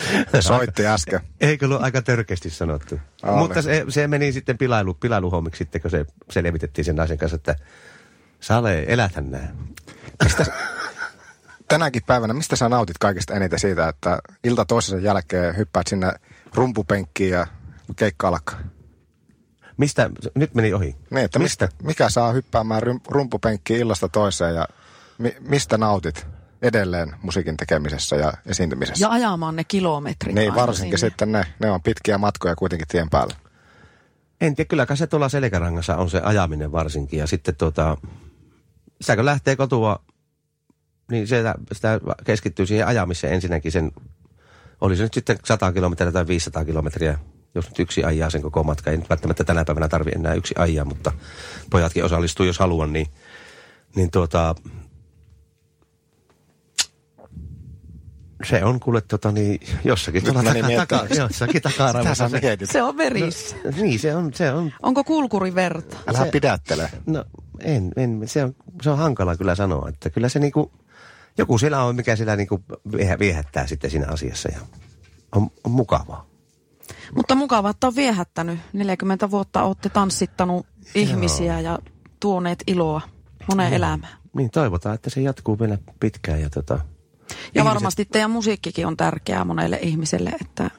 Soitti 0.40 0.86
äsken. 0.86 1.20
Eikö 1.40 1.66
ollut 1.66 1.82
aika 1.82 2.02
törkeästi 2.02 2.50
sanottu? 2.50 3.00
Oli. 3.22 3.36
Mutta 3.36 3.62
se, 3.62 3.84
se 3.88 4.08
meni 4.08 4.32
sitten 4.32 4.58
pilailu, 4.58 4.94
pilailuhommiksi 4.94 5.58
sitten, 5.58 5.80
kun 5.80 5.90
se 5.90 6.06
selvitettiin 6.30 6.84
sen 6.84 6.96
naisen 6.96 7.18
kanssa, 7.18 7.36
että 7.36 7.54
Sale, 8.40 8.84
eläthän 8.88 9.30
nää. 9.30 9.54
Tänäkin 11.68 12.02
päivänä, 12.06 12.34
mistä 12.34 12.56
sä 12.56 12.68
nautit 12.68 12.98
kaikista 12.98 13.34
eniten 13.34 13.58
siitä, 13.58 13.88
että 13.88 14.18
ilta 14.44 14.64
toisensa 14.64 15.06
jälkeen 15.06 15.56
hyppäät 15.56 15.86
sinne 15.86 16.12
rumpupenkkiin 16.54 17.30
ja 17.30 17.46
keikka 17.96 18.28
alkaa? 18.28 18.58
Mistä, 19.76 20.10
nyt 20.34 20.54
meni 20.54 20.74
ohi. 20.74 20.96
Niin, 21.10 21.24
että 21.24 21.38
mistä? 21.38 21.68
mikä 21.82 22.10
saa 22.10 22.32
hyppäämään 22.32 22.82
rum- 22.82 23.00
rumpupenkkiin 23.08 23.80
illasta 23.80 24.08
toiseen 24.08 24.54
ja 24.54 24.68
mi- 25.18 25.36
mistä 25.40 25.78
nautit 25.78 26.26
edelleen 26.62 27.14
musiikin 27.22 27.56
tekemisessä 27.56 28.16
ja 28.16 28.32
esiintymisessä? 28.46 29.04
Ja 29.04 29.10
ajamaan 29.10 29.56
ne 29.56 29.64
kilometrit 29.64 30.34
niin, 30.34 30.54
varsinkin 30.54 30.98
sinne. 30.98 31.10
sitten 31.10 31.32
ne, 31.32 31.44
ne 31.58 31.70
on 31.70 31.82
pitkiä 31.82 32.18
matkoja 32.18 32.56
kuitenkin 32.56 32.88
tien 32.88 33.10
päällä. 33.10 33.34
En 34.40 34.54
tiedä, 34.54 34.68
kyllä 34.68 34.86
se 34.94 35.06
tuolla 35.06 35.28
selkärangassa 35.28 35.96
on 35.96 36.10
se 36.10 36.20
ajaminen 36.20 36.72
varsinkin. 36.72 37.18
Ja 37.18 37.26
sitten 37.26 37.56
tuota, 37.56 37.96
sitä 39.00 39.16
kun 39.16 39.24
lähtee 39.24 39.56
kotua, 39.56 40.04
niin 41.10 41.26
sitä, 41.26 41.54
sitä 41.72 42.00
keskittyy 42.24 42.66
siihen 42.66 42.86
ajamiseen 42.86 43.32
ensinnäkin 43.32 43.72
sen, 43.72 43.92
oli 44.80 44.96
se 44.96 45.02
nyt 45.02 45.14
sitten 45.14 45.38
100 45.44 45.72
kilometriä 45.72 46.12
tai 46.12 46.26
500 46.26 46.64
kilometriä, 46.64 47.18
jos 47.54 47.68
nyt 47.68 47.78
yksi 47.78 48.04
ajaa 48.04 48.30
sen 48.30 48.42
koko 48.42 48.64
matka. 48.64 48.90
Ei 48.90 48.96
nyt 48.96 49.10
välttämättä 49.10 49.44
tänä 49.44 49.64
päivänä 49.64 49.88
tarvi 49.88 50.10
enää 50.14 50.34
yksi 50.34 50.54
ajaa, 50.58 50.84
mutta 50.84 51.12
pojatkin 51.70 52.04
osallistuu, 52.04 52.46
jos 52.46 52.58
haluan, 52.58 52.92
niin, 52.92 53.06
niin 53.96 54.10
tuota, 54.10 54.54
se 58.44 58.64
on 58.64 58.80
kuule 58.80 59.00
tota 59.00 59.32
niin, 59.32 59.60
jossakin 59.84 60.24
Nyt 60.24 60.32
tuolla 60.32 60.52
meni 60.52 60.76
taka, 60.76 60.98
taka, 60.98 61.14
jossakin 61.22 61.62
takaraivossa. 61.62 62.28
Se? 62.28 62.40
Se 62.64 62.82
on 62.82 62.96
verissä. 62.96 63.56
niin, 63.76 63.98
se 63.98 64.14
on, 64.16 64.34
se 64.34 64.52
on, 64.52 64.72
Onko 64.82 65.04
kulkuri 65.04 65.54
verta? 65.54 65.96
Älä 66.06 66.18
se- 66.24 66.30
pidättele. 66.30 66.90
No 67.06 67.24
en, 67.60 67.92
en 67.96 68.22
se, 68.28 68.44
on, 68.44 68.54
se 68.82 68.90
on 68.90 68.98
hankala 68.98 69.36
kyllä 69.36 69.54
sanoa, 69.54 69.88
että 69.88 70.10
kyllä 70.10 70.28
se 70.28 70.38
niinku, 70.38 70.72
joku 71.38 71.58
siellä 71.58 71.82
on, 71.82 71.96
mikä 71.96 72.16
siellä 72.16 72.36
niinku 72.36 72.64
viehä- 72.96 73.18
viehättää 73.18 73.66
sitten 73.66 73.90
siinä 73.90 74.06
asiassa 74.08 74.48
ja 74.52 74.58
on, 75.36 75.50
on 75.64 75.70
mukavaa. 75.72 76.26
Mutta 77.16 77.34
mukavaa, 77.34 77.70
että 77.70 77.86
on 77.86 77.96
viehättänyt. 77.96 78.58
40 78.72 79.30
vuotta 79.30 79.62
olette 79.62 79.88
tanssittanut 79.88 80.66
ihmisiä 80.94 81.60
ja 81.60 81.78
tuoneet 82.20 82.62
iloa 82.66 83.00
moneen 83.48 83.72
elämään. 83.72 84.12
Niin 84.32 84.50
toivotaan, 84.50 84.94
että 84.94 85.10
se 85.10 85.20
jatkuu 85.20 85.58
vielä 85.58 85.78
pitkään 86.00 86.40
ja 86.40 86.50
tota, 86.50 86.78
Ja 87.30 87.34
Ihmiset- 87.62 87.64
varmasti 87.64 88.04
teidän 88.04 88.30
musiikkikin 88.30 88.86
on 88.86 88.96
tärkeää 88.96 89.44
monelle 89.44 89.78
ihmiselle, 89.82 90.30
että 90.40 90.70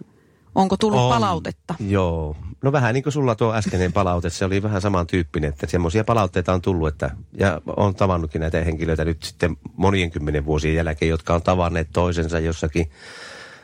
onko 0.56 0.78
tullut 0.78 1.00
On. 1.00 1.10
palautetta? 1.14 1.76
Joo. 1.80 2.36
No 2.62 2.72
vähän 2.72 2.93
niin 2.93 3.04
kuin 3.04 3.14
sulla 3.14 3.36
tuo 3.36 3.54
äskeinen 3.54 3.93
palaute, 3.93 4.30
se 4.30 4.45
oli 4.45 4.64
vähän 4.64 4.82
samantyyppinen, 4.82 5.50
että 5.50 5.68
semmoisia 5.68 6.04
palautteita 6.04 6.54
on 6.54 6.62
tullut, 6.62 6.88
että, 6.88 7.12
ja 7.38 7.62
on 7.78 7.95
tavannutkin 7.95 8.41
näitä 8.41 8.64
henkilöitä 8.64 9.06
nyt 9.06 9.24
sitten 9.24 9.58
monien 9.76 10.12
kymmenen 10.12 10.45
vuosien 10.45 10.76
jälkeen, 10.76 11.10
jotka 11.10 11.34
on 11.36 11.41
tavanneet 11.41 11.88
toisensa 11.93 12.39
jossakin. 12.39 12.91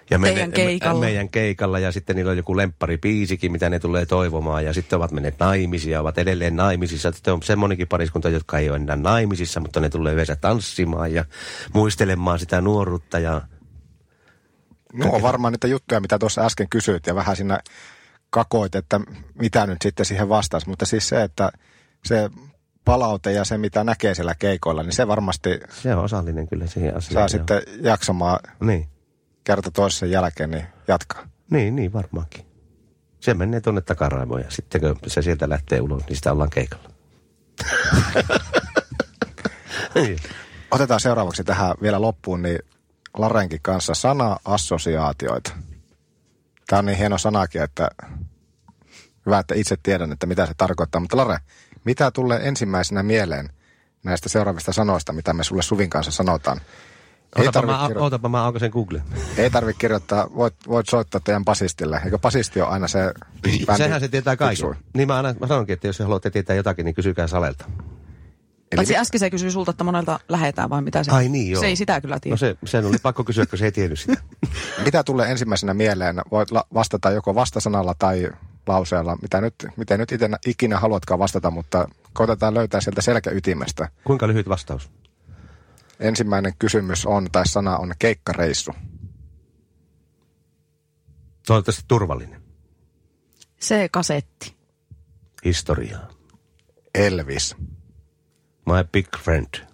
Ja 0.10 0.20
Teidän 0.20 0.52
keikalla. 0.52 1.00
meidän 1.00 1.30
keikalla 1.30 1.80
ja 1.80 1.92
sitten 1.92 2.16
niillä 2.16 2.32
on 2.32 2.38
joku 2.38 2.58
lempparipiisikin, 2.58 3.52
mitä 3.52 3.70
ne 3.70 3.80
tulee 3.80 4.06
toivomaan 4.06 4.66
ja 4.66 4.74
sitten 4.74 4.98
ovat 4.98 5.12
menneet 5.12 5.40
naimisiin 5.40 5.92
ja 5.92 6.02
ovat 6.02 6.18
edelleen 6.18 6.56
naimisissa. 6.56 7.12
Sitten 7.12 7.34
on 7.34 7.44
semmonenkin 7.44 7.88
pariskunta, 7.88 8.30
jotka 8.30 8.58
ei 8.58 8.70
ole 8.70 8.78
enää 8.78 8.96
naimisissa, 8.96 9.60
mutta 9.60 9.80
ne 9.80 9.90
tulee 9.90 10.14
yhdessä 10.14 10.36
tanssimaan 10.36 11.14
ja 11.14 11.26
muistelemaan 11.74 12.40
sitä 12.40 12.62
nuoruutta 12.62 13.20
ja 13.20 13.42
No 14.94 15.10
on 15.12 15.22
varmaan 15.22 15.54
niitä 15.54 15.68
juttuja, 15.68 16.00
mitä 16.00 16.20
tuossa 16.20 16.46
äsken 16.46 16.70
kysyit 16.70 17.08
ja 17.08 17.16
vähän 17.16 17.36
siinä 17.36 17.60
kakoit, 18.30 18.76
että 18.76 19.00
mitä 19.34 19.68
nyt 19.68 19.82
sitten 19.82 20.06
siihen 20.06 20.30
vastasi. 20.30 20.70
Mutta 20.70 20.86
siis 20.86 21.10
se, 21.10 21.24
että 21.24 21.52
se 22.06 22.30
palaute 22.86 23.32
ja 23.32 23.46
se, 23.46 23.58
mitä 23.58 23.84
näkee 23.84 24.16
siellä 24.16 24.36
keikoilla, 24.40 24.84
niin 24.84 24.94
se 24.94 25.08
varmasti 25.08 25.60
se 25.70 25.96
on 25.96 26.04
osallinen 26.04 26.48
kyllä 26.48 26.68
siihen 26.68 26.98
asiaan. 26.98 27.14
saa 27.14 27.22
joo. 27.22 27.28
sitten 27.28 27.62
jaksamaan 27.82 28.40
Niin. 28.60 28.95
Kerta 29.46 29.72
toisen 29.72 30.12
jälkeen 30.12 30.52
niin 30.52 30.66
jatkaa. 30.88 31.28
Niin, 31.52 31.76
niin 31.76 31.94
varmaankin. 31.94 32.46
Se 33.20 33.34
menee 33.34 33.62
tuonne 33.62 33.82
takaraivoon 33.82 34.42
ja 34.42 34.52
sitten 34.52 34.82
kun 34.82 34.98
se 35.08 35.22
sieltä 35.22 35.50
lähtee 35.50 35.82
ulos, 35.82 36.06
niin 36.08 36.16
sitä 36.16 36.32
ollaan 36.32 36.50
keikalla. 36.50 36.90
Niin. 39.96 40.18
Otetaan 40.72 41.00
seuraavaksi 41.00 41.44
tähän 41.44 41.76
vielä 41.82 42.02
loppuun, 42.02 42.42
niin 42.42 42.60
Larenkin 43.18 43.62
kanssa 43.62 43.94
sana-assosiaatioita. 43.94 45.52
Tämä 46.68 46.80
on 46.80 46.86
niin 46.86 46.98
hieno 46.98 47.18
sanakin, 47.18 47.62
että 47.62 47.90
hyvä, 49.26 49.40
että 49.40 49.56
itse 49.56 49.78
tiedän, 49.84 50.12
että 50.12 50.26
mitä 50.26 50.46
se 50.46 50.54
tarkoittaa. 50.58 51.02
Mutta 51.02 51.18
Lare, 51.18 51.38
mitä 51.84 52.12
tulee 52.12 52.48
ensimmäisenä 52.48 53.04
mieleen 53.04 53.50
näistä 54.04 54.30
seuraavista 54.30 54.74
sanoista, 54.74 55.14
mitä 55.14 55.34
me 55.34 55.44
sulle 55.44 55.62
Suvin 55.62 55.90
kanssa 55.90 56.12
sanotaan? 56.12 56.62
Ei 57.36 57.52
tarvitse 57.52 57.78
mä, 57.82 57.88
kirjo- 57.88 58.02
ootapa 58.02 58.30
mä 58.30 58.44
aukasen 58.46 58.72
Google. 58.72 59.02
ei 59.38 59.50
tarvi 59.50 59.74
kirjoittaa, 59.74 60.28
voit, 60.36 60.54
voit 60.68 60.90
soittaa 60.90 61.22
teidän 61.24 61.46
basistille. 61.46 62.02
Eikö 62.06 62.18
basisti 62.20 62.62
ole 62.62 62.70
aina 62.70 62.88
se 62.88 63.14
bändi? 63.68 63.78
Sehän 63.84 64.00
se 64.02 64.08
tietää 64.08 64.36
kaiken. 64.38 64.52
fiksui? 64.52 64.76
Niin 64.94 65.08
mä, 65.08 65.16
aina, 65.16 65.36
mä 65.40 65.48
sanonkin, 65.48 65.74
että 65.74 65.88
jos 65.88 66.00
haluatte 66.00 66.30
tietää 66.30 66.56
jotakin, 66.56 66.86
niin 66.86 66.96
kysykää 66.96 67.28
Salelta. 67.28 67.66
Eli 68.72 68.76
Paitsi 68.76 68.94
mit- 68.94 69.00
äsken 69.00 69.20
se 69.20 69.30
kysyi 69.30 69.52
sulta, 69.52 69.72
että 69.72 69.84
monelta 69.84 70.20
lähetään 70.30 70.70
vai 70.70 70.82
mitä 70.82 71.04
se 71.04 71.12
Ai 71.12 71.30
niin, 71.30 71.52
joo. 71.52 71.60
Se 71.62 71.68
ei 71.68 71.76
sitä 71.76 72.02
kyllä 72.02 72.20
tiedä. 72.20 72.34
No 72.34 72.38
se, 72.38 72.56
sen 72.66 72.86
oli 72.86 72.98
pakko 72.98 73.24
kysyä, 73.24 73.46
kun 73.46 73.60
se 73.60 73.66
ei 73.66 73.72
tiennyt 73.72 74.00
sitä. 74.00 74.18
Mitä 74.86 75.04
tulee 75.04 75.32
ensimmäisenä 75.32 75.74
mieleen? 75.74 76.16
Voit 76.32 76.52
la- 76.52 76.68
vastata 76.74 77.12
joko 77.12 77.36
vastasanalla 77.36 77.94
tai 78.00 78.30
lauseella, 78.68 79.18
mitä 79.22 79.42
nyt, 79.42 79.56
miten 79.78 80.00
nyt 80.00 80.12
itse 80.12 80.30
ikinä 80.46 80.80
haluatkaan 80.80 81.20
vastata, 81.20 81.52
mutta 81.52 81.88
koitetaan 82.14 82.54
löytää 82.54 82.82
sieltä 82.82 83.02
selkäytimestä. 83.02 83.90
Kuinka 84.04 84.28
lyhyt 84.28 84.50
vastaus? 84.50 84.90
Ensimmäinen 86.00 86.54
kysymys 86.60 87.06
on, 87.06 87.28
tai 87.32 87.48
sana 87.48 87.78
on 87.78 87.94
keikkareissu. 88.00 88.72
Toivottavasti 91.48 91.84
turvallinen. 91.88 92.42
Se 93.60 93.90
kasetti. 93.92 94.56
Historiaa. 95.46 96.10
Elvis. 96.96 97.56
My 98.66 98.84
big 98.92 99.08
friend. 99.18 99.68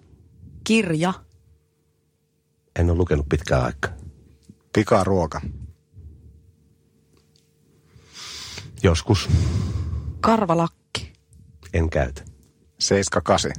Kirja. 0.63 1.13
En 2.79 2.89
ole 2.89 2.97
lukenut 2.97 3.29
pitkään 3.29 3.63
aikaa. 3.63 3.91
Pikaruoka. 4.73 5.41
Joskus 8.83 9.29
Karvalakki. 10.21 11.13
en 11.73 11.89
käytä. 11.89 12.23
78. 12.79 13.51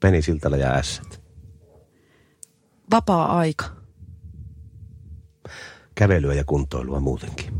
Penisiltala 0.00 0.56
ja 0.56 0.74
ässät. 0.74 1.20
Vapaa-aika. 2.90 3.64
Kävelyä 5.94 6.34
ja 6.34 6.44
kuntoilua 6.44 7.00
muutenkin. 7.00 7.52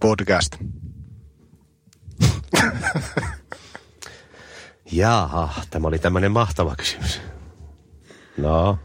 Podcast. 0.00 0.56
Jaha, 4.92 5.54
tämä 5.70 5.88
oli 5.88 5.98
tämmöinen 5.98 6.32
mahtava 6.32 6.76
kysymys. 6.76 7.20
No. 8.36 8.78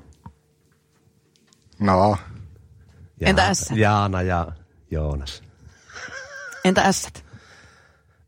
No, 1.79 2.17
Ja, 3.19 3.27
Entä 3.27 3.47
ässät? 3.47 3.77
Jaana 3.77 4.21
ja 4.21 4.47
Joonas. 4.91 5.43
Entä 6.65 6.81
ässät? 6.81 7.25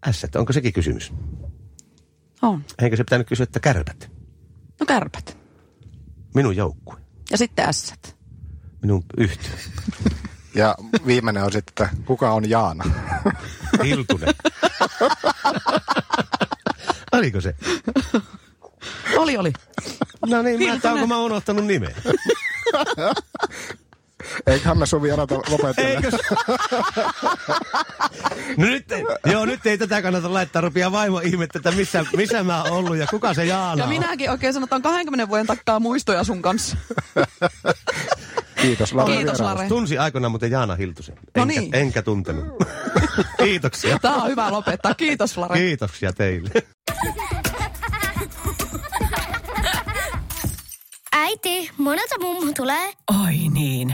Ässät, 0.08 0.36
onko 0.36 0.54
sekin 0.54 0.74
kysymys? 0.74 1.14
On. 2.42 2.64
Eikö 2.80 2.98
se 2.98 3.04
pitänyt 3.04 3.28
kysyä, 3.28 3.44
että 3.44 3.60
kärpät? 3.60 4.12
No 4.84 4.88
kärpät. 4.88 5.38
Minun 6.36 6.56
joukkue. 6.56 6.96
Ja 7.32 7.38
sitten 7.38 7.70
ässät. 7.70 8.16
Minun 8.82 9.04
yhtiö. 9.18 9.52
ja 10.56 10.76
viimeinen 11.06 11.44
on 11.44 11.52
sitten, 11.52 11.86
että 11.86 11.98
kuka 12.06 12.32
on 12.32 12.50
Jaana? 12.50 12.84
Hiltunen. 13.84 14.34
Oliko 17.12 17.42
se? 17.42 17.56
Oli, 19.18 19.38
oli. 19.38 19.54
No 20.26 20.42
niin, 20.42 20.60
mä, 20.60 20.72
Hiltunen. 20.72 20.94
onko 20.94 21.08
mä 21.08 21.18
unohtanut 21.18 21.66
nimen? 21.66 21.96
Eiköhän 24.48 24.78
me 24.78 24.86
Suvi 24.86 25.12
odota 25.12 25.36
lopetella. 25.36 25.90
Eikö? 25.90 26.12
no 28.58 28.66
nyt, 28.66 28.92
ei- 28.92 29.04
joo, 29.26 29.46
nyt 29.46 29.66
ei 29.66 29.78
tätä 29.78 30.02
kannata 30.02 30.34
laittaa. 30.34 30.62
Rupia 30.62 30.92
vaimo 30.92 31.20
ihmettä, 31.20 31.60
että 31.60 31.72
missä, 31.72 32.06
missä 32.18 32.44
mä 32.44 32.64
oon 32.64 32.72
ollut 32.72 32.98
ja 32.98 33.08
kuka 33.08 33.34
se 33.34 33.46
Jaana 33.46 33.84
Ja 33.84 33.88
minäkin 33.90 34.30
oikein 34.30 34.54
sanotaan 34.54 34.82
20 34.82 35.30
vuoden 35.30 35.48
takkaa 35.48 35.80
muistoja 35.80 36.24
sun 36.24 36.42
kanssa. 36.42 36.78
Kiitos 38.62 38.94
Lare 38.94 39.16
Kiitos. 39.16 39.40
Lare. 39.40 39.68
Tunsi 39.68 39.98
aikoinaan 39.98 40.32
muuten 40.32 40.52
Jaana 40.52 40.76
Hiltusen. 40.76 41.16
No 41.16 41.42
Enkä, 41.42 41.60
niin. 41.62 41.76
enkä 41.76 42.02
tuntenut. 42.02 42.46
Kiitoksia. 43.44 44.00
Tää 44.00 44.16
on 44.16 44.28
hyvä 44.30 44.52
lopettaa. 44.52 44.94
Kiitos, 44.94 45.38
Lare. 45.38 45.56
Kiitoksia 45.60 46.14
teille. 46.14 46.50
Äiti, 51.16 51.70
monelta 51.78 52.16
mummu 52.20 52.54
tulee? 52.54 52.94
Oi 53.26 53.34
niin. 53.54 53.94